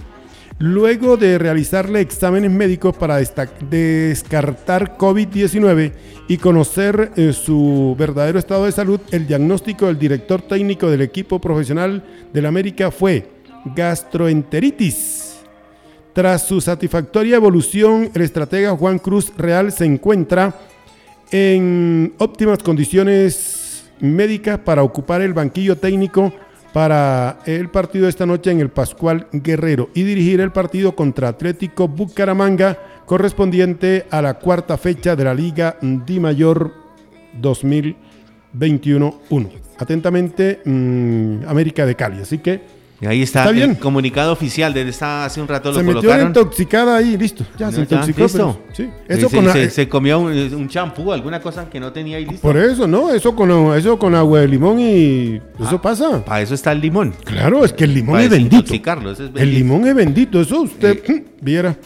Luego 0.60 1.16
de 1.16 1.38
realizarle 1.38 2.00
exámenes 2.00 2.50
médicos 2.50 2.96
para 2.96 3.18
descartar 3.18 4.98
COVID-19 4.98 5.92
y 6.26 6.36
conocer 6.38 7.12
eh, 7.14 7.32
su 7.32 7.94
verdadero 7.96 8.40
estado 8.40 8.64
de 8.64 8.72
salud, 8.72 9.00
el 9.12 9.28
diagnóstico 9.28 9.86
del 9.86 10.00
director 10.00 10.42
técnico 10.42 10.90
del 10.90 11.02
equipo 11.02 11.40
profesional 11.40 12.02
del 12.32 12.46
América 12.46 12.90
fue 12.90 13.28
gastroenteritis. 13.76 15.36
Tras 16.12 16.44
su 16.48 16.60
satisfactoria 16.60 17.36
evolución, 17.36 18.10
el 18.12 18.22
estratega 18.22 18.76
Juan 18.76 18.98
Cruz 18.98 19.32
Real 19.38 19.70
se 19.70 19.84
encuentra 19.84 20.58
en 21.30 22.14
óptimas 22.18 22.64
condiciones 22.64 23.88
médicas 24.00 24.58
para 24.58 24.82
ocupar 24.82 25.22
el 25.22 25.34
banquillo 25.34 25.76
técnico 25.76 26.32
para 26.78 27.40
el 27.44 27.70
partido 27.70 28.06
esta 28.06 28.24
noche 28.24 28.52
en 28.52 28.60
el 28.60 28.68
Pascual 28.68 29.26
Guerrero 29.32 29.90
y 29.94 30.04
dirigir 30.04 30.40
el 30.40 30.52
partido 30.52 30.94
contra 30.94 31.26
Atlético 31.26 31.88
Bucaramanga 31.88 32.78
correspondiente 33.04 34.06
a 34.12 34.22
la 34.22 34.34
cuarta 34.34 34.78
fecha 34.78 35.16
de 35.16 35.24
la 35.24 35.34
Liga 35.34 35.76
Di 35.82 36.20
Mayor 36.20 36.72
2021-1. 37.42 39.50
Atentamente, 39.76 40.60
mm, 40.64 41.48
América 41.48 41.84
de 41.84 41.96
Cali. 41.96 42.20
Así 42.20 42.38
que 42.38 42.60
Y 43.00 43.06
ahí 43.06 43.22
está, 43.22 43.40
Está 43.42 43.52
bien. 43.52 43.70
el 43.70 43.78
comunicado 43.78 44.32
oficial 44.32 44.74
desde 44.74 44.90
esta, 44.90 45.24
hace 45.24 45.40
un 45.40 45.46
rato 45.46 45.72
se 45.72 45.78
lo 45.78 45.84
metió 45.84 46.00
colocaron. 46.00 46.26
intoxicada 46.28 46.96
ahí, 46.96 47.16
listo. 47.16 47.44
Ya 47.56 47.70
se 47.70 47.82
intoxicó. 47.82 48.22
listo. 48.22 48.58
pero- 48.66 48.74
sí. 48.76 48.90
Eso 49.06 49.28
se, 49.28 49.36
con, 49.36 49.52
se- 49.52 49.70
se 49.70 49.88
comió 49.88 50.18
un 50.18 50.68
champú, 50.68 51.12
alguna 51.12 51.40
cosa 51.40 51.70
que 51.70 51.78
no 51.78 51.92
tenía 51.92 52.16
ahí 52.16 52.24
listo. 52.26 52.40
Por 52.42 52.56
eso, 52.56 52.88
¿no? 52.88 53.14
Eso 53.14 53.36
con, 53.36 53.50
eso 53.76 53.96
con 54.00 54.16
agua 54.16 54.40
de 54.40 54.48
limón 54.48 54.80
y 54.80 55.40
eso 55.60 55.80
pasa. 55.80 56.24
Para 56.24 56.40
eso 56.42 56.54
está 56.54 56.72
el 56.72 56.80
limón. 56.80 57.14
Claro, 57.24 57.64
es 57.64 57.72
que 57.72 57.84
el 57.84 57.94
limón 57.94 58.14
Para 58.14 58.24
es 58.24 58.30
bendito. 58.30 58.74
El 59.36 59.54
limón 59.54 59.86
es 59.86 59.94
bendito, 59.94 60.40
eso 60.40 60.62
usted 60.62 61.00
Eh. 61.08 61.24
viera. 61.40 61.76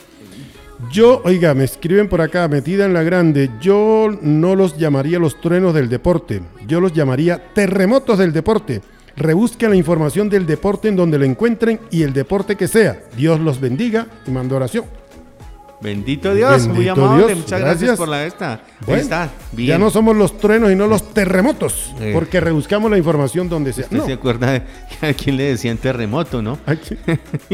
Yo, 0.90 1.22
oiga, 1.24 1.54
me 1.54 1.64
escriben 1.64 2.08
por 2.08 2.20
acá, 2.20 2.48
metida 2.48 2.84
en 2.86 2.92
la 2.92 3.02
grande, 3.04 3.50
yo 3.60 4.08
no 4.20 4.56
los 4.56 4.76
llamaría 4.78 5.18
los 5.20 5.40
truenos 5.40 5.74
del 5.74 5.88
deporte, 5.88 6.42
yo 6.66 6.80
los 6.80 6.92
llamaría 6.92 7.52
terremotos 7.54 8.18
del 8.18 8.32
deporte. 8.32 8.80
Rebusquen 9.16 9.70
la 9.70 9.76
información 9.76 10.28
del 10.28 10.46
deporte 10.46 10.88
en 10.88 10.96
donde 10.96 11.18
lo 11.18 11.24
encuentren 11.24 11.80
y 11.90 12.02
el 12.02 12.12
deporte 12.12 12.56
que 12.56 12.68
sea. 12.68 12.98
Dios 13.16 13.40
los 13.40 13.60
bendiga 13.60 14.06
y 14.26 14.30
mando 14.30 14.56
oración. 14.56 14.84
Bendito 15.82 16.32
Dios, 16.32 16.68
muy 16.68 16.84
Bendito 16.86 17.04
amable. 17.04 17.26
Dios, 17.26 17.38
Muchas 17.40 17.60
gracias. 17.60 17.78
gracias. 17.80 17.98
por 17.98 18.08
la 18.08 18.24
esta. 18.24 18.60
Ahí 18.86 19.00
está. 19.00 19.30
Bien. 19.50 19.68
Ya 19.70 19.78
no 19.78 19.90
somos 19.90 20.16
los 20.16 20.38
truenos 20.38 20.70
y 20.70 20.76
no 20.76 20.86
los 20.86 21.12
terremotos, 21.12 21.92
Eh. 22.00 22.12
porque 22.14 22.38
rebuscamos 22.40 22.88
la 22.88 22.98
información 22.98 23.48
donde 23.48 23.72
sea. 23.72 23.84
¿Usted 23.84 23.96
No. 23.96 24.06
se 24.06 24.12
acuerda 24.12 24.52
de 24.52 24.62
a 25.08 25.12
quién 25.12 25.36
le 25.36 25.42
decían 25.42 25.76
terremoto, 25.78 26.40
no? 26.40 26.56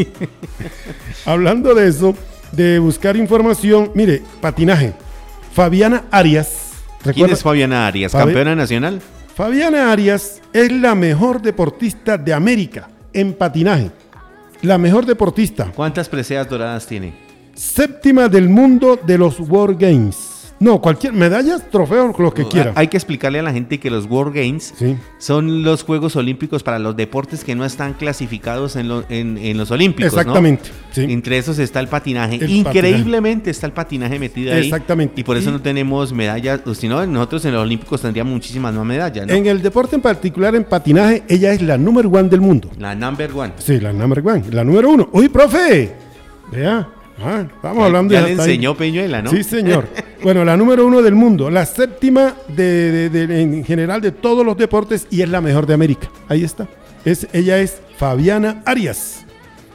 Hablando 1.25 1.75
de 1.75 1.89
eso, 1.89 2.15
de 2.53 2.79
buscar 2.79 3.17
información, 3.17 3.93
mire, 3.95 4.23
patinaje. 4.41 4.93
Fabiana 5.55 6.05
Arias. 6.11 6.73
¿Quién 7.03 7.15
¿recuerda? 7.15 7.35
es 7.35 7.43
Fabiana 7.43 7.87
Arias? 7.87 8.13
Fabi- 8.13 8.25
¿Campeona 8.27 8.55
nacional? 8.55 9.01
Fabiana 9.39 9.93
Arias 9.93 10.43
es 10.53 10.73
la 10.73 10.97
mejor 10.97 11.41
deportista 11.41 12.19
de 12.19 12.35
América 12.35 12.89
en 13.13 13.33
patinaje. 13.33 13.93
La 14.63 14.79
mejor 14.79 15.07
deportista. 15.07 15.71
¿Cuántas 15.77 16.09
preseas 16.09 16.51
doradas 16.51 16.85
tiene? 16.89 17.15
Séptima 17.55 18.27
del 18.29 18.49
mundo 18.49 18.99
de 19.01 19.17
los 19.17 19.39
World 19.39 19.81
Games. 19.81 20.28
No, 20.61 20.81
cualquier 20.81 21.13
medallas, 21.13 21.71
trofeos, 21.71 22.19
lo 22.19 22.35
que 22.35 22.45
quiera. 22.47 22.73
Hay 22.75 22.89
que 22.89 22.97
explicarle 22.97 23.39
a 23.39 23.43
la 23.43 23.53
gente 23.53 23.79
que 23.79 23.91
los 23.91 24.07
World 24.07 24.35
Games 24.35 24.75
Sí. 24.77 24.97
son 25.19 25.63
los 25.63 25.85
Juegos 25.85 26.17
Olímpicos 26.17 26.65
para 26.65 26.81
los 26.81 26.97
deportes 26.97 27.45
que 27.45 27.55
no 27.55 27.65
están 27.65 27.93
clasificados 27.95 28.75
en, 28.75 28.89
lo- 28.89 29.05
en- 29.09 29.39
en 29.39 29.57
los 29.57 29.71
Olímpicos. 29.71 30.13
¿no? 30.15 30.19
Exactamente. 30.21 30.71
sí. 30.91 31.05
Entre 31.09 31.39
esos 31.39 31.61
está 31.61 31.79
el 31.79 31.87
patinaje. 31.87 32.37
El 32.37 32.51
Increíblemente 32.51 33.51
está 33.51 33.67
el 33.67 33.73
patinaje 33.73 34.19
metido 34.19 34.53
ahí. 34.53 34.65
Exactamente. 34.65 35.21
Y 35.21 35.25
por 35.25 35.37
eso 35.37 35.51
Y- 35.51 35.53
no 35.53 35.61
tenemos 35.63 36.13
medallas. 36.13 36.61
Si 36.75 36.89
no, 36.89 37.07
nosotros 37.07 37.45
en 37.45 37.53
los 37.53 37.63
Olímpicos 37.63 38.03
tendríamos 38.03 38.33
muchísimas 38.33 38.75
más 38.75 38.85
medallas. 38.85 39.27
¿no? 39.29 39.33
En 39.35 39.47
el 39.47 39.63
deporte 39.63 39.95
en 39.95 40.03
particular, 40.03 40.57
en 40.57 40.65
patinaje, 40.65 41.23
ella 41.29 41.53
es 41.53 41.63
la 41.63 41.79
número 41.79 42.09
one 42.11 42.29
del 42.29 42.41
mundo. 42.41 42.69
La 42.79 42.97
number 42.97 43.31
one. 43.33 43.53
Sí, 43.59 43.79
la 43.79 43.93
number 43.93 44.27
one, 44.27 44.43
la 44.51 44.65
número 44.65 44.91
uno. 44.91 45.09
Uy, 45.13 45.29
profe. 45.29 45.93
Vea. 46.51 46.89
Ah, 47.21 47.45
estamos 47.55 47.85
hablando 47.85 48.13
ya 48.15 48.21
de 48.21 48.27
le 48.27 48.33
hasta 48.33 48.45
ahí. 48.45 48.51
enseñó 48.51 48.77
Peñuela, 48.77 49.23
¿no? 49.23 49.31
Sí, 49.31 49.43
señor. 49.45 49.87
bueno, 50.23 50.45
la 50.45 50.57
número 50.57 50.87
uno 50.87 51.03
del 51.03 51.15
mundo, 51.15 51.51
la 51.51 51.65
séptima 51.67 52.35
de, 52.49 53.09
de- 53.11 53.27
de- 53.27 53.41
en 53.43 53.65
general 53.65 54.01
de 54.01 54.13
todos 54.13 54.45
los 54.45 54.57
deportes 54.57 55.07
y 55.11 55.23
es 55.23 55.29
la 55.29 55.41
mejor 55.41 55.67
de 55.67 55.75
América. 55.75 56.09
Ahí 56.29 56.45
está. 56.45 56.67
Es, 57.05 57.27
ella 57.33 57.59
es 57.59 57.81
Fabiana 57.97 58.63
Arias. 58.67 59.25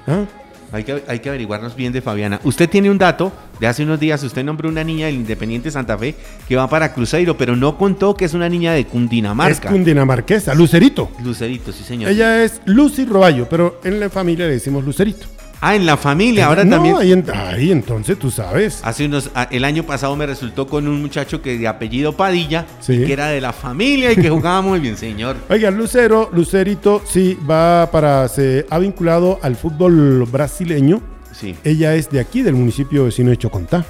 ¿Ah? 0.07 0.25
Hay 0.71 0.83
que, 0.83 1.03
hay 1.07 1.19
que 1.19 1.29
averiguarnos 1.29 1.75
bien 1.75 1.93
de 1.93 2.01
Fabiana. 2.01 2.39
Usted 2.43 2.67
tiene 2.67 2.89
un 2.89 2.97
dato 2.97 3.31
de 3.59 3.67
hace 3.67 3.83
unos 3.83 3.99
días. 3.99 4.23
Usted 4.23 4.43
nombró 4.43 4.69
una 4.69 4.83
niña 4.83 5.05
del 5.05 5.15
Independiente 5.15 5.69
Santa 5.69 5.95
Fe 5.99 6.15
que 6.47 6.55
va 6.55 6.67
para 6.67 6.93
Cruzeiro, 6.93 7.37
pero 7.37 7.55
no 7.55 7.77
contó 7.77 8.15
que 8.15 8.25
es 8.25 8.33
una 8.33 8.49
niña 8.49 8.73
de 8.73 8.79
Es 8.79 8.85
Cundinamarca. 8.87 9.69
cundinamarquesa, 9.69 10.55
Lucerito. 10.55 11.11
Lucerito, 11.23 11.71
sí, 11.71 11.83
señor. 11.83 12.09
Ella 12.09 12.43
es 12.43 12.59
Lucy 12.65 13.05
Roballo, 13.05 13.47
pero 13.47 13.79
en 13.83 13.99
la 13.99 14.09
familia 14.09 14.47
le 14.47 14.53
decimos 14.53 14.83
Lucerito. 14.83 15.27
Ah, 15.66 15.76
en 15.76 15.86
la 15.86 15.95
familia. 15.95 16.47
Ahora 16.47 16.66
no, 16.66 16.72
también. 16.76 16.95
Ahí, 16.97 17.11
en- 17.14 17.26
ahí 17.34 17.72
entonces 17.72 18.20
tú 18.20 18.30
sabes. 18.30 18.82
Hace 18.84 19.05
unos, 19.05 19.32
a- 19.34 19.43
el 19.43 19.64
año 19.64 19.84
pasado 19.84 20.14
me 20.18 20.26
resultó 20.26 20.68
con 20.68 20.88
un 20.89 21.01
muchacho 21.01 21.41
que 21.41 21.57
de 21.57 21.68
apellido 21.68 22.14
Padilla, 22.18 22.66
Sí. 22.82 22.93
y 22.93 23.05
que 23.05 23.14
era 23.14 23.28
de 23.28 23.39
la 23.39 23.53
familia 23.53 24.11
y 24.11 24.16
que 24.18 24.30
jugaba 24.30 24.61
muy 24.61 24.80
bien, 24.82 24.97
señor. 24.97 25.38
Oiga, 25.49 25.72
Lucero, 25.72 26.30
Lucerito, 26.34 27.01
sí, 27.05 27.38
va 27.49 27.89
para, 27.91 28.28
se 28.28 28.66
ha 28.70 28.78
vinculado 28.80 29.39
al 29.41 29.55
fútbol 29.55 30.26
brasileño. 30.26 31.01
Sí, 31.32 31.55
Ella 31.64 31.95
es 31.95 32.09
de 32.09 32.20
aquí, 32.20 32.41
del 32.41 32.55
municipio 32.55 33.05
vecino 33.05 33.30
de 33.32 33.38
Chocontá, 33.38 33.86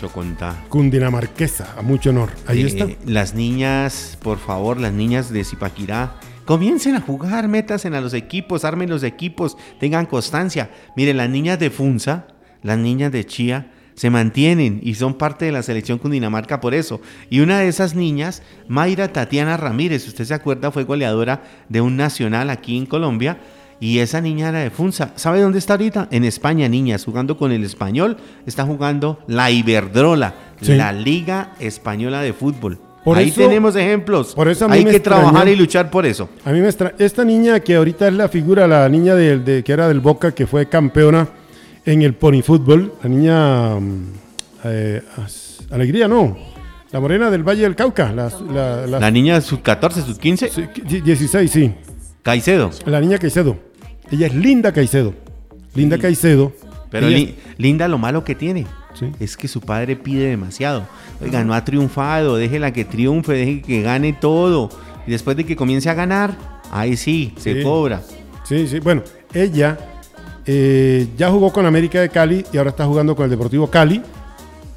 Chocontá. 0.00 0.56
cundinamarquesa, 0.68 1.74
a 1.76 1.82
mucho 1.82 2.10
honor. 2.10 2.30
Ahí 2.46 2.62
Eh, 2.62 2.66
está. 2.66 2.86
Las 3.04 3.34
niñas, 3.34 4.16
por 4.22 4.38
favor, 4.38 4.78
las 4.80 4.92
niñas 4.92 5.30
de 5.32 5.44
Zipaquirá, 5.44 6.14
comiencen 6.48 6.94
a 6.94 7.02
jugar, 7.02 7.46
métasen 7.46 7.92
a 7.92 8.00
los 8.00 8.14
equipos, 8.14 8.64
armen 8.64 8.88
los 8.88 9.02
equipos, 9.02 9.58
tengan 9.78 10.06
constancia. 10.06 10.70
Miren, 10.96 11.18
las 11.18 11.28
niñas 11.28 11.58
de 11.58 11.68
Funza, 11.68 12.26
las 12.62 12.78
niñas 12.78 13.12
de 13.12 13.26
Chía, 13.26 13.70
se 13.94 14.08
mantienen 14.08 14.80
y 14.82 14.94
son 14.94 15.12
parte 15.12 15.44
de 15.44 15.52
la 15.52 15.62
selección 15.62 15.98
Cundinamarca 15.98 16.58
por 16.58 16.72
eso. 16.72 17.02
Y 17.28 17.40
una 17.40 17.58
de 17.58 17.68
esas 17.68 17.94
niñas, 17.94 18.42
Mayra 18.66 19.12
Tatiana 19.12 19.58
Ramírez, 19.58 20.08
usted 20.08 20.24
se 20.24 20.32
acuerda, 20.32 20.70
fue 20.70 20.84
goleadora 20.84 21.42
de 21.68 21.82
un 21.82 21.98
nacional 21.98 22.48
aquí 22.48 22.78
en 22.78 22.86
Colombia. 22.86 23.40
Y 23.78 23.98
esa 23.98 24.22
niña 24.22 24.48
era 24.48 24.60
de 24.60 24.70
Funza. 24.70 25.12
¿Sabe 25.16 25.42
dónde 25.42 25.58
está 25.58 25.74
ahorita? 25.74 26.08
En 26.10 26.24
España, 26.24 26.66
niñas, 26.66 27.04
jugando 27.04 27.36
con 27.36 27.52
el 27.52 27.62
español. 27.62 28.16
Está 28.46 28.64
jugando 28.64 29.22
la 29.26 29.50
Iberdrola, 29.50 30.34
Sí. 30.62 30.74
la 30.76 30.94
Liga 30.94 31.52
Española 31.60 32.22
de 32.22 32.32
Fútbol. 32.32 32.87
Por 33.08 33.18
Ahí 33.18 33.28
eso- 33.30 33.40
tenemos 33.40 33.74
ejemplos. 33.74 34.34
por 34.34 34.48
eso 34.48 34.66
a 34.66 34.68
mí 34.68 34.74
Hay 34.78 34.84
me 34.84 34.90
que 34.90 35.00
trabajar 35.00 35.48
y 35.48 35.56
luchar 35.56 35.90
por 35.90 36.04
eso. 36.04 36.28
A 36.44 36.52
mí 36.52 36.60
me 36.60 36.66
extra... 36.66 36.94
Esta 36.98 37.24
niña 37.24 37.60
que 37.60 37.76
ahorita 37.76 38.06
es 38.08 38.12
la 38.14 38.28
figura, 38.28 38.66
la 38.68 38.86
niña 38.88 39.14
de, 39.14 39.38
de- 39.38 39.64
que 39.64 39.72
era 39.72 39.88
del 39.88 40.00
Boca, 40.00 40.32
que 40.34 40.46
fue 40.46 40.68
campeona 40.68 41.26
en 41.86 42.02
el 42.02 42.12
pony 42.14 42.42
fútbol, 42.42 42.92
la 43.02 43.08
niña 43.08 43.80
mm, 43.80 44.04
eh, 44.64 45.02
Alegría, 45.70 46.06
no, 46.06 46.36
la 46.90 47.00
morena 47.00 47.30
del 47.30 47.42
Valle 47.42 47.62
del 47.62 47.74
Cauca, 47.74 48.12
la, 48.12 48.30
la- 48.52 48.86
la- 48.86 49.00
La 49.00 49.10
niña 49.10 49.40
sub 49.40 49.62
14, 49.62 50.02
sub 50.02 50.18
15, 50.18 50.48
sí, 50.50 50.64
die- 50.84 51.00
16, 51.00 51.50
sí, 51.50 51.72
Caicedo. 52.22 52.70
la 52.84 53.00
niña 53.00 53.16
Caicedo. 53.18 53.56
Ella 54.10 54.26
es 54.26 54.34
Linda 54.34 54.70
Caicedo. 54.72 55.14
Linda 55.74 55.96
Caicedo. 55.98 56.52
Pero 56.90 57.06
Linda 57.58 57.86
lo 57.88 57.98
malo 57.98 58.24
que 58.24 58.34
tiene 58.34 58.66
Sí. 58.98 59.12
es 59.20 59.36
que 59.36 59.46
su 59.48 59.60
padre 59.60 59.96
pide 59.96 60.28
demasiado. 60.28 60.86
Oiga, 61.22 61.44
no 61.44 61.54
ha 61.54 61.64
triunfado, 61.64 62.36
déjela 62.36 62.72
que 62.72 62.84
triunfe, 62.84 63.32
deje 63.32 63.62
que 63.62 63.82
gane 63.82 64.12
todo. 64.12 64.68
Y 65.06 65.10
después 65.12 65.36
de 65.36 65.44
que 65.44 65.54
comience 65.56 65.88
a 65.88 65.94
ganar, 65.94 66.36
ahí 66.72 66.96
sí, 66.96 67.32
se 67.38 67.62
cobra. 67.62 68.02
Sí, 68.44 68.66
sí. 68.66 68.80
Bueno, 68.80 69.02
ella 69.32 69.78
eh, 70.46 71.06
ya 71.16 71.30
jugó 71.30 71.52
con 71.52 71.64
América 71.66 72.00
de 72.00 72.08
Cali 72.08 72.44
y 72.52 72.56
ahora 72.58 72.70
está 72.70 72.86
jugando 72.86 73.14
con 73.14 73.24
el 73.24 73.30
Deportivo 73.30 73.68
Cali. 73.68 74.02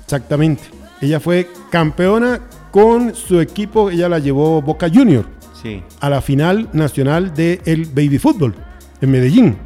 Exactamente. 0.04 0.64
Ella 1.02 1.20
fue 1.20 1.50
campeona 1.70 2.42
con 2.72 3.16
su 3.16 3.40
equipo. 3.40 3.90
Ella 3.90 4.08
la 4.10 4.20
llevó 4.20 4.62
Boca 4.62 4.88
Junior 4.94 5.26
Sí. 5.62 5.82
a 6.00 6.10
la 6.10 6.22
final 6.22 6.70
nacional 6.74 7.34
del 7.34 7.86
baby 7.94 8.18
fútbol 8.18 8.56
en 9.00 9.12
Medellín. 9.12 9.58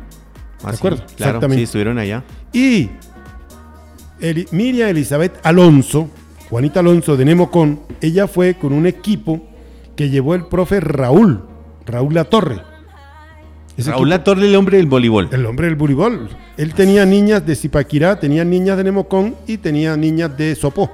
Ah, 0.63 0.71
sí, 0.71 0.77
acuerdo? 0.77 0.97
Claro, 0.97 1.31
Exactamente. 1.31 1.57
sí, 1.57 1.63
estuvieron 1.63 1.97
allá. 1.99 2.23
Y 2.53 2.89
Eli- 4.29 4.47
Miriam 4.51 4.89
Elizabeth 4.89 5.33
Alonso, 5.43 6.09
Juanita 6.49 6.79
Alonso 6.79 7.15
de 7.17 7.25
Nemocon, 7.25 7.79
ella 8.01 8.27
fue 8.27 8.55
con 8.55 8.73
un 8.73 8.85
equipo 8.87 9.41
que 9.95 10.09
llevó 10.09 10.35
el 10.35 10.45
profe 10.45 10.79
Raúl, 10.79 11.41
Raúl 11.85 12.13
Latorre. 12.13 12.61
Ese 13.77 13.91
Raúl 13.91 14.07
equipo- 14.07 14.17
Latorre, 14.17 14.45
el 14.47 14.55
hombre 14.55 14.77
del 14.77 14.87
voleibol. 14.87 15.29
el 15.31 15.45
hombre 15.45 15.67
del 15.67 15.75
voleibol. 15.75 16.29
Él 16.57 16.73
tenía 16.73 17.05
niñas 17.05 17.45
de 17.45 17.55
Zipaquirá, 17.55 18.19
tenía 18.19 18.45
niñas 18.45 18.77
de 18.77 18.85
Nemocón 18.85 19.35
y 19.47 19.57
tenía 19.57 19.95
niñas 19.97 20.35
de 20.37 20.55
Sopó. 20.55 20.89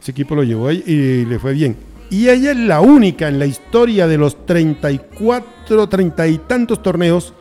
Ese 0.00 0.10
equipo 0.10 0.34
lo 0.34 0.42
llevó 0.42 0.68
ahí 0.68 0.82
y 0.86 1.24
le 1.24 1.38
fue 1.38 1.52
bien. 1.54 1.76
Y 2.10 2.28
ella 2.28 2.50
es 2.50 2.56
la 2.58 2.80
única 2.82 3.28
en 3.28 3.38
la 3.38 3.46
historia 3.46 4.06
de 4.06 4.18
los 4.18 4.44
34, 4.44 5.88
30 5.88 6.26
y 6.28 6.38
tantos 6.38 6.82
torneos 6.82 7.32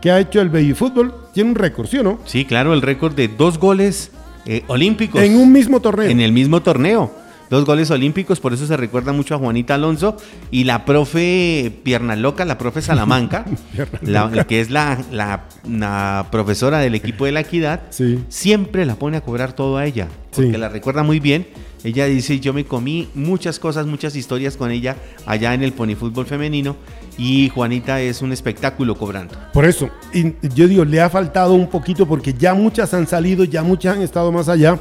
que 0.00 0.10
ha 0.12 0.20
hecho 0.20 0.40
el 0.40 0.50
baby 0.50 0.74
fútbol. 0.74 1.12
Tiene 1.32 1.50
un 1.50 1.56
récord, 1.56 1.86
¿sí 1.88 1.98
o 1.98 2.02
no? 2.04 2.20
Sí, 2.24 2.44
claro, 2.44 2.74
el 2.74 2.82
récord 2.82 3.14
de 3.14 3.26
dos 3.28 3.58
goles 3.58 4.12
eh, 4.46 4.62
olímpicos. 4.68 5.22
En 5.22 5.36
un 5.36 5.52
mismo 5.52 5.80
torneo. 5.80 6.08
En 6.08 6.20
el 6.20 6.32
mismo 6.32 6.62
torneo. 6.62 7.12
Dos 7.50 7.66
goles 7.66 7.90
olímpicos, 7.90 8.40
por 8.40 8.54
eso 8.54 8.66
se 8.66 8.76
recuerda 8.76 9.12
mucho 9.12 9.34
a 9.34 9.38
Juanita 9.38 9.74
Alonso 9.74 10.16
y 10.50 10.64
la 10.64 10.84
profe 10.86 11.70
Pierna 11.82 12.16
Loca, 12.16 12.44
la 12.46 12.56
profe 12.56 12.80
Salamanca, 12.80 13.44
la- 14.02 14.44
que 14.46 14.60
es 14.60 14.70
la, 14.70 14.98
la- 15.12 15.44
la 15.68 16.26
profesora 16.32 16.78
del 16.78 16.94
equipo 16.94 17.26
de 17.26 17.32
la 17.32 17.40
equidad, 17.40 17.82
Sí. 17.90 18.18
siempre 18.28 18.86
la 18.86 18.94
pone 18.96 19.18
a 19.18 19.20
cobrar 19.20 19.52
todo 19.52 19.76
a 19.76 19.84
ella, 19.86 20.08
porque 20.34 20.52
Sí. 20.52 20.56
la 20.56 20.70
recuerda 20.70 21.02
muy 21.02 21.20
bien. 21.20 21.46
Ella 21.84 22.06
dice, 22.06 22.40
yo 22.40 22.54
me 22.54 22.64
comí 22.64 23.08
muchas 23.14 23.58
cosas, 23.58 23.86
muchas 23.86 24.16
historias 24.16 24.56
con 24.56 24.70
ella 24.70 24.96
allá 25.26 25.52
en 25.52 25.62
el 25.62 25.74
ponifútbol 25.74 26.24
femenino 26.24 26.76
y 27.18 27.48
Juanita 27.48 28.00
es 28.00 28.22
un 28.22 28.32
espectáculo 28.32 28.96
cobrando. 28.96 29.34
Por 29.52 29.64
eso, 29.64 29.90
y 30.12 30.34
yo 30.54 30.66
digo, 30.68 30.84
le 30.84 31.00
ha 31.00 31.08
faltado 31.10 31.54
un 31.54 31.68
poquito 31.68 32.06
porque 32.06 32.34
ya 32.34 32.54
muchas 32.54 32.92
han 32.94 33.06
salido, 33.06 33.44
ya 33.44 33.62
muchas 33.62 33.96
han 33.96 34.02
estado 34.02 34.32
más 34.32 34.48
allá. 34.48 34.78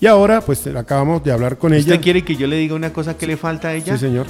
Y 0.00 0.06
ahora, 0.06 0.40
pues 0.40 0.66
acabamos 0.66 1.22
de 1.22 1.30
hablar 1.32 1.58
con 1.58 1.72
ella. 1.72 1.80
¿Usted 1.80 2.00
quiere 2.00 2.22
que 2.24 2.34
yo 2.36 2.46
le 2.46 2.56
diga 2.56 2.74
una 2.74 2.92
cosa 2.92 3.16
que 3.16 3.26
le 3.26 3.36
falta 3.36 3.68
a 3.68 3.74
ella? 3.74 3.96
Sí, 3.96 4.06
señor. 4.06 4.26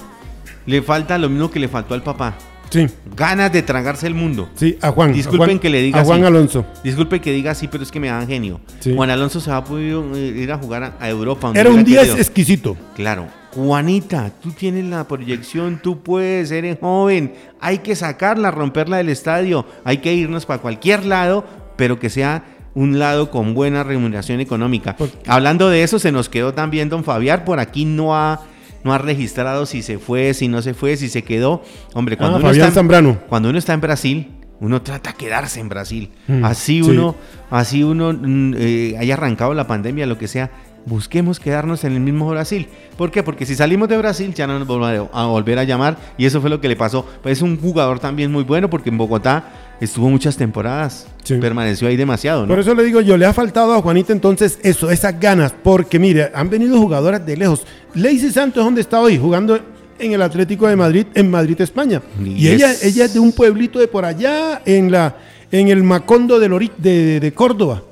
Le 0.67 0.83
falta 0.83 1.17
lo 1.19 1.29
mismo 1.29 1.51
que 1.51 1.59
le 1.59 1.69
faltó 1.69 1.95
al 1.95 2.03
papá. 2.03 2.35
Sí, 2.71 2.87
Ganas 3.17 3.53
de 3.53 3.63
tragarse 3.63 4.07
el 4.07 4.15
mundo. 4.15 4.49
sí, 4.55 4.79
a 4.81 4.91
Juan. 4.93 5.11
a 5.11 5.13
Disculpen 5.13 5.47
Juan- 5.47 5.59
que 5.59 5.69
le 5.69 5.83
diga 5.83 6.01
A 6.01 6.05
Juan 6.05 6.21
así. 6.21 6.27
Alonso. 6.27 6.65
Disculpe 6.83 7.21
que 7.21 7.33
diga 7.33 7.51
así, 7.51 7.69
pero 7.69 7.83
es 7.83 7.91
que 7.91 8.01
me 8.01 8.09
dan 8.09 8.27
genio. 8.27 8.61
Sí. 8.81 8.95
Juan 8.95 9.11
Alonso 9.11 9.41
se 9.41 9.51
va 9.51 9.59
a 9.59 9.65
poder 9.65 10.03
eh, 10.15 10.35
ir 10.43 10.53
a 10.53 10.57
jugar 10.59 10.95
a, 10.99 11.09
Europa. 11.11 11.53
Era 11.55 11.69
un 11.69 11.81
hubiera 11.81 11.87
10 11.87 11.99
querido. 12.01 12.17
exquisito. 12.17 12.77
Claro. 12.95 13.27
Juanita, 13.55 14.33
tú 14.43 14.51
tienes 14.53 14.87
la 14.87 15.07
proyección, 15.07 15.81
tú 15.83 16.01
puedes, 16.03 16.51
eres 16.51 16.79
joven. 16.81 17.35
Hay 17.61 17.79
que 17.79 17.95
sacarla, 17.95 18.51
romperla 18.51 18.97
del 18.97 19.11
estadio. 19.11 19.67
Hay 19.85 19.99
que 19.99 20.15
irnos 20.15 20.47
para 20.47 20.63
cualquier 20.63 21.05
lado, 21.05 21.45
pero 21.77 21.99
que 21.99 22.09
sea 22.11 22.45
un 22.75 22.99
lado 22.99 23.31
con 23.31 23.53
buena 23.55 23.83
remuneración 23.83 24.41
económica. 24.41 24.97
Hablando 25.27 25.69
de 25.69 25.83
eso, 25.83 25.99
se 25.99 26.13
nos 26.13 26.29
quedó 26.31 26.55
también 26.55 26.89
don 26.89 27.05
Fabián. 27.05 27.45
Por 27.45 27.61
aquí 27.61 27.85
no 27.85 28.17
ha, 28.17 28.41
no 28.85 28.95
ha 28.95 28.99
registrado 28.99 29.67
si 29.67 29.83
se 29.83 29.99
fue, 29.99 30.33
si 30.33 30.49
no 30.49 30.63
se 30.63 30.73
fue, 30.73 30.97
si 30.97 31.11
se 31.11 31.23
quedó. 31.23 31.63
Hombre, 31.93 32.17
cuando, 32.17 32.37
Ah, 32.37 32.41
uno, 32.41 32.47
Fabián 32.49 32.69
está 32.69 32.69
en, 32.69 32.75
Zambrano. 32.75 33.19
cuando 33.29 33.51
uno 33.51 33.59
está 33.59 33.75
en 33.75 33.81
Brasil, 33.83 34.31
uno 34.61 34.81
trata 34.81 35.11
de 35.11 35.17
quedarse 35.17 35.61
en 35.61 35.69
Brasil. 35.69 36.11
Mm, 36.29 36.45
así 36.45 36.83
sí. 36.83 36.91
uno, 36.91 37.17
así 37.51 37.83
uno 37.83 38.13
mm, 38.15 38.55
eh, 38.57 38.97
haya 38.99 39.15
arrancado 39.15 39.53
la 39.53 39.67
pandemia, 39.67 40.07
lo 40.07 40.17
que 40.17 40.29
sea. 40.29 40.51
Busquemos 40.85 41.39
quedarnos 41.39 41.85
en 41.85 41.93
el 41.93 42.01
mismo 42.01 42.29
Brasil. 42.29 42.67
¿Por 42.97 43.11
qué? 43.13 43.23
Porque 43.23 43.47
si 43.47 43.55
salimos 43.55 43.89
de 43.89 43.97
Brasil 43.99 44.35
ya 44.35 44.47
no 44.49 44.59
nos 44.59 44.67
volverá 44.67 45.09
a 45.13 45.27
volver 45.27 45.59
a 45.61 45.65
llamar 45.65 45.97
y 46.19 46.27
eso 46.27 46.41
fue 46.41 46.51
lo 46.51 46.61
que 46.61 46.69
le 46.69 46.75
pasó. 46.77 47.07
Pues 47.23 47.39
es 47.39 47.43
un 47.43 47.57
jugador 47.61 48.01
también 48.01 48.33
muy 48.33 48.43
bueno 48.43 48.69
porque 48.69 48.91
en 48.91 48.99
Bogotá 48.99 49.77
estuvo 49.81 50.09
muchas 50.11 50.37
temporadas. 50.37 51.07
Sí. 51.23 51.37
Permaneció 51.37 51.87
ahí 51.87 51.97
demasiado, 51.97 52.43
¿no? 52.43 52.49
Por 52.49 52.59
eso 52.59 52.75
le 52.75 52.83
digo 52.83 53.01
yo, 53.01 53.17
le 53.17 53.27
ha 53.27 53.33
faltado 53.33 53.75
a 53.75 53.81
Juanita 53.81 54.13
entonces 54.13 54.59
eso, 54.65 54.91
esas 54.91 55.19
ganas, 55.21 55.55
porque 55.63 55.99
mire, 56.01 56.33
han 56.35 56.51
venido 56.51 56.77
jugadoras 56.81 57.25
de 57.25 57.37
lejos. 57.37 57.65
Lacey 57.95 58.33
Santos, 58.33 58.65
¿dónde 58.65 58.81
está 58.81 59.01
hoy? 59.01 59.19
Jugando 59.19 59.59
en 60.01 60.13
el 60.13 60.21
Atlético 60.23 60.67
de 60.67 60.75
Madrid, 60.75 61.07
en 61.15 61.31
Madrid, 61.31 61.61
España. 61.61 62.03
Y 62.21 62.47
Y, 62.47 62.49
ella, 62.49 62.73
es- 62.73 62.85
ella 62.85 63.05
es 63.05 63.15
de 63.15 63.21
un 63.21 63.31
pueblito 63.31 63.79
de 63.79 63.87
por 63.87 64.05
allá, 64.05 64.63
en 64.65 64.91
la 64.91 65.17
en 65.53 65.69
el 65.69 65.83
Macondo 65.85 66.41
de, 66.41 66.49
Lori- 66.49 66.73
de, 66.79 67.21
de 67.21 67.33
Córdoba. 67.35 67.83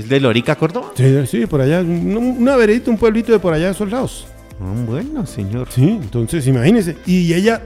¿Es 0.00 0.08
de 0.08 0.18
Lorica, 0.20 0.56
Córdoba? 0.56 0.92
Sí, 0.94 1.26
sí, 1.26 1.46
por 1.46 1.60
allá, 1.60 1.80
un- 1.80 2.36
una 2.38 2.56
veredita, 2.56 2.90
un 2.90 2.96
pueblito 2.98 3.32
de 3.32 3.38
por 3.38 3.52
allá 3.52 3.66
de 3.66 3.72
esos 3.72 3.90
lados. 3.90 4.26
Ah, 4.60 4.72
bueno, 4.86 5.26
señor. 5.26 5.68
Sí, 5.70 5.82
entonces 6.02 6.46
imagínense. 6.46 6.96
Y 7.06 7.32
ella 7.34 7.62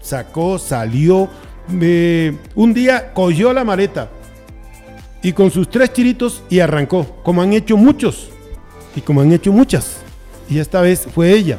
sacó, 0.00 0.58
salió, 0.58 1.28
eh, 1.80 2.36
un 2.54 2.72
día 2.74 3.12
cogió 3.12 3.52
la 3.52 3.64
maleta 3.64 4.08
y 5.22 5.32
con 5.32 5.50
sus 5.50 5.68
tres 5.70 5.92
tiritos 5.92 6.42
y 6.50 6.60
arrancó, 6.60 7.16
como 7.22 7.42
han 7.42 7.52
hecho 7.52 7.76
muchos 7.76 8.30
y 8.96 9.00
como 9.00 9.20
han 9.20 9.32
hecho 9.32 9.52
muchas. 9.52 9.98
Y 10.48 10.58
esta 10.58 10.80
vez 10.80 11.06
fue 11.14 11.32
ella. 11.32 11.58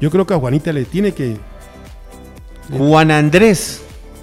Yo 0.00 0.10
creo 0.10 0.26
que 0.26 0.34
a 0.34 0.38
Juanita 0.38 0.72
le 0.72 0.84
tiene 0.84 1.12
que... 1.12 1.36
Juan 2.76 3.10
Andrés. 3.10 3.82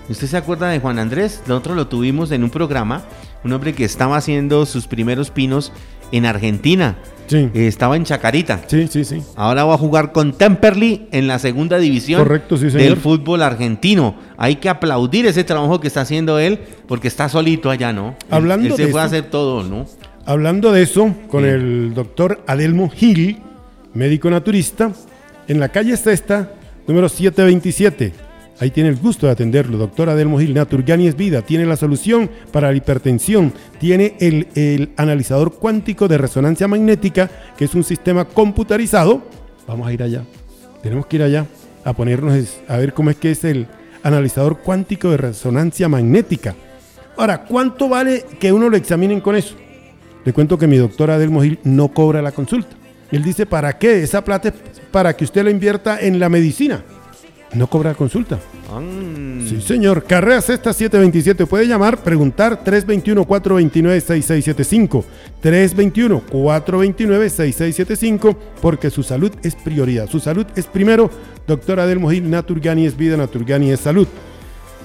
¿Usted 0.10 0.28
se 0.28 0.38
acuerda 0.38 0.70
de 0.70 0.80
Juan 0.80 1.00
Andrés? 1.00 1.42
Nosotros 1.48 1.76
lo 1.76 1.88
tuvimos 1.88 2.32
en 2.32 2.44
un 2.44 2.50
programa. 2.50 3.04
Un 3.44 3.54
hombre 3.54 3.74
que 3.74 3.84
estaba 3.86 4.18
haciendo 4.18 4.66
sus 4.66 4.88
primeros 4.88 5.30
pinos 5.32 5.72
en 6.12 6.26
Argentina. 6.26 6.96
Sí, 7.28 7.50
Eh, 7.54 7.68
estaba 7.68 7.96
en 7.96 8.04
Chacarita. 8.04 8.62
sí, 8.68 8.88
sí, 8.90 9.06
sí. 9.06 9.22
Ahora 9.36 9.64
va 9.64 9.76
a 9.76 9.78
jugar 9.78 10.12
con 10.12 10.34
Temperley 10.34 11.08
en 11.12 11.28
la 11.28 11.40
segunda 11.40 11.78
división 11.80 12.22
Correcto, 12.22 12.58
sí, 12.58 12.70
señor. 12.70 12.82
del 12.90 12.98
fútbol 12.98 13.42
argentino. 13.42 14.16
Hay 14.38 14.58
que 14.58 14.68
aplaudir 14.70 15.26
ese 15.26 15.44
trabajo 15.46 15.80
que 15.80 15.88
está 15.88 16.02
haciendo 16.02 16.38
él 16.38 16.60
porque 16.88 17.08
está 17.08 17.30
solito 17.30 17.70
allá, 17.70 17.94
¿no? 17.94 18.10
Él- 18.10 18.16
Hablando 18.30 18.68
él, 18.68 18.76
se 18.76 18.86
de 18.86 18.92
puede 18.92 19.06
eso- 19.06 19.16
hacer 19.16 19.30
todo, 19.30 19.64
¿no? 19.64 19.86
Hablando 20.26 20.72
de 20.74 20.84
eso, 20.84 21.14
con 21.30 21.44
Sí. 21.44 21.50
el 21.50 21.94
doctor 21.94 22.44
Adelmo 22.46 22.90
Gil, 22.90 23.38
médico 23.94 24.30
naturista, 24.30 24.92
en 25.48 25.60
la 25.60 25.70
calle 25.70 25.96
Sexta, 25.98 26.52
número 26.88 27.08
727. 27.10 28.14
Ahí 28.60 28.70
tiene 28.70 28.90
el 28.90 28.98
gusto 28.98 29.26
de 29.26 29.32
atenderlo, 29.32 29.78
doctor 29.78 30.10
Adelmo 30.10 30.40
Gil. 30.40 30.54
Naturgani 30.54 31.08
es 31.08 31.16
vida, 31.16 31.42
tiene 31.42 31.66
la 31.66 31.76
solución 31.76 32.30
para 32.52 32.72
la 32.72 32.78
hipertensión, 32.78 33.52
tiene 33.80 34.16
el, 34.20 34.90
analizador 34.96 35.56
cuántico 35.56 36.08
de 36.08 36.20
resonancia 36.20 36.68
magnética, 36.68 37.30
que 37.58 37.66
es 37.66 37.74
un 37.74 37.84
sistema 37.84 38.26
computarizado. 38.26 39.24
Vamos 39.68 39.88
a 39.88 39.94
ir 39.94 40.04
allá, 40.04 40.24
tenemos 40.84 41.08
que 41.08 41.16
ir 41.18 41.24
allá 41.24 41.48
a 41.84 41.94
ponernos 41.94 42.60
a 42.68 42.78
ver 42.78 42.94
cómo 42.94 43.10
es 43.10 43.16
que 43.16 43.32
es 43.32 43.44
el 43.44 43.68
analizador 44.04 44.60
cuántico 44.60 45.10
de 45.10 45.18
resonancia 45.18 45.90
magnética. 45.90 46.56
Ahora, 47.18 47.46
¿cuánto 47.46 47.90
vale 47.90 48.24
que 48.40 48.52
uno 48.52 48.70
lo 48.70 48.78
examinen 48.78 49.20
con 49.20 49.36
eso? 49.36 49.56
Le 50.26 50.32
cuento 50.32 50.58
que 50.58 50.68
mi 50.68 50.78
doctora 50.78 51.16
Adelmo 51.16 51.42
Gil 51.42 51.60
no 51.64 51.88
cobra 51.90 52.22
la 52.22 52.32
consulta. 52.32 52.76
Él 53.12 53.24
dice, 53.24 53.46
¿para 53.46 53.78
qué? 53.78 54.04
Esa 54.04 54.24
plata 54.24 54.50
es 54.50 54.56
para 54.92 55.16
que 55.16 55.24
usted 55.24 55.44
la 55.44 55.52
invierta 55.52 56.00
en 56.00 56.20
la 56.20 56.30
medicina. 56.30 56.84
No 57.54 57.68
cobra 57.68 57.94
consulta. 57.94 58.40
Mm. 58.72 59.48
Sí, 59.48 59.62
señor. 59.62 60.04
Carrera 60.06 60.42
Sexta 60.42 60.74
727. 60.74 61.46
Puede 61.46 61.68
llamar, 61.68 62.00
preguntar 62.00 62.64
321-429-6675. 62.64 65.04
321-429-6675 65.44 68.36
porque 68.62 68.90
su 68.90 69.04
salud 69.04 69.32
es 69.44 69.54
prioridad. 69.56 70.10
Su 70.10 70.20
salud 70.20 70.48
es 70.56 70.66
primero. 70.66 71.12
Doctora 71.48 71.84
Adelmo 71.84 72.10
Gil, 72.10 72.30
Naturgani 72.30 72.86
es 72.86 72.98
vida, 72.98 73.18
Naturgani 73.18 73.72
es 73.72 73.82
salud. 73.82 74.08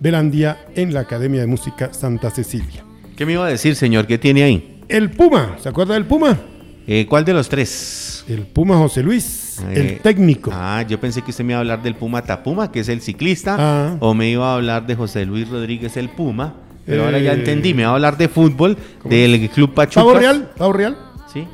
Belandia 0.00 0.58
en 0.74 0.92
la 0.94 1.00
Academia 1.00 1.40
de 1.40 1.46
Música 1.46 1.92
Santa 1.92 2.30
Cecilia. 2.30 2.84
¿Qué 3.16 3.26
me 3.26 3.32
iba 3.32 3.46
a 3.46 3.48
decir, 3.48 3.74
señor? 3.74 4.06
¿Qué 4.06 4.16
tiene 4.18 4.42
ahí? 4.44 4.80
El 4.88 5.10
Puma, 5.10 5.56
¿se 5.60 5.68
acuerda 5.68 5.94
del 5.94 6.04
Puma? 6.06 6.38
Eh, 6.86 7.04
¿Cuál 7.08 7.24
de 7.24 7.34
los 7.34 7.48
tres? 7.48 8.24
El 8.28 8.42
Puma 8.46 8.76
José 8.78 9.02
Luis, 9.02 9.58
Eh, 9.70 9.74
el 9.74 9.98
técnico. 10.00 10.50
Ah, 10.54 10.84
yo 10.88 11.00
pensé 11.00 11.20
que 11.22 11.30
usted 11.32 11.42
me 11.44 11.52
iba 11.52 11.58
a 11.58 11.60
hablar 11.60 11.82
del 11.82 11.96
Puma 11.96 12.22
Tapuma, 12.22 12.70
que 12.70 12.80
es 12.80 12.88
el 12.88 13.00
ciclista, 13.00 13.56
Ah. 13.58 13.96
o 13.98 14.14
me 14.14 14.30
iba 14.30 14.52
a 14.52 14.54
hablar 14.54 14.86
de 14.86 14.94
José 14.94 15.26
Luis 15.26 15.48
Rodríguez, 15.48 15.96
el 15.96 16.08
Puma. 16.10 16.54
Pero 16.86 17.04
ahora 17.04 17.18
ya 17.18 17.32
Eh, 17.32 17.34
entendí, 17.34 17.74
me 17.74 17.82
va 17.82 17.90
a 17.90 17.94
hablar 17.94 18.16
de 18.16 18.28
fútbol, 18.28 18.76
del 19.04 19.50
Club 19.50 19.74
Pachuca. 19.74 20.06
¿Pavo 20.06 20.14
Real? 20.18 20.50
¿Pavo 20.56 20.72
Real? 20.72 20.96
Sí, 21.32 21.44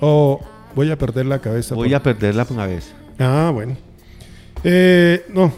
¿O 0.00 0.40
voy 0.76 0.90
a 0.90 0.98
perder 0.98 1.24
la 1.26 1.38
cabeza? 1.40 1.74
voy 1.74 1.88
por- 1.88 1.96
a 1.96 2.02
perderla 2.02 2.46
una 2.50 2.66
vez. 2.66 2.94
Ah, 3.18 3.50
bueno. 3.52 3.76
Eh, 4.62 5.24
no, 5.28 5.52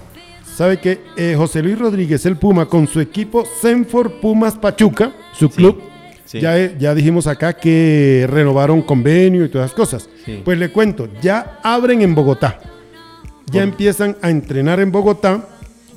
¿sabe 0.44 0.78
qué? 0.78 1.00
Eh, 1.16 1.34
José 1.36 1.62
Luis 1.62 1.78
Rodríguez, 1.78 2.24
el 2.26 2.36
Puma, 2.36 2.66
con 2.66 2.86
su 2.86 3.00
equipo 3.00 3.44
Senfor 3.60 4.20
Pumas 4.20 4.54
Pachuca, 4.54 5.12
su 5.32 5.48
club. 5.50 5.80
sí. 6.24 6.40
Ya, 6.40 6.58
eh, 6.58 6.74
ya 6.78 6.94
dijimos 6.94 7.26
acá 7.26 7.52
que 7.54 8.26
renovaron 8.28 8.82
convenio 8.82 9.44
y 9.44 9.48
todas 9.48 9.70
las 9.70 9.76
cosas. 9.76 10.08
Sí. 10.24 10.42
Pues 10.44 10.58
le 10.58 10.70
cuento, 10.70 11.08
ya 11.22 11.60
abren 11.62 12.02
en 12.02 12.14
Bogotá. 12.14 12.58
Ya 13.46 13.60
Bueno. 13.60 13.68
empiezan 13.72 14.16
a 14.22 14.30
entrenar 14.30 14.80
en 14.80 14.90
Bogotá. 14.90 15.46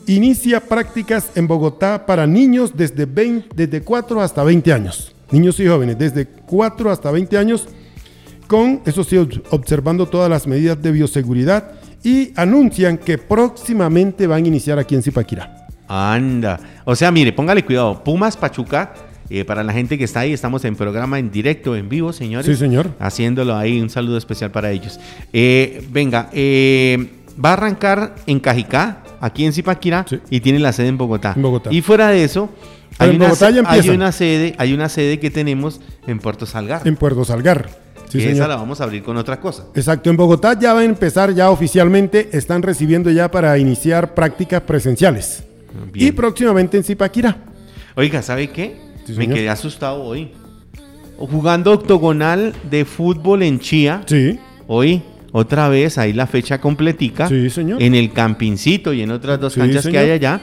Inicia 0.05 0.60
prácticas 0.60 1.32
en 1.36 1.47
Bogotá 1.47 2.05
para 2.05 2.26
niños 2.28 2.76
desde, 2.76 3.05
20 3.05 3.49
desde 3.55 3.82
4 3.82 4.22
hasta 4.22 4.43
20 4.43 4.72
años. 4.74 5.14
Niños 5.32 5.60
y 5.60 5.68
jóvenes 5.68 5.97
desde 5.97 6.26
4 6.26 6.91
hasta 6.91 7.12
20 7.12 7.38
años 7.38 7.68
con, 8.50 8.82
eso 8.86 9.04
sí, 9.06 9.16
ob- 9.16 9.41
observando 9.52 10.08
todas 10.08 10.30
las 10.30 10.47
medidas 10.47 10.82
de 10.82 10.91
bioseguridad 10.91 11.72
y 12.04 12.32
anuncian 12.36 12.97
que 12.97 13.18
próximamente 13.18 14.26
van 14.28 14.43
a 14.43 14.47
iniciar 14.47 14.80
aquí 14.80 14.95
en 14.95 15.04
Zipaquirá. 15.04 15.68
Anda. 15.88 16.60
O 16.86 16.95
sea, 16.95 17.12
mire, 17.12 17.32
póngale 17.32 17.64
cuidado. 17.64 18.04
Pumas 18.04 18.36
Pachuca, 18.36 18.93
eh, 19.30 19.45
para 19.45 19.64
la 19.64 19.72
gente 19.74 19.97
que 19.97 20.04
está 20.04 20.22
ahí, 20.22 20.34
estamos 20.34 20.66
en 20.66 20.76
programa 20.76 21.20
en 21.20 21.30
directo, 21.32 21.76
en 21.76 21.89
vivo, 21.89 22.12
señores. 22.12 22.45
Sí, 22.47 22.56
señor. 22.56 22.91
Haciéndolo 23.00 23.56
ahí, 23.56 23.80
un 23.80 23.89
saludo 23.89 24.18
especial 24.18 24.50
para 24.52 24.72
ellos. 24.72 25.00
Eh, 25.32 25.86
venga, 25.91 26.30
eh, 26.34 27.08
va 27.43 27.50
a 27.52 27.54
arrancar 27.54 28.16
en 28.28 28.39
Cajicá, 28.39 29.04
aquí 29.22 29.45
en 29.45 29.54
Zipaquirá, 29.54 30.06
Sí. 30.10 30.20
y 30.30 30.39
tiene 30.39 30.60
la 30.60 30.74
sede 30.74 30.88
en 30.88 30.97
Bogotá. 30.97 31.34
En 31.36 31.41
Bogotá. 31.41 31.72
Y 31.72 31.82
fuera 31.82 32.10
de 32.10 32.24
eso, 32.24 32.50
hay 32.97 33.16
una, 33.16 33.32
hay 33.68 33.89
una 33.89 34.12
sede, 34.12 34.56
hay 34.58 34.74
una 34.74 34.89
sede 34.89 35.20
que 35.20 35.30
tenemos 35.30 35.80
en 36.08 36.20
Puerto 36.20 36.45
Salgar. 36.45 36.88
En 36.88 36.95
Puerto 36.97 37.24
Salgar. 37.26 37.70
Sí, 38.10 38.18
que 38.18 38.32
esa 38.32 38.47
la 38.47 38.55
vamos 38.55 38.82
a 38.82 38.84
abrir 38.86 39.03
con 39.03 39.16
otra 39.18 39.39
cosa. 39.39 39.66
Exacto, 39.76 40.10
en 40.10 40.18
Bogotá 40.18 40.57
ya 40.60 40.74
va 40.74 40.80
a 40.82 40.84
empezar 40.84 41.34
ya 41.34 41.49
oficialmente, 41.51 42.30
están 42.34 42.62
recibiendo 42.64 43.10
ya 43.12 43.30
para 43.32 43.57
iniciar 43.57 44.14
prácticas 44.16 44.62
presenciales. 44.62 45.43
Bien. 45.93 46.07
Y 46.07 46.12
próximamente 46.12 46.76
en 46.78 46.84
Zipaquirá. 46.84 47.38
Oiga, 47.95 48.22
¿sabe 48.22 48.49
qué? 48.49 48.76
Sí, 49.05 49.14
Me 49.14 49.28
quedé 49.28 49.49
asustado 49.49 50.01
hoy. 50.03 50.32
Jugando 51.18 51.72
octogonal 51.74 52.53
de 52.70 52.86
fútbol 52.86 53.43
en 53.43 53.60
Chía. 53.60 54.03
Sí, 54.05 54.39
Hoy, 54.68 55.01
otra 55.32 55.68
vez, 55.68 55.97
ahí 55.97 56.14
la 56.14 56.28
fecha 56.28 56.60
completica. 56.62 57.28
Sí, 57.28 57.49
señor. 57.49 57.82
En 57.82 57.93
el 57.95 58.12
Campincito 58.14 58.93
y 58.93 59.01
en 59.01 59.12
otras 59.12 59.39
dos 59.39 59.53
Sí, 59.53 59.60
canchas 59.60 59.86
que 59.88 59.97
hay 59.97 60.12
allá. 60.12 60.41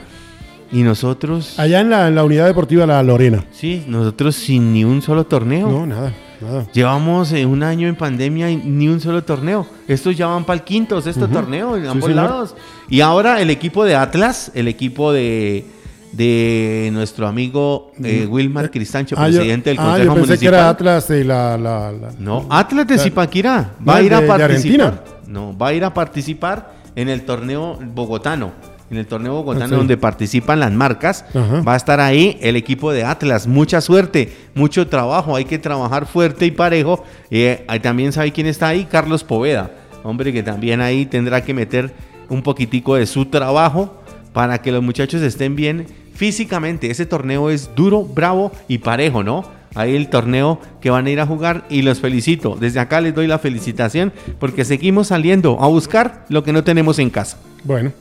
Y 0.72 0.82
nosotros, 0.82 1.58
allá 1.60 1.80
en 1.80 1.90
la, 1.90 2.08
en 2.08 2.16
la 2.16 2.24
unidad 2.24 2.46
deportiva 2.46 2.86
La 2.86 3.00
Lorena. 3.02 3.44
sí, 3.52 3.84
nosotros 3.86 4.34
sin 4.34 4.72
ni 4.72 4.84
un 4.84 5.00
solo 5.00 5.24
torneo. 5.24 5.68
No, 5.70 5.86
nada, 5.86 6.12
nada. 6.40 6.66
Llevamos 6.72 7.32
eh, 7.32 7.46
un 7.46 7.62
año 7.62 7.88
en 7.88 7.96
pandemia 7.96 8.50
y 8.50 8.56
ni 8.56 8.88
un 8.88 9.00
solo 9.00 9.22
torneo. 9.24 9.66
Estos 9.88 10.16
ya 10.16 10.26
van 10.26 10.44
para 10.44 10.58
el 10.58 10.64
quinto, 10.64 11.00
sexto 11.00 11.24
Ujú. 11.26 11.34
torneo 11.34 11.76
en 11.76 11.82
Sí, 11.82 11.88
ambos 11.88 12.08
señor. 12.10 12.24
lados. 12.24 12.54
Y 12.88 13.00
ahora 13.00 13.40
el 13.40 13.50
equipo 13.50 13.84
de 13.84 13.94
Atlas, 13.96 14.50
el 14.54 14.68
equipo 14.68 15.12
de, 15.12 15.64
de 16.12 16.90
nuestro 16.92 17.26
amigo 17.26 17.92
eh, 18.02 18.26
Wilmar 18.28 18.70
Cristancho, 18.70 19.16
Ah, 19.18 19.28
yo- 19.28 19.36
presidente 19.38 19.70
del 19.70 19.78
ah, 19.78 19.82
Consejo 19.84 20.04
yo 20.04 20.14
pensé 20.14 20.26
Municipal. 20.28 20.38
que 20.40 20.46
era 20.46 20.68
Atlas 20.68 21.10
y 21.10 21.24
la, 21.24 21.58
la- 21.58 21.92
la- 21.92 22.10
No, 22.18 22.46
Atlas 22.50 22.86
de 22.86 22.96
La- 22.96 23.02
Zipaquirá 23.02 23.70
no, 23.80 23.86
va 23.86 23.96
a 23.96 24.02
ir 24.02 24.14
a 24.14 24.16
de- 24.16 24.22
de 24.22 24.28
participar. 24.28 25.04
No, 25.26 25.56
va 25.58 25.68
a 25.68 25.72
ir 25.74 25.84
a 25.84 25.92
participar 25.92 26.72
en 26.94 27.08
el 27.08 27.22
torneo 27.24 27.78
bogotano. 27.94 28.52
En 28.90 28.98
el 28.98 29.06
torneo 29.06 29.32
bogotano 29.34 29.64
Ah, 29.64 29.68
sí. 29.68 29.74
donde 29.74 29.96
participan 29.96 30.60
las 30.60 30.70
marcas, 30.72 31.24
Ajá. 31.34 31.60
va 31.62 31.74
a 31.74 31.76
estar 31.76 31.98
ahí 32.00 32.38
el 32.40 32.54
equipo 32.56 32.92
de 32.92 33.02
Atlas. 33.04 33.46
Mucha 33.48 33.80
suerte, 33.80 34.32
mucho 34.54 34.86
trabajo, 34.86 35.34
hay 35.34 35.44
que 35.44 35.58
trabajar 35.58 36.06
fuerte 36.06 36.46
y 36.46 36.52
parejo. 36.52 37.02
Eh, 37.30 37.66
también 37.82 38.12
sabe 38.12 38.30
quién 38.32 38.46
está 38.46 38.68
ahí, 38.68 38.84
Carlos 38.84 39.24
Poveda, 39.24 39.70
hombre 40.04 40.32
que 40.32 40.42
también 40.44 40.80
ahí 40.80 41.04
tendrá 41.06 41.42
que 41.42 41.52
meter 41.52 41.92
un 42.28 42.42
poquitico 42.42 42.94
de 42.94 43.06
su 43.06 43.26
trabajo 43.26 44.00
para 44.32 44.62
que 44.62 44.70
los 44.70 44.82
muchachos 44.82 45.20
estén 45.22 45.56
bien 45.56 45.86
físicamente. 46.14 46.90
Ese 46.90 47.06
torneo 47.06 47.50
es 47.50 47.70
duro, 47.74 48.02
bravo 48.04 48.52
y 48.68 48.78
parejo, 48.78 49.22
¿no? 49.24 49.44
Ahí 49.74 49.94
el 49.94 50.08
torneo 50.08 50.58
que 50.80 50.88
van 50.90 51.06
a 51.06 51.10
ir 51.10 51.20
a 51.20 51.26
jugar 51.26 51.64
y 51.68 51.82
los 51.82 52.00
felicito. 52.00 52.56
Desde 52.58 52.80
acá 52.80 53.00
les 53.00 53.14
doy 53.14 53.26
la 53.26 53.38
felicitación 53.38 54.12
porque 54.38 54.64
seguimos 54.64 55.08
saliendo 55.08 55.58
a 55.60 55.66
buscar 55.66 56.24
lo 56.30 56.42
que 56.44 56.52
no 56.52 56.64
tenemos 56.64 56.98
en 56.98 57.10
casa. 57.10 57.36
Bueno, 57.62 57.92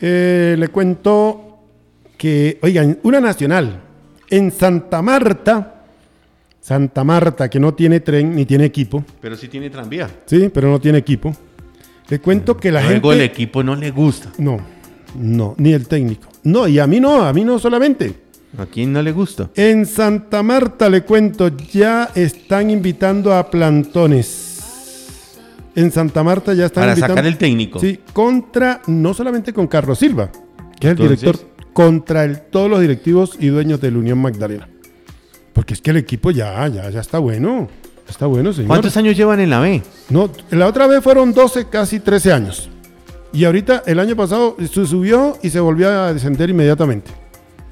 eh, 0.00 0.56
le 0.58 0.68
cuento 0.68 1.58
que, 2.16 2.58
oigan, 2.62 2.98
una 3.02 3.20
nacional 3.20 3.80
en 4.30 4.50
Santa 4.50 5.02
Marta, 5.02 5.84
Santa 6.60 7.04
Marta, 7.04 7.48
que 7.48 7.60
no 7.60 7.74
tiene 7.74 8.00
tren 8.00 8.34
ni 8.34 8.44
tiene 8.44 8.64
equipo, 8.64 9.04
Pero 9.20 9.36
sí 9.36 9.48
tiene 9.48 9.70
tranvía. 9.70 10.08
sí, 10.26 10.50
pero 10.52 10.68
no 10.70 10.80
tiene 10.80 10.98
equipo. 10.98 11.32
Le 12.08 12.20
cuento 12.20 12.56
que 12.56 12.70
la 12.72 12.82
Luego 12.82 13.12
el 13.12 13.20
gente... 13.20 13.32
equipo 13.34 13.62
no 13.62 13.74
le 13.76 13.90
gusta. 13.90 14.32
No, 14.38 14.58
no, 15.18 15.54
ni 15.58 15.72
el 15.72 15.86
técnico. 15.88 16.28
No, 16.44 16.66
y 16.68 16.78
a 16.78 16.86
mí 16.86 17.00
no, 17.00 17.22
a 17.24 17.32
mí 17.32 17.44
no 17.44 17.58
solamente. 17.58 18.14
¿A 18.58 18.66
quién 18.66 18.92
no 18.92 19.02
le 19.02 19.12
gusta? 19.12 19.50
En 19.56 19.84
Santa 19.86 20.42
Marta, 20.42 20.88
le 20.88 21.02
cuento, 21.02 21.48
ya 21.48 22.10
están 22.14 22.70
invitando 22.70 23.34
a 23.34 23.50
plantones. 23.50 24.45
En 25.76 25.92
Santa 25.92 26.24
Marta 26.24 26.52
ya 26.54 26.66
están 26.66 26.82
Para 26.82 26.92
invitando... 26.92 27.14
sacar 27.14 27.26
el 27.26 27.36
técnico. 27.38 27.78
Sí, 27.78 28.00
contra, 28.12 28.80
no 28.88 29.14
solamente 29.14 29.52
con 29.52 29.66
Carlos 29.68 29.98
Silva, 29.98 30.30
que 30.80 30.88
es 30.88 30.90
el 30.92 30.96
director, 30.98 31.38
contra 31.72 32.24
el- 32.24 32.40
todos 32.40 32.68
los 32.70 32.80
directivos 32.80 33.36
y 33.38 33.48
dueños 33.48 33.80
de 33.80 33.90
la 33.90 33.98
Unión 33.98 34.18
Magdalena. 34.18 34.68
Porque 35.52 35.74
es 35.74 35.80
que 35.80 35.90
el 35.90 35.98
equipo 35.98 36.30
ya, 36.30 36.66
ya, 36.68 36.90
ya 36.90 37.00
está 37.00 37.18
bueno. 37.18 37.68
Está 38.08 38.26
bueno, 38.26 38.52
señor. 38.52 38.68
¿Cuántos 38.68 38.96
años 38.96 39.16
llevan 39.16 39.40
en 39.40 39.50
la 39.50 39.60
B? 39.60 39.82
No, 40.10 40.30
la 40.50 40.66
otra 40.66 40.86
vez 40.86 41.02
fueron 41.02 41.32
12, 41.34 41.66
casi 41.68 42.00
13 42.00 42.32
años. 42.32 42.70
Y 43.32 43.44
ahorita, 43.44 43.82
el 43.86 43.98
año 43.98 44.16
pasado, 44.16 44.56
se 44.58 44.86
subió 44.86 45.36
y 45.42 45.50
se 45.50 45.60
volvió 45.60 45.90
a 45.90 46.14
descender 46.14 46.48
inmediatamente. 46.50 47.10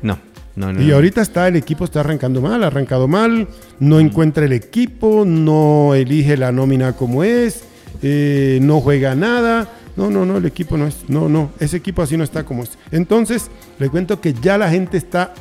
No, 0.02 0.18
no, 0.56 0.72
no. 0.72 0.82
Y 0.82 0.90
ahorita 0.92 1.22
está 1.22 1.48
el 1.48 1.56
equipo 1.56 1.84
está 1.84 2.00
arrancando 2.00 2.40
mal, 2.42 2.62
ha 2.64 2.66
arrancado 2.66 3.08
mal, 3.08 3.48
no 3.80 3.98
encuentra 4.00 4.44
el 4.44 4.52
equipo, 4.52 5.24
no 5.24 5.94
elige 5.94 6.36
la 6.36 6.52
nómina 6.52 6.94
como 6.94 7.22
es, 7.24 7.64
eh, 8.06 8.58
no 8.60 8.80
juega 8.82 9.14
nada. 9.14 9.66
No, 9.96 10.10
no, 10.10 10.26
no, 10.26 10.36
el 10.36 10.44
equipo 10.46 10.76
no 10.76 10.86
es, 10.86 11.04
no, 11.08 11.28
no, 11.28 11.50
ese 11.60 11.76
equipo 11.78 12.02
así 12.02 12.16
no 12.16 12.24
está 12.24 12.44
como 12.44 12.62
es. 12.64 12.76
Entonces, 12.90 13.50
le 13.78 13.88
cuento 13.88 14.20
que 14.20 14.34
ya 14.34 14.58
la 14.58 14.68
gente 14.68 14.96
está, 14.98 15.32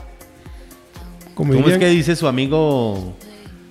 como 1.33 1.53
¿Cómo 1.53 1.67
es 1.67 1.77
que 1.79 1.87
dice 1.89 2.15
su 2.15 2.27
amigo 2.27 3.15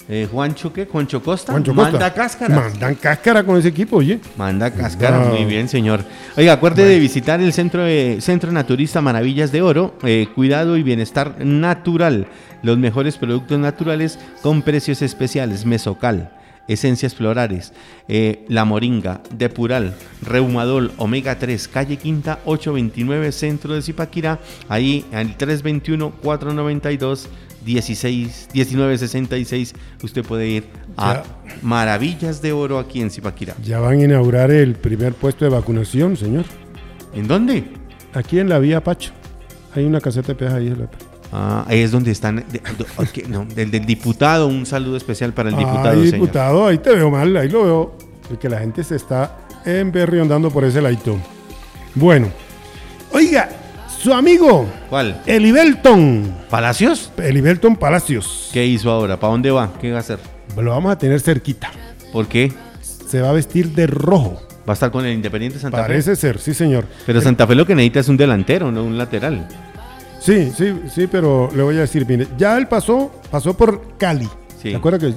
eh, 0.08 0.26
Juancho 0.30 0.72
qué? 0.72 0.84
Juancho 0.86 1.22
Costa. 1.22 1.52
Juancho 1.52 1.72
Costa, 1.74 1.92
Manda 1.92 2.12
cáscara. 2.12 2.54
Mandan 2.56 2.94
cáscara 2.96 3.44
con 3.44 3.56
ese 3.56 3.68
equipo, 3.68 3.96
oye. 3.98 4.18
Manda 4.36 4.70
cáscara, 4.72 5.20
muy 5.20 5.44
bien, 5.44 5.68
señor. 5.68 6.04
Oiga, 6.36 6.54
acuerde 6.54 6.84
de 6.84 6.98
visitar 6.98 7.40
el 7.40 7.52
centro, 7.52 7.84
de- 7.84 8.18
centro 8.20 8.50
Naturista 8.50 9.00
Maravillas 9.00 9.52
de 9.52 9.62
Oro. 9.62 9.94
eh, 10.02 10.26
cuidado 10.34 10.76
y 10.76 10.82
bienestar 10.82 11.36
natural. 11.44 12.26
Los 12.64 12.76
mejores 12.78 13.16
productos 13.16 13.58
naturales 13.60 14.18
con 14.42 14.62
precios 14.62 15.00
especiales. 15.02 15.64
Mesocal, 15.64 16.32
esencias 16.68 17.14
florales, 17.14 17.72
eh, 18.08 18.44
la 18.48 18.64
moringa, 18.64 19.22
depural, 19.34 19.94
reumadol, 20.22 20.92
omega 20.96 21.38
3, 21.38 21.68
calle 21.68 21.96
Quinta, 21.96 22.40
829, 22.44 23.32
centro 23.32 23.74
de 23.74 23.82
Zipaquirá. 23.82 24.40
Ahí 24.68 25.04
al 25.12 25.36
321-492. 25.36 27.28
16, 27.64 28.48
1966, 28.54 29.74
usted 30.02 30.24
puede 30.24 30.48
ir 30.48 30.64
a 30.96 31.22
Ya. 31.22 31.24
Maravillas 31.62 32.42
de 32.42 32.52
Oro 32.52 32.80
aquí 32.80 33.00
en 33.00 33.08
Zipaquirá. 33.08 33.54
Ya 33.62 33.78
van 33.78 34.00
a 34.00 34.04
inaugurar 34.04 34.50
el 34.50 34.74
primer 34.74 35.14
puesto 35.14 35.44
de 35.44 35.50
vacunación, 35.52 36.16
señor. 36.16 36.44
¿En 37.14 37.28
dónde? 37.28 37.64
Aquí 38.14 38.40
en 38.40 38.48
la 38.48 38.58
vía 38.58 38.82
Pacho. 38.82 39.12
Hay 39.74 39.84
una 39.84 40.00
caseta 40.00 40.28
de 40.28 40.34
peaje 40.34 40.56
ahí. 40.56 40.74
Ah, 41.32 41.64
ahí 41.66 41.80
es 41.80 41.90
donde 41.90 42.10
están. 42.10 42.44
no, 43.28 43.46
del, 43.46 43.70
del 43.70 43.86
diputado, 43.86 44.46
un 44.46 44.66
saludo 44.66 44.98
especial 44.98 45.32
para 45.32 45.48
el 45.48 45.56
diputado. 45.56 45.88
Ay, 45.88 46.10
señor. 46.10 46.12
diputado, 46.12 46.66
ahí 46.66 46.78
te 46.78 46.94
veo 46.94 47.10
mal, 47.10 47.34
ahí 47.36 47.48
lo 47.48 47.64
veo. 47.64 47.96
Porque 48.28 48.48
la 48.48 48.58
gente 48.58 48.84
se 48.84 48.96
está 48.96 49.38
emberriondando 49.64 50.50
por 50.50 50.64
ese 50.64 50.82
ladito. 50.82 51.18
Bueno, 51.94 52.28
oiga, 53.12 53.48
su 53.98 54.12
amigo, 54.12 54.66
¿Cuál? 54.90 55.22
Elibelton, 55.26 56.34
¿Palacios? 56.50 57.10
Elibelton 57.16 57.76
Palacios. 57.76 58.50
¿Qué 58.52 58.66
hizo 58.66 58.90
ahora? 58.90 59.18
¿Para 59.18 59.30
dónde 59.32 59.50
va? 59.50 59.72
¿Qué 59.80 59.90
va 59.90 59.98
a 59.98 60.00
hacer? 60.00 60.18
Lo 60.56 60.70
vamos 60.70 60.92
a 60.92 60.98
tener 60.98 61.20
cerquita. 61.20 61.70
¿Por 62.12 62.26
qué? 62.26 62.52
Se 62.82 63.22
va 63.22 63.30
a 63.30 63.32
vestir 63.32 63.70
de 63.70 63.86
rojo. 63.86 64.42
¿Va 64.68 64.72
a 64.72 64.74
estar 64.74 64.90
con 64.90 65.04
el 65.04 65.14
Independiente 65.14 65.58
Santa 65.58 65.78
Parece 65.78 66.14
ser, 66.14 66.38
sí, 66.38 66.54
señor. 66.54 66.84
Fe? 66.84 67.02
Pero 67.06 67.20
Santa 67.20 67.46
Fe 67.46 67.54
lo 67.54 67.66
que 67.66 67.74
necesita 67.74 68.00
es 68.00 68.08
un 68.08 68.16
delantero, 68.16 68.70
no 68.70 68.84
un 68.84 68.96
lateral. 68.96 69.48
Sí, 70.22 70.52
sí, 70.56 70.72
sí, 70.94 71.06
pero 71.10 71.48
le 71.54 71.62
voy 71.62 71.76
a 71.76 71.80
decir, 71.80 72.06
mire, 72.06 72.28
ya 72.38 72.56
él 72.56 72.68
pasó, 72.68 73.10
pasó 73.30 73.54
por 73.56 73.96
Cali. 73.98 74.28
Sí. 74.62 74.70
¿Se 74.70 74.76
acuerda 74.76 74.98
que 74.98 75.14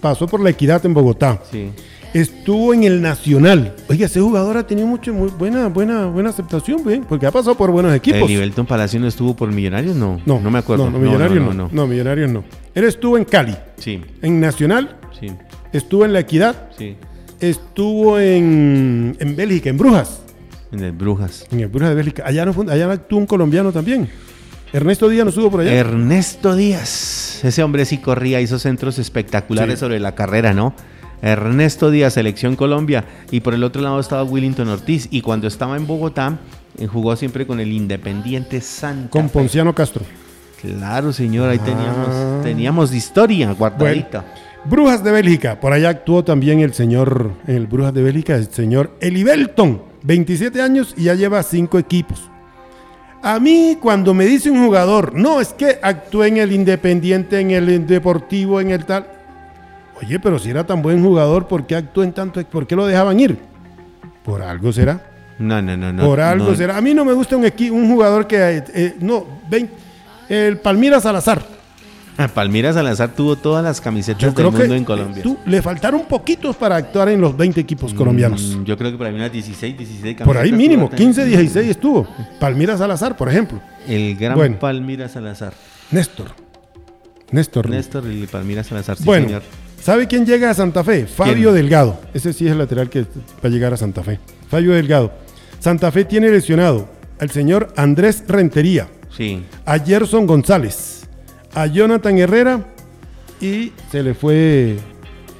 pasó 0.00 0.26
por 0.26 0.40
la 0.40 0.50
Equidad 0.50 0.84
en 0.84 0.92
Bogotá? 0.94 1.40
Sí. 1.50 1.70
Estuvo 2.12 2.74
en 2.74 2.82
el 2.82 3.00
Nacional. 3.00 3.76
Oiga, 3.88 4.06
ese 4.06 4.20
jugador 4.20 4.56
ha 4.56 4.66
tenido 4.66 4.88
mucho, 4.88 5.14
muy 5.14 5.28
buena, 5.28 5.68
buena, 5.68 6.06
buena 6.06 6.30
aceptación, 6.30 6.82
¿bien? 6.84 7.04
porque 7.08 7.24
ha 7.26 7.30
pasado 7.30 7.54
por 7.56 7.70
buenos 7.70 7.94
equipos. 7.94 8.22
¿El 8.22 8.30
Ibelton 8.32 8.66
Palacio 8.66 8.98
no 8.98 9.06
estuvo 9.06 9.36
por 9.36 9.48
Millonarios? 9.52 9.94
No. 9.94 10.20
No, 10.26 10.40
No 10.40 10.50
me 10.50 10.58
acuerdo. 10.58 10.86
No, 10.86 10.90
no, 10.90 10.98
Millonarios 10.98 11.44
no, 11.44 11.54
no, 11.54 11.68
no. 11.72 11.86
Millonarios 11.86 12.28
no. 12.28 12.42
Él 12.74 12.82
estuvo 12.84 13.16
en 13.16 13.24
Cali, 13.24 13.56
Sí, 13.76 14.02
en 14.22 14.40
Nacional, 14.40 14.96
sí, 15.20 15.28
estuvo 15.72 16.04
en 16.04 16.12
La 16.12 16.18
Equidad, 16.20 16.70
sí. 16.76 16.96
estuvo 17.38 18.18
en, 18.18 19.16
en 19.20 19.36
Bélgica, 19.36 19.70
en 19.70 19.78
Brujas. 19.78 20.22
En 20.72 20.80
el 20.82 20.92
Brujas. 20.92 21.46
En 21.52 21.60
el 21.60 21.68
Brujas 21.68 21.90
de 21.90 21.94
Bélgica. 21.94 22.24
Allá, 22.26 22.44
no, 22.44 22.52
fue- 22.52 22.70
allá 22.72 22.90
actuó 22.90 23.18
un 23.18 23.26
colombiano 23.26 23.70
también. 23.72 24.08
Ernesto 24.72 25.08
Díaz 25.08 25.24
no 25.24 25.30
estuvo 25.30 25.50
por 25.50 25.60
allá. 25.60 25.72
Ernesto 25.72 26.54
Díaz. 26.54 27.40
Ese 27.44 27.62
hombre 27.62 27.84
sí 27.84 27.98
corría, 27.98 28.40
hizo 28.40 28.58
centros 28.58 28.98
espectaculares 28.98 29.74
Sí. 29.78 29.80
sobre 29.80 29.98
la 29.98 30.14
carrera, 30.14 30.52
¿no? 30.54 30.74
Ernesto 31.22 31.90
Díaz, 31.90 32.14
Selección 32.14 32.56
Colombia. 32.56 33.04
Y 33.30 33.40
por 33.40 33.52
el 33.54 33.64
otro 33.64 33.82
lado 33.82 33.98
estaba 34.00 34.22
Willington 34.24 34.68
Ortiz. 34.68 35.08
Y 35.10 35.20
cuando 35.22 35.48
estaba 35.48 35.76
en 35.76 35.86
Bogotá, 35.86 36.38
eh, 36.78 36.86
jugó 36.86 37.14
siempre 37.16 37.46
con 37.46 37.60
el 37.60 37.72
Independiente 37.72 38.60
Santa 38.60 39.10
con. 39.10 39.28
Ponciano 39.28 39.74
Castro. 39.74 40.02
Claro, 40.62 41.12
señor, 41.12 41.48
ahí 41.50 41.58
Ah. 41.60 41.64
teníamos, 41.64 42.42
teníamos 42.44 42.94
historia 42.94 43.52
guardadita. 43.52 44.24
Brujas 44.66 45.02
de 45.02 45.10
Bélgica. 45.10 45.58
Por 45.58 45.72
allá 45.72 45.88
actuó 45.88 46.22
también 46.22 46.60
el 46.60 46.74
señor, 46.74 47.32
en 47.46 47.56
el 47.56 47.66
Brujas 47.66 47.94
de 47.94 48.02
Bélgica, 48.02 48.36
el 48.36 48.50
señor 48.50 48.94
Elibelton. 49.00 49.82
27 50.02 50.62
años 50.62 50.94
y 50.96 51.04
ya 51.04 51.14
lleva 51.14 51.42
5 51.42 51.78
equipos. 51.78 52.30
A 53.22 53.38
mí, 53.38 53.76
cuando 53.80 54.14
me 54.14 54.24
dice 54.24 54.50
un 54.50 54.64
jugador, 54.64 55.14
no, 55.14 55.40
es 55.40 55.52
que 55.52 55.78
actué 55.82 56.28
en 56.28 56.36
el 56.38 56.52
Independiente, 56.52 57.38
en 57.40 57.50
el 57.50 57.86
Deportivo, 57.86 58.60
en 58.60 58.70
el 58.70 58.84
tal. 58.86 59.06
Oye, 60.00 60.18
pero 60.18 60.38
si 60.38 60.48
era 60.50 60.64
tan 60.64 60.80
buen 60.80 61.02
jugador, 61.04 61.46
¿por 61.46 61.66
qué 61.66 61.76
actuó 61.76 62.02
en 62.02 62.12
tanto? 62.14 62.42
¿Por 62.46 62.66
qué 62.66 62.74
lo 62.74 62.86
dejaban 62.86 63.20
ir? 63.20 63.38
Por 64.24 64.40
algo 64.42 64.72
será. 64.72 65.00
No, 65.38 65.60
no, 65.60 65.76
no, 65.76 65.92
no. 65.92 66.04
Por 66.04 66.20
algo 66.20 66.50
no. 66.50 66.54
será. 66.56 66.76
A 66.78 66.80
mí 66.80 66.94
no 66.94 67.04
me 67.04 67.12
gusta 67.12 67.36
un, 67.36 67.44
equi- 67.44 67.70
un 67.70 67.88
jugador 67.90 68.26
que. 68.26 68.36
eh, 68.36 68.64
eh, 68.74 68.96
no, 69.00 69.26
ven. 69.50 69.70
El 70.28 70.58
Palmira 70.58 71.00
Salazar. 71.00 71.42
Palmira 72.34 72.72
Salazar 72.72 73.10
tuvo 73.14 73.36
todas 73.36 73.62
las 73.64 73.80
camisetas 73.80 74.20
Yo 74.22 74.30
del 74.32 74.44
mundo 74.46 74.60
que 74.68 74.76
en 74.76 74.84
Colombia. 74.84 75.22
tú- 75.22 75.38
le 75.46 75.62
faltaron 75.62 76.02
poquitos 76.06 76.56
para 76.56 76.76
actuar 76.76 77.08
en 77.08 77.20
los 77.20 77.36
20 77.36 77.60
equipos 77.60 77.92
colombianos. 77.94 78.56
Mm, 78.58 78.64
yo 78.64 78.76
creo 78.76 78.90
que 78.90 78.96
por 78.98 79.06
ahí 79.06 79.14
unas 79.14 79.32
16, 79.32 79.76
16 79.78 80.16
Por 80.24 80.36
ahí 80.36 80.50
camisetas 80.50 80.58
mínimo, 80.58 80.82
tuvo 80.86 80.90
también. 80.96 81.08
15, 81.14 81.24
16 81.26 81.68
estuvo. 81.70 82.06
Palmira 82.38 82.76
Salazar, 82.76 83.16
por 83.16 83.28
ejemplo. 83.28 83.60
El 83.88 84.16
gran 84.16 84.36
Bueno. 84.36 84.58
Palmira 84.58 85.08
Salazar. 85.08 85.52
Néstor. 85.90 86.28
Néstor. 87.32 87.68
Néstor 87.70 88.04
y 88.10 88.26
Palmira 88.26 88.64
Salazar, 88.64 88.96
sí, 88.96 89.04
bueno, 89.04 89.26
señor. 89.26 89.42
¿sabe 89.80 90.06
quién 90.08 90.26
llega 90.26 90.50
a 90.50 90.54
Santa 90.54 90.82
Fe? 90.82 91.06
Fabio 91.06 91.34
¿Quién? 91.52 91.54
Delgado. 91.54 92.00
Ese 92.12 92.32
sí 92.32 92.46
es 92.46 92.52
el 92.52 92.58
lateral 92.58 92.90
que 92.90 93.02
va 93.02 93.06
a 93.44 93.48
llegar 93.48 93.72
a 93.72 93.76
Santa 93.76 94.02
Fe. 94.02 94.18
Fabio 94.48 94.72
Delgado. 94.72 95.12
Santa 95.60 95.92
Fe 95.92 96.04
tiene 96.04 96.28
lesionado 96.30 96.88
al 97.20 97.30
señor 97.30 97.72
Andrés 97.76 98.24
Rentería, 98.26 98.88
Sí. 99.16 99.42
a 99.66 99.78
Gerson 99.78 100.26
González, 100.26 100.99
a 101.54 101.66
Jonathan 101.66 102.18
Herrera 102.18 102.64
y 103.40 103.72
se 103.90 104.02
le 104.02 104.14
fue 104.14 104.78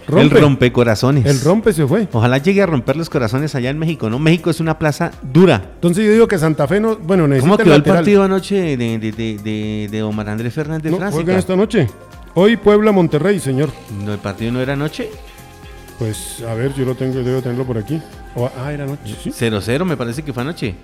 El 0.08 0.30
rompecorazones. 0.30 1.26
El 1.26 1.40
rompe 1.40 1.72
se 1.72 1.86
fue. 1.86 2.08
Ojalá 2.12 2.38
llegue 2.38 2.62
a 2.62 2.66
romper 2.66 2.96
los 2.96 3.08
corazones 3.10 3.54
allá 3.54 3.70
en 3.70 3.78
México, 3.78 4.10
¿no? 4.10 4.18
México 4.18 4.50
es 4.50 4.58
una 4.60 4.78
plaza 4.78 5.12
dura. 5.32 5.62
Entonces 5.74 6.04
yo 6.04 6.12
digo 6.12 6.26
que 6.28 6.38
Santa 6.38 6.66
Fe 6.66 6.80
no. 6.80 6.96
Bueno, 6.96 7.28
necesita 7.28 7.56
¿Cómo 7.56 7.64
quedó 7.64 7.74
el 7.76 7.82
partido 7.82 8.22
anoche 8.24 8.76
de, 8.76 8.98
de, 8.98 9.12
de, 9.12 9.38
de- 9.38 9.88
de 9.90 10.02
Omar 10.02 10.28
Andrés 10.28 10.52
Fernández 10.54 10.90
No, 10.92 11.10
juegan 11.10 11.38
esta 11.38 11.54
noche. 11.56 11.86
Hoy 12.34 12.56
Puebla 12.56 12.92
Monterrey, 12.92 13.38
señor. 13.40 13.70
No, 14.04 14.12
el 14.12 14.18
partido 14.18 14.52
no 14.52 14.60
era 14.60 14.72
anoche. 14.74 15.10
Pues 15.98 16.42
a 16.48 16.54
ver, 16.54 16.72
yo 16.74 16.84
lo 16.86 16.94
tengo, 16.94 17.20
debo 17.22 17.42
tenerlo 17.42 17.64
por 17.66 17.76
aquí. 17.76 18.00
O- 18.34 18.50
ah, 18.58 18.72
era 18.72 18.86
noche. 18.86 19.14
Sí. 19.22 19.30
0-0 19.30 19.84
me 19.84 19.96
parece 19.96 20.22
que 20.22 20.32
fue 20.32 20.42
anoche. 20.42 20.74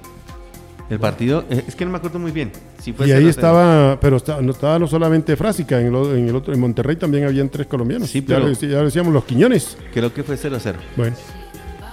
El 0.89 1.01
partido, 1.01 1.45
eh, 1.51 1.65
es 1.67 1.75
que 1.75 1.85
no 1.85 1.91
me 1.91 1.99
acuerdo 1.99 2.19
muy 2.21 2.31
bien. 2.31 2.53
Si 2.81 2.93
fue 2.93 3.09
Y 3.09 3.13
ahí 3.13 3.25
0-0. 3.25 3.29
estaba, 3.29 3.99
pero 4.01 4.17
estaba, 4.19 4.41
no 4.41 4.53
estaba 4.53 4.79
no 4.79 4.87
solamente 4.87 5.35
Frásica, 5.37 5.81
en, 5.81 5.89
el, 5.93 6.19
en 6.19 6.29
el 6.29 6.37
otro, 6.37 6.55
en 6.55 6.61
Monterrey 6.61 6.95
también 6.97 7.25
habían 7.25 7.49
tres 7.49 7.67
colombianos. 7.67 8.09
Sí, 8.09 8.21
pero- 8.21 8.51
ya, 8.53 8.83
decíamos 8.83 9.13
los 9.13 9.25
Quiñones. 9.25 9.77
Creo 9.93 10.13
que 10.15 10.23
fue 10.23 10.37
0-0. 10.37 10.75
Bueno, 10.97 11.17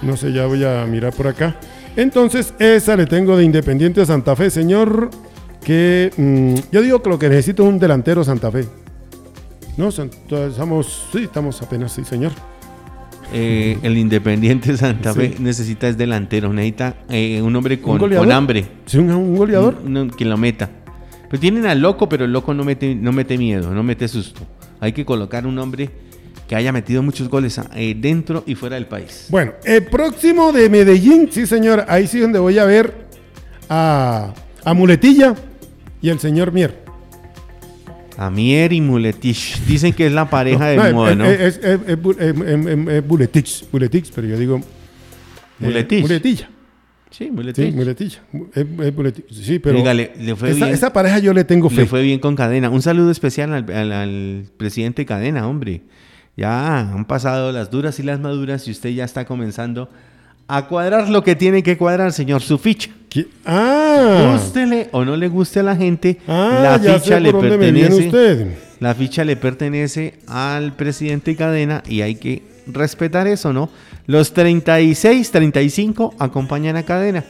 no 0.02 0.16
sé, 0.16 0.32
ya 0.32 0.46
voy 0.46 0.62
a 0.64 0.86
mirar 0.86 1.12
por 1.12 1.26
acá. 1.26 1.56
Entonces, 1.96 2.54
esa 2.58 2.96
le 2.96 3.06
tengo 3.06 3.36
de 3.36 3.44
Independiente 3.44 4.04
Santa 4.06 4.36
Fe, 4.36 4.50
señor. 4.50 5.10
Que 5.64 6.12
mm, 6.16 6.70
yo 6.72 6.82
digo 6.82 7.02
que 7.02 7.08
lo 7.10 7.18
que 7.18 7.28
necesito 7.28 7.62
es 7.62 7.68
un 7.70 7.78
delantero 7.78 8.22
Santa 8.22 8.50
Fe. 8.50 8.64
No, 9.76 9.88
estamos, 9.88 11.06
sí, 11.10 11.24
estamos 11.24 11.60
apenas, 11.62 11.90
sí, 11.92 12.04
señor. 12.04 12.32
Eh, 13.36 13.78
el 13.82 13.98
Independiente 13.98 14.76
Santa 14.76 15.12
Sí. 15.12 15.18
Fe 15.18 15.34
necesita 15.40 15.88
es 15.88 15.98
delantero, 15.98 16.52
necesita 16.52 16.94
eh, 17.08 17.42
un 17.42 17.54
hombre 17.56 17.80
con, 17.80 17.98
con 17.98 18.32
hambre. 18.32 18.64
Sí, 18.86 18.98
un, 18.98 19.10
un 19.10 19.36
goleador. 19.36 19.78
Un- 19.84 20.10
que 20.16 20.24
lo 20.24 20.36
meta. 20.36 20.70
Pues 21.28 21.40
tienen 21.40 21.66
al 21.66 21.80
loco, 21.80 22.08
pero 22.08 22.24
el 22.26 22.32
loco 22.32 22.54
no 22.54 22.62
mete, 22.64 22.94
no 22.94 23.10
mete 23.10 23.36
miedo, 23.36 23.74
no 23.74 23.82
mete 23.82 24.06
susto. 24.06 24.42
Hay 24.78 24.92
que 24.92 25.04
colocar 25.04 25.46
un 25.46 25.58
hombre 25.58 25.90
que 26.46 26.54
haya 26.54 26.70
metido 26.72 27.02
muchos 27.02 27.28
goles 27.28 27.58
eh, 27.74 27.96
dentro 27.98 28.44
y 28.46 28.54
fuera 28.54 28.76
del 28.76 28.86
país. 28.86 29.26
Bueno, 29.30 29.52
el 29.64 29.84
próximo 29.86 30.52
de 30.52 30.68
Medellín, 30.68 31.28
sí, 31.32 31.46
señor. 31.46 31.86
Ahí 31.88 32.06
sí 32.06 32.20
donde 32.20 32.38
voy 32.38 32.58
a 32.58 32.64
ver 32.66 32.94
a, 33.68 34.32
a 34.62 34.74
Muletilla 34.74 35.34
y 36.00 36.10
el 36.10 36.20
señor 36.20 36.52
Mier. 36.52 36.83
Amier 38.16 38.72
y 38.72 38.80
Muletich. 38.80 39.60
Dicen 39.66 39.92
que 39.92 40.06
es 40.06 40.12
la 40.12 40.28
pareja 40.30 40.66
de 40.68 40.76
No, 40.76 40.92
moda, 40.92 41.10
es, 41.12 41.16
¿no? 41.16 41.24
es, 41.24 41.40
es- 41.40 41.56
es- 41.64 41.80
es 41.86 41.98
Bu- 41.98 42.16
es- 42.18 42.36
es- 42.36 42.66
es- 42.88 42.94
es 42.94 43.06
Buletich, 43.08 43.64
Buletich, 43.72 44.12
pero 44.14 44.26
yo 44.28 44.38
digo. 44.38 44.56
eh, 44.58 44.62
Muletich. 45.58 46.00
Muletilla. 46.02 46.48
sí, 47.10 47.30
Muletich. 47.30 47.70
Sí, 47.70 47.72
Muletilla. 47.72 48.18
Es, 48.54 48.66
es 48.86 48.94
Buletich. 48.94 49.24
Sí, 49.32 49.58
pero. 49.58 49.76
Dígale, 49.78 50.12
le 50.20 50.36
fue 50.36 50.50
esa, 50.50 50.64
bien. 50.66 50.74
esa 50.74 50.92
pareja 50.92 51.18
yo 51.18 51.32
le 51.34 51.44
tengo 51.44 51.70
fe. 51.70 51.82
Le 51.82 51.86
fue 51.86 52.02
bien 52.02 52.18
con 52.20 52.36
Cadena. 52.36 52.70
Un 52.70 52.82
saludo 52.82 53.10
especial 53.10 53.52
al, 53.52 53.70
al- 53.72 53.92
al 53.92 54.44
presidente 54.56 55.04
Cadena, 55.06 55.48
hombre. 55.48 55.82
Ya 56.36 56.80
han 56.80 57.04
pasado 57.04 57.52
las 57.52 57.70
duras 57.70 57.98
y 58.00 58.02
las 58.02 58.18
maduras 58.20 58.66
y 58.66 58.72
usted 58.72 58.90
ya 58.90 59.04
está 59.04 59.24
comenzando 59.24 59.88
a 60.48 60.66
cuadrar 60.66 61.08
lo 61.08 61.22
que 61.22 61.34
tiene 61.36 61.62
que 61.62 61.76
cuadrar, 61.76 62.12
señor, 62.12 62.42
su 62.42 62.58
ficha. 62.58 62.90
¿Qué? 63.08 63.26
Ah, 63.44 64.32
Gústele 64.32 64.88
o 64.92 65.04
no 65.04 65.16
le 65.16 65.28
guste 65.28 65.60
a 65.60 65.62
la 65.62 65.76
gente, 65.76 66.18
ah 66.26 66.78
la 66.82 66.98
ficha 66.98 67.20
le 67.20 67.32
pertenece. 67.32 68.06
usted. 68.06 68.48
La 68.80 68.94
ficha 68.94 69.24
le 69.24 69.36
pertenece 69.36 70.14
al 70.26 70.74
presidente 70.74 71.36
Cadena 71.36 71.82
y 71.88 72.00
hay 72.00 72.16
que 72.16 72.42
respetar 72.66 73.26
eso, 73.28 73.52
¿no? 73.52 73.70
Los 74.06 74.32
36, 74.34 75.30
35 75.30 76.14
acompañan 76.18 76.76
a 76.76 76.82
Cadena. 76.82 77.24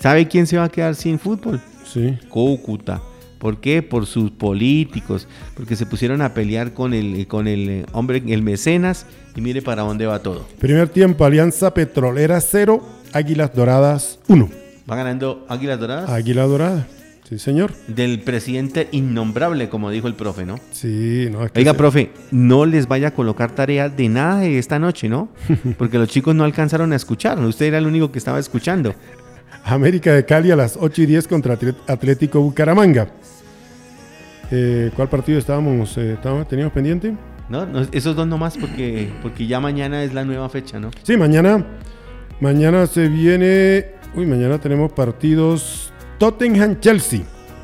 ¿Sabe 0.00 0.26
quién 0.26 0.46
se 0.46 0.56
va 0.56 0.64
a 0.64 0.68
quedar 0.70 0.94
sin 0.94 1.18
fútbol? 1.18 1.60
Sí. 1.84 2.16
Cúcuta. 2.30 3.02
¿Por 3.40 3.56
qué? 3.58 3.82
Por 3.82 4.04
sus 4.04 4.30
políticos, 4.30 5.26
porque 5.56 5.74
se 5.74 5.86
pusieron 5.86 6.20
a 6.20 6.34
pelear 6.34 6.74
con 6.74 6.92
el, 6.92 7.26
con 7.26 7.48
el 7.48 7.68
eh, 7.70 7.86
hombre, 7.92 8.22
el 8.26 8.42
mecenas, 8.42 9.06
y 9.34 9.40
mire 9.40 9.62
para 9.62 9.80
dónde 9.80 10.04
va 10.04 10.18
todo. 10.18 10.46
Primer 10.58 10.90
tiempo, 10.90 11.24
Alianza 11.24 11.72
Petrolera 11.72 12.38
0, 12.38 12.86
Águilas 13.14 13.54
Doradas 13.54 14.18
1. 14.28 14.50
Va 14.88 14.94
ganando 14.94 15.46
Águilas 15.48 15.80
Doradas 15.80 16.10
Águila 16.10 16.42
Dorada. 16.44 16.86
Sí, 17.30 17.38
señor. 17.38 17.72
del 17.86 18.20
presidente 18.20 18.88
innombrable, 18.90 19.68
como 19.68 19.88
dijo 19.90 20.08
el 20.08 20.14
profe, 20.14 20.44
¿no? 20.44 20.56
Sí, 20.72 21.28
no, 21.30 21.44
es 21.44 21.52
que 21.52 21.60
Oiga, 21.60 21.74
profe, 21.74 22.10
no 22.32 22.66
les 22.66 22.88
vaya 22.88 23.08
a 23.08 23.10
colocar 23.14 23.54
tarea 23.54 23.88
de 23.88 24.08
nada 24.08 24.40
de 24.40 24.58
esta 24.58 24.80
noche, 24.80 25.08
¿no? 25.08 25.28
Porque 25.78 25.96
los 25.96 26.08
chicos 26.08 26.34
no 26.34 26.42
alcanzaron 26.42 26.92
a 26.92 26.96
escuchar. 26.96 27.38
Usted 27.38 27.66
era 27.66 27.78
el 27.78 27.86
único 27.86 28.10
que 28.10 28.18
estaba 28.18 28.40
escuchando. 28.40 28.96
América 29.64 30.12
de 30.14 30.24
Cali 30.24 30.50
a 30.50 30.56
las 30.56 30.76
8 30.80 31.02
y 31.02 31.06
10 31.06 31.28
contra 31.28 31.58
Atlético 31.86 32.40
Bucaramanga. 32.40 33.08
Eh, 34.50 34.90
¿Cuál 34.96 35.08
partido 35.08 35.38
estábamos, 35.38 35.96
eh, 35.96 36.14
estábamos- 36.14 36.48
teníamos 36.48 36.72
pendiente? 36.72 37.14
¿No? 37.48 37.66
No, 37.66 37.80
esos 37.92 38.14
dos 38.16 38.26
nomás 38.26 38.56
porque, 38.56 39.10
porque 39.22 39.46
ya 39.46 39.60
mañana 39.60 40.02
es 40.02 40.12
la 40.14 40.24
nueva 40.24 40.48
fecha, 40.48 40.78
¿no? 40.80 40.90
Sí, 41.02 41.16
mañana, 41.16 41.64
mañana 42.40 42.86
se 42.86 43.08
viene, 43.08 43.86
uy, 44.14 44.26
mañana 44.26 44.58
tenemos 44.58 44.92
partidos 44.92 45.92
Tottenham-Chelsea 46.18 47.22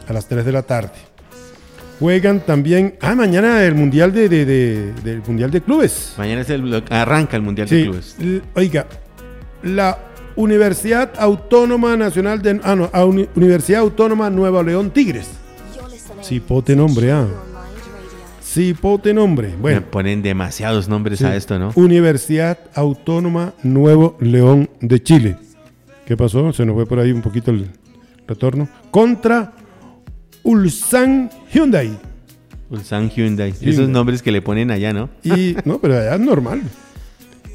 a 0.08 0.12
las 0.12 0.26
3 0.28 0.44
de 0.44 0.52
la 0.52 0.62
tarde. 0.62 0.92
Juegan 1.98 2.40
también, 2.40 2.96
ah, 3.00 3.14
mañana 3.14 3.64
el 3.64 3.74
Mundial 3.74 4.12
de, 4.12 4.28
de- 4.28 4.44
de- 4.44 4.92
del 5.02 5.22
Mundial 5.26 5.50
de 5.50 5.60
Clubes. 5.62 6.14
Mañana 6.18 6.42
es 6.42 6.50
el, 6.50 6.84
arranca 6.90 7.36
el 7.36 7.42
Mundial 7.42 7.68
de 7.68 7.82
Clubes. 7.84 8.16
oiga, 8.54 8.86
la 9.62 9.98
Universidad 10.36 11.12
Autónoma 11.18 11.96
Nacional 11.96 12.42
de, 12.42 12.60
ah, 12.62 12.76
no, 12.76 12.90
Universidad 13.34 13.80
Autónoma 13.80 14.30
Nuevo 14.30 14.62
León 14.62 14.90
Tigres. 14.90 15.28
Cipote 16.22 16.76
nombre, 16.76 17.10
ah. 17.12 17.26
Cipote 18.42 19.12
nombre. 19.12 19.48
Me 19.48 19.56
Bueno, 19.56 19.82
ponen 19.90 20.22
demasiados 20.22 20.88
nombres 20.88 21.18
sí. 21.18 21.24
a 21.24 21.36
esto, 21.36 21.58
¿no? 21.58 21.72
Universidad 21.74 22.58
Autónoma 22.74 23.54
Nuevo 23.62 24.16
León 24.20 24.68
de 24.80 25.02
Chile. 25.02 25.36
¿Qué 26.06 26.16
pasó? 26.16 26.52
Se 26.52 26.64
nos 26.64 26.74
fue 26.74 26.86
por 26.86 26.98
ahí 26.98 27.12
un 27.12 27.22
poquito 27.22 27.50
el 27.50 27.68
retorno. 28.26 28.68
Contra 28.90 29.52
Ulsan 30.42 31.30
Hyundai. 31.52 31.98
Ulsan 32.70 33.10
Hyundai. 33.10 33.52
Hyundai. 33.52 33.70
Esos 33.70 33.88
nombres 33.88 34.22
que 34.22 34.30
le 34.30 34.42
ponen 34.42 34.70
allá, 34.70 34.92
¿no? 34.92 35.08
Y 35.22 35.56
no, 35.64 35.78
pero 35.80 35.94
allá 35.98 36.14
es 36.14 36.20
normal. 36.20 36.62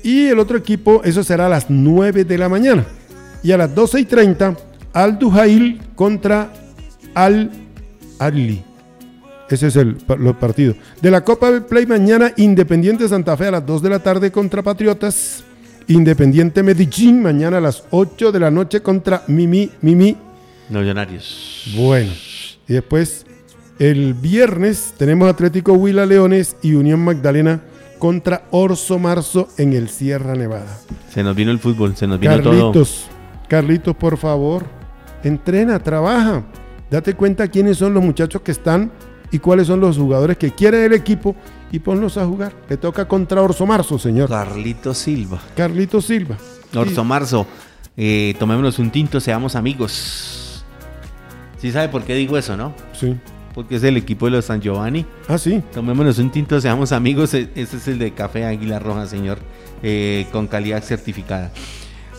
Y 0.03 0.27
el 0.27 0.39
otro 0.39 0.57
equipo, 0.57 1.01
eso 1.03 1.23
será 1.23 1.45
a 1.45 1.49
las 1.49 1.69
9 1.69 2.23
de 2.25 2.37
la 2.37 2.49
mañana. 2.49 2.85
Y 3.43 3.51
a 3.51 3.57
las 3.57 3.73
12 3.73 3.99
y 3.99 4.05
30, 4.05 4.57
Al 4.93 5.19
Duhail 5.19 5.81
contra 5.95 6.51
Al 7.13 7.51
Ali. 8.19 8.63
Ese 9.49 9.67
es 9.67 9.75
el 9.75 9.97
los 10.17 10.35
partidos. 10.37 10.77
De 11.01 11.11
la 11.11 11.23
Copa 11.23 11.51
del 11.51 11.63
Play 11.63 11.85
mañana, 11.85 12.31
Independiente 12.37 13.07
Santa 13.07 13.35
Fe 13.35 13.47
a 13.47 13.51
las 13.51 13.65
2 13.65 13.81
de 13.81 13.89
la 13.89 13.99
tarde 13.99 14.31
contra 14.31 14.63
Patriotas. 14.63 15.43
Independiente 15.87 16.63
Medellín 16.63 17.21
mañana 17.21 17.57
a 17.57 17.61
las 17.61 17.83
8 17.91 18.31
de 18.31 18.39
la 18.39 18.49
noche 18.49 18.81
contra 18.81 19.23
Mimi 19.27 19.69
Mimi. 19.81 20.15
Millonarios. 20.69 21.73
Bueno. 21.75 22.11
Y 22.67 22.73
después, 22.73 23.25
el 23.77 24.13
viernes, 24.13 24.93
tenemos 24.97 25.29
Atlético 25.29 25.73
Huila 25.73 26.05
Leones 26.05 26.55
y 26.61 26.75
Unión 26.75 27.01
Magdalena 27.01 27.61
contra 28.01 28.45
Orso 28.49 28.97
Marzo 28.97 29.47
en 29.59 29.73
el 29.73 29.87
Sierra 29.87 30.33
Nevada. 30.33 30.75
Se 31.13 31.21
nos 31.21 31.35
vino 31.35 31.51
el 31.51 31.59
fútbol, 31.59 31.95
se 31.95 32.07
nos 32.07 32.19
vino 32.19 32.35
todo. 32.41 32.51
Carlitos, 32.51 33.05
Carlitos, 33.47 33.95
por 33.95 34.17
favor, 34.17 34.65
entrena, 35.23 35.77
trabaja. 35.77 36.43
Date 36.89 37.13
cuenta 37.13 37.47
quiénes 37.47 37.77
son 37.77 37.93
los 37.93 38.03
muchachos 38.03 38.41
que 38.41 38.53
están 38.53 38.91
y 39.29 39.37
cuáles 39.37 39.67
son 39.67 39.81
los 39.81 39.99
jugadores 39.99 40.37
que 40.37 40.49
quieren 40.49 40.81
el 40.81 40.93
equipo 40.93 41.35
y 41.71 41.77
ponlos 41.77 42.17
a 42.17 42.25
jugar. 42.25 42.53
Le 42.67 42.77
toca 42.77 43.07
contra 43.07 43.39
Orso 43.39 43.67
Marzo, 43.67 43.99
señor. 43.99 44.29
Carlito 44.29 44.95
Silva. 44.95 45.39
Carlitos 45.55 46.05
Silva. 46.05 46.37
Orso 46.75 47.03
Marzo. 47.03 47.45
Eh, 47.95 48.33
tomémonos 48.39 48.79
un 48.79 48.89
tinto, 48.89 49.19
seamos 49.19 49.55
amigos. 49.55 50.65
¿Sí 51.59 51.71
sabe 51.71 51.87
por 51.89 52.03
qué 52.03 52.15
digo 52.15 52.35
eso, 52.35 52.57
no? 52.57 52.73
Sí. 52.99 53.15
Porque 53.53 53.75
es 53.75 53.83
el 53.83 53.97
equipo 53.97 54.25
de 54.25 54.31
los 54.31 54.45
San 54.45 54.61
Giovanni. 54.61 55.05
Ah, 55.27 55.37
sí. 55.37 55.61
Tomémonos 55.73 56.17
un 56.19 56.31
tinto, 56.31 56.59
seamos 56.61 56.91
amigos. 56.91 57.33
E- 57.33 57.49
Ese 57.55 57.77
es 57.77 57.87
el 57.87 57.99
de 57.99 58.11
Café 58.13 58.45
Águila 58.45 58.79
Roja, 58.79 59.05
señor. 59.07 59.39
eh, 59.83 60.27
con 60.31 60.47
calidad 60.47 60.83
certificada. 60.83 61.51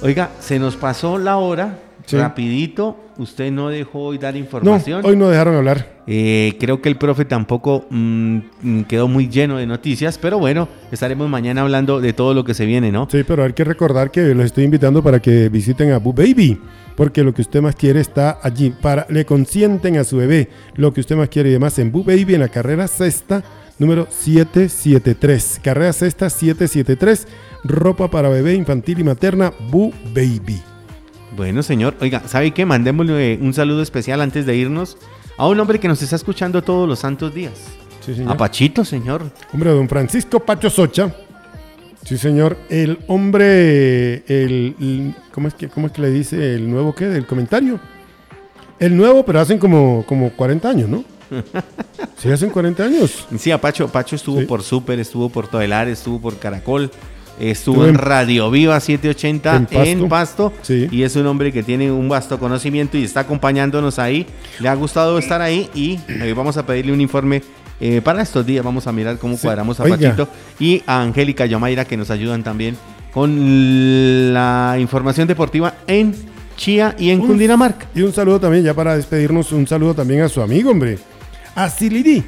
Oiga, 0.02 0.30
se 0.40 0.58
nos 0.58 0.74
pasó 0.76 1.16
la 1.18 1.36
hora. 1.36 1.78
Sí. 2.07 2.16
Rapidito. 2.16 2.96
Usted 3.18 3.53
no 3.53 3.68
dejó 3.68 4.05
hoy 4.05 4.18
dar 4.18 4.32
No, 4.34 4.40
información. 4.40 5.05
hoy 5.05 5.16
no 5.16 5.28
dejaron 5.28 5.55
hablar. 5.55 6.00
Eh, 6.07 6.57
creo 6.59 6.80
que 6.80 6.88
el 6.88 6.96
profe 6.96 7.24
tampoco 7.24 7.84
mm, 7.90 8.82
quedó 8.88 9.07
muy 9.07 9.28
lleno 9.28 9.59
de 9.59 9.66
noticias, 9.66 10.18
pero 10.18 10.38
bueno, 10.38 10.68
estaremos 10.90 11.28
mañana 11.28 11.61
hablando 11.61 12.00
de 12.00 12.12
todo 12.14 12.32
lo 12.34 12.42
que 12.42 12.55
se 12.55 12.64
viene, 12.66 12.90
¿no? 12.90 13.07
Sí, 13.11 13.22
pero 13.26 13.44
hay 13.44 13.53
que 13.53 13.64
recordar 13.64 14.11
que 14.11 14.34
los 14.34 14.46
estoy 14.46 14.64
invitando 14.64 15.03
para 15.03 15.20
que 15.20 15.48
visiten 15.50 15.92
a 15.92 15.98
Boo 15.98 16.12
Baby, 16.14 16.59
porque 16.96 17.22
lo 17.22 17.32
que 17.34 17.42
usted 17.42 17.61
más 17.61 17.76
quiere 17.76 18.00
está 18.00 18.38
allí. 18.42 18.70
Para 18.70 19.07
le 19.11 19.24
consienten 19.26 19.98
a 19.98 20.05
su 20.05 20.16
bebé 20.16 20.48
lo 20.74 20.92
que 20.92 21.00
usted 21.00 21.14
más 21.16 21.28
quiere 21.28 21.50
y 21.50 21.53
demás 21.53 21.78
en 21.78 21.92
Boo 21.92 22.03
Baby 22.05 22.34
en 22.34 22.40
la 22.40 22.48
carrera 22.48 22.88
sexta 22.88 23.44
número 23.78 24.07
773. 24.11 25.61
Carrera 25.62 25.92
sexta 25.92 26.30
773, 26.30 27.28
ropa 27.64 28.11
para 28.11 28.28
bebé 28.28 28.55
infantil 28.55 29.00
y 29.00 29.05
materna 29.05 29.53
Boo 29.70 29.92
Baby. 30.14 30.61
Bueno, 31.36 31.62
señor, 31.62 31.94
oiga, 32.00 32.22
¿sabe 32.26 32.52
qué? 32.52 32.66
Mandémosle 32.66 33.38
un 33.40 33.54
saludo 33.54 33.82
especial 33.82 34.20
antes 34.20 34.44
de 34.46 34.56
irnos 34.56 34.98
a 35.36 35.48
un 35.48 35.58
hombre 35.60 35.80
que 35.80 35.88
nos 35.88 36.02
está 36.02 36.16
escuchando 36.16 36.62
todos 36.62 36.88
los 36.88 36.98
santos 36.98 37.34
días. 37.34 37.54
Sí, 38.04 38.14
señor. 38.14 38.32
A 38.32 38.36
Pachito, 38.36 38.84
señor. 38.84 39.22
Hombre, 39.52 39.70
don 39.70 39.88
Francisco 39.88 40.40
Pacho 40.40 40.68
Socha, 40.68 41.14
Sí, 42.04 42.18
señor. 42.18 42.56
El 42.68 42.98
hombre, 43.06 44.24
el, 44.26 45.14
¿cómo, 45.32 45.48
es 45.48 45.54
que, 45.54 45.68
¿cómo 45.68 45.86
es 45.86 45.92
que 45.92 46.02
le 46.02 46.10
dice 46.10 46.54
el 46.54 46.68
nuevo 46.68 46.94
qué? 46.94 47.06
Del 47.06 47.26
comentario. 47.26 47.78
El 48.78 48.96
nuevo, 48.96 49.24
pero 49.24 49.38
hacen 49.40 49.58
como, 49.58 50.04
como 50.06 50.30
40 50.30 50.68
años, 50.68 50.88
¿no? 50.88 51.04
Sí, 52.18 52.30
hacen 52.30 52.50
40 52.50 52.84
años. 52.84 53.26
Sí, 53.36 53.50
Apacho, 53.50 53.88
Pacho 53.88 54.14
estuvo 54.14 54.46
por 54.46 54.62
Super, 54.62 55.00
estuvo 55.00 55.28
por 55.28 55.48
Todelar, 55.48 55.88
estuvo 55.88 56.20
por 56.20 56.38
Caracol, 56.38 56.88
estuvo 57.51 57.86
en, 57.86 57.97
Radio 57.97 58.51
Viva 58.51 58.78
780 58.78 59.66
en 59.70 60.09
Pasto, 60.09 60.53
y 60.68 61.03
es 61.03 61.16
un 61.16 61.26
hombre 61.26 61.53
que 61.53 61.62
tiene 61.62 61.90
un 61.90 62.09
vasto 62.09 62.38
conocimiento 62.38 62.97
y 62.97 63.05
está 63.05 63.20
acompañándonos 63.20 63.99
ahí. 63.99 64.26
Le 64.61 64.68
ha 64.68 64.74
gustado 64.74 65.18
estar 65.18 65.40
ahí 65.43 65.68
y 65.74 65.99
eh, 66.09 66.32
vamos 66.36 66.57
a 66.57 66.64
pedirle 66.64 66.93
un 66.93 67.01
informe 67.01 67.43
eh, 67.80 68.01
para 68.01 68.22
estos 68.22 68.47
días. 68.47 68.64
Vamos 68.64 68.86
a 68.86 68.93
mirar 68.93 69.18
cómo 69.18 69.36
cuadramos 69.36 69.80
a 69.80 69.84
Pachito 69.84 70.28
y 70.61 70.82
a 70.86 71.03
Angélica 71.03 71.47
Yomaira 71.47 71.84
que 71.84 71.97
nos 71.97 72.11
ayudan 72.11 72.43
también 72.45 72.76
con 73.12 74.32
la 74.32 74.76
información 74.78 75.26
deportiva 75.26 75.74
en 75.86 76.14
Chía 76.57 76.95
y 76.99 77.11
en 77.11 77.20
Cundinamarca. 77.20 77.86
Y 77.95 78.03
un 78.03 78.12
saludo 78.12 78.40
también, 78.40 78.64
ya 78.64 78.74
para 78.74 78.97
despedirnos, 78.97 79.51
un 79.53 79.66
saludo 79.66 79.95
también 79.95 80.22
a 80.22 80.28
su 80.28 80.40
amigo, 80.40 80.70
hombre, 80.70 80.99
a 81.55 81.68
Silidi. 81.68 82.24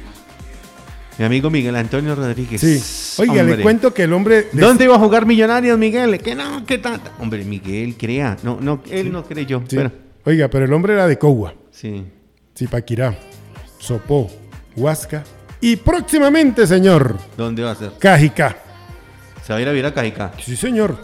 Mi 1.17 1.25
amigo 1.25 1.49
Miguel 1.49 1.75
Antonio 1.77 2.13
Rodríguez. 2.15 2.59
Sí. 2.59 3.04
Oiga, 3.17 3.43
le 3.43 3.61
cuento 3.61 3.93
que 3.93 4.03
el 4.03 4.13
hombre. 4.13 4.47
¿Dónde 4.51 4.85
iba 4.85 4.95
a 4.95 4.99
jugar 4.99 5.25
Millonarios, 5.25 5.77
Miguel? 5.77 6.19
Que 6.19 6.35
no, 6.35 6.65
que 6.65 6.77
tanto. 6.77 7.11
Hombre, 7.19 7.43
Miguel 7.43 7.95
crea. 7.97 8.37
No, 8.43 8.59
no, 8.61 8.81
él 8.89 9.11
no 9.11 9.23
creyó. 9.23 9.63
Oiga, 10.25 10.47
pero 10.49 10.65
el 10.65 10.73
hombre 10.73 10.93
era 10.93 11.07
de 11.07 11.17
Cogua. 11.17 11.53
Sí. 11.71 12.05
Zipaquirá, 12.57 13.17
Sopó, 13.79 14.29
Huasca. 14.75 15.23
Y 15.61 15.75
próximamente, 15.75 16.65
señor. 16.67 17.17
¿Dónde 17.37 17.63
va 17.63 17.71
a 17.71 17.75
ser? 17.75 17.91
Cajicá. 17.99 18.57
¿Se 19.45 19.53
va 19.53 19.59
a 19.59 19.61
ir 19.61 19.67
a 19.67 19.71
vivir 19.71 19.85
a 19.85 19.93
Cajicá? 19.93 20.31
Sí, 20.39 20.55
señor. 20.55 20.97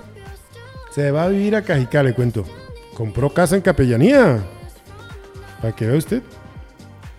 Se 0.94 1.12
va 1.12 1.24
a 1.24 1.28
vivir 1.30 1.56
a 1.56 1.62
Cajicá, 1.62 2.04
le 2.04 2.14
cuento. 2.14 2.46
Compró 2.96 3.30
casa 3.30 3.56
en 3.56 3.62
Capellanía. 3.62 4.44
Para 5.62 5.76
que 5.76 5.86
vea 5.86 5.98
usted. 5.98 6.22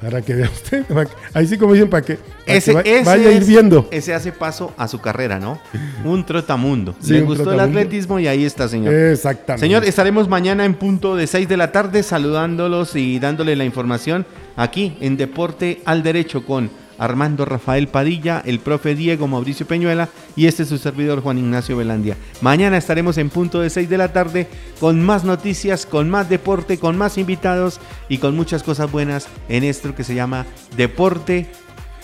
Para 0.02 0.20
que 0.20 0.34
vea 0.34 0.50
usted. 0.52 0.84
Ahí 1.32 1.46
sí, 1.46 1.56
como 1.56 1.74
dicen, 1.74 1.88
para 1.88 2.02
que, 2.04 2.18
ese, 2.44 2.72
vaya 2.72 3.28
a 3.28 3.32
ir 3.32 3.44
viendo. 3.44 3.88
Ese 3.90 4.12
hace 4.12 4.32
paso 4.32 4.74
a 4.76 4.88
su 4.88 5.00
carrera, 5.00 5.38
¿no? 5.38 5.60
Un 6.04 6.26
trotamundo. 6.26 6.94
Le 7.06 7.20
gustó 7.20 7.52
el 7.52 7.60
atletismo 7.60 8.18
y 8.18 8.26
ahí 8.26 8.44
está, 8.44 8.68
señor. 8.68 8.92
Exactamente. 8.92 9.64
Señor, 9.64 9.84
estaremos 9.84 10.28
mañana 10.28 10.64
en 10.64 10.74
punto 10.74 11.14
de 11.14 11.26
6 11.26 11.48
de 11.48 11.56
la 11.56 11.70
tarde 11.70 12.02
saludándolos 12.02 12.96
y 12.96 13.20
dándole 13.20 13.54
la 13.54 13.64
información 13.64 14.26
aquí 14.56 14.96
en 15.00 15.16
Deporte 15.16 15.80
al 15.84 16.02
Derecho 16.02 16.44
con 16.44 16.70
Armando 16.98 17.44
Rafael 17.44 17.88
Padilla, 17.88 18.42
el 18.44 18.58
profe 18.60 18.94
Diego 18.94 19.26
Mauricio 19.26 19.66
Peñuela 19.66 20.08
y 20.36 20.46
este 20.46 20.62
es 20.62 20.68
su 20.68 20.78
servidor 20.78 21.20
Juan 21.20 21.38
Ignacio 21.38 21.76
Velandia. 21.76 22.16
Mañana 22.40 22.76
estaremos 22.76 23.18
en 23.18 23.30
punto 23.30 23.60
de 23.60 23.70
6 23.70 23.88
de 23.88 23.98
la 23.98 24.12
tarde 24.12 24.48
con 24.80 25.02
más 25.02 25.24
noticias, 25.24 25.86
con 25.86 26.10
más 26.10 26.28
deporte, 26.28 26.78
con 26.78 26.96
más 26.96 27.18
invitados 27.18 27.80
y 28.08 28.18
con 28.18 28.36
muchas 28.36 28.62
cosas 28.62 28.90
buenas 28.90 29.28
en 29.48 29.64
esto 29.64 29.94
que 29.94 30.04
se 30.04 30.14
llama 30.14 30.46
Deporte 30.76 31.48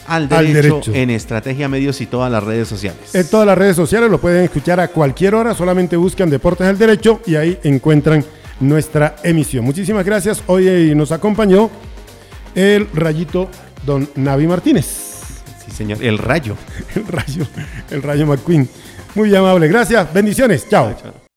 al 0.07 0.29
derecho, 0.29 0.93
en 0.95 1.11
Estrategia 1.11 1.69
Medios 1.69 2.01
y 2.01 2.07
todas 2.07 2.33
las 2.33 2.43
redes 2.43 2.67
sociales. 2.67 3.15
En 3.15 3.29
todas 3.29 3.47
las 3.47 3.59
redes 3.59 3.77
sociales 3.77 4.11
lo 4.11 4.19
pueden 4.19 4.45
escuchar 4.45 4.81
a 4.81 4.89
cualquier 4.89 5.35
hora, 5.35 5.55
solamente 5.55 5.97
buscan 5.97 6.31
Deportes 6.31 6.67
al 6.67 6.79
Derecho 6.79 7.21
y 7.27 7.35
ahí 7.35 7.59
encuentran 7.63 8.25
nuestra 8.59 9.17
emisión. 9.23 9.65
Muchísimas 9.65 10.07
gracias. 10.07 10.43
Hoy 10.47 10.95
nos 10.95 11.13
acompañó 11.13 11.71
el 12.55 12.89
Rayito 12.95 13.51
don 13.89 14.09
Navi 14.17 14.47
Martínez. 14.47 14.87
Sí, 15.65 15.71
señor. 15.73 16.05
El 16.05 16.19
rayo. 16.19 16.57
El 16.95 17.07
rayo. 17.07 17.47
El 17.91 18.03
rayo 18.03 18.27
McQueen. 18.27 18.69
Muy 19.15 19.35
amable. 19.35 19.67
Gracias. 19.67 20.13
Bendiciones. 20.13 20.69
chao. 20.69 20.95
chao. 21.01 21.28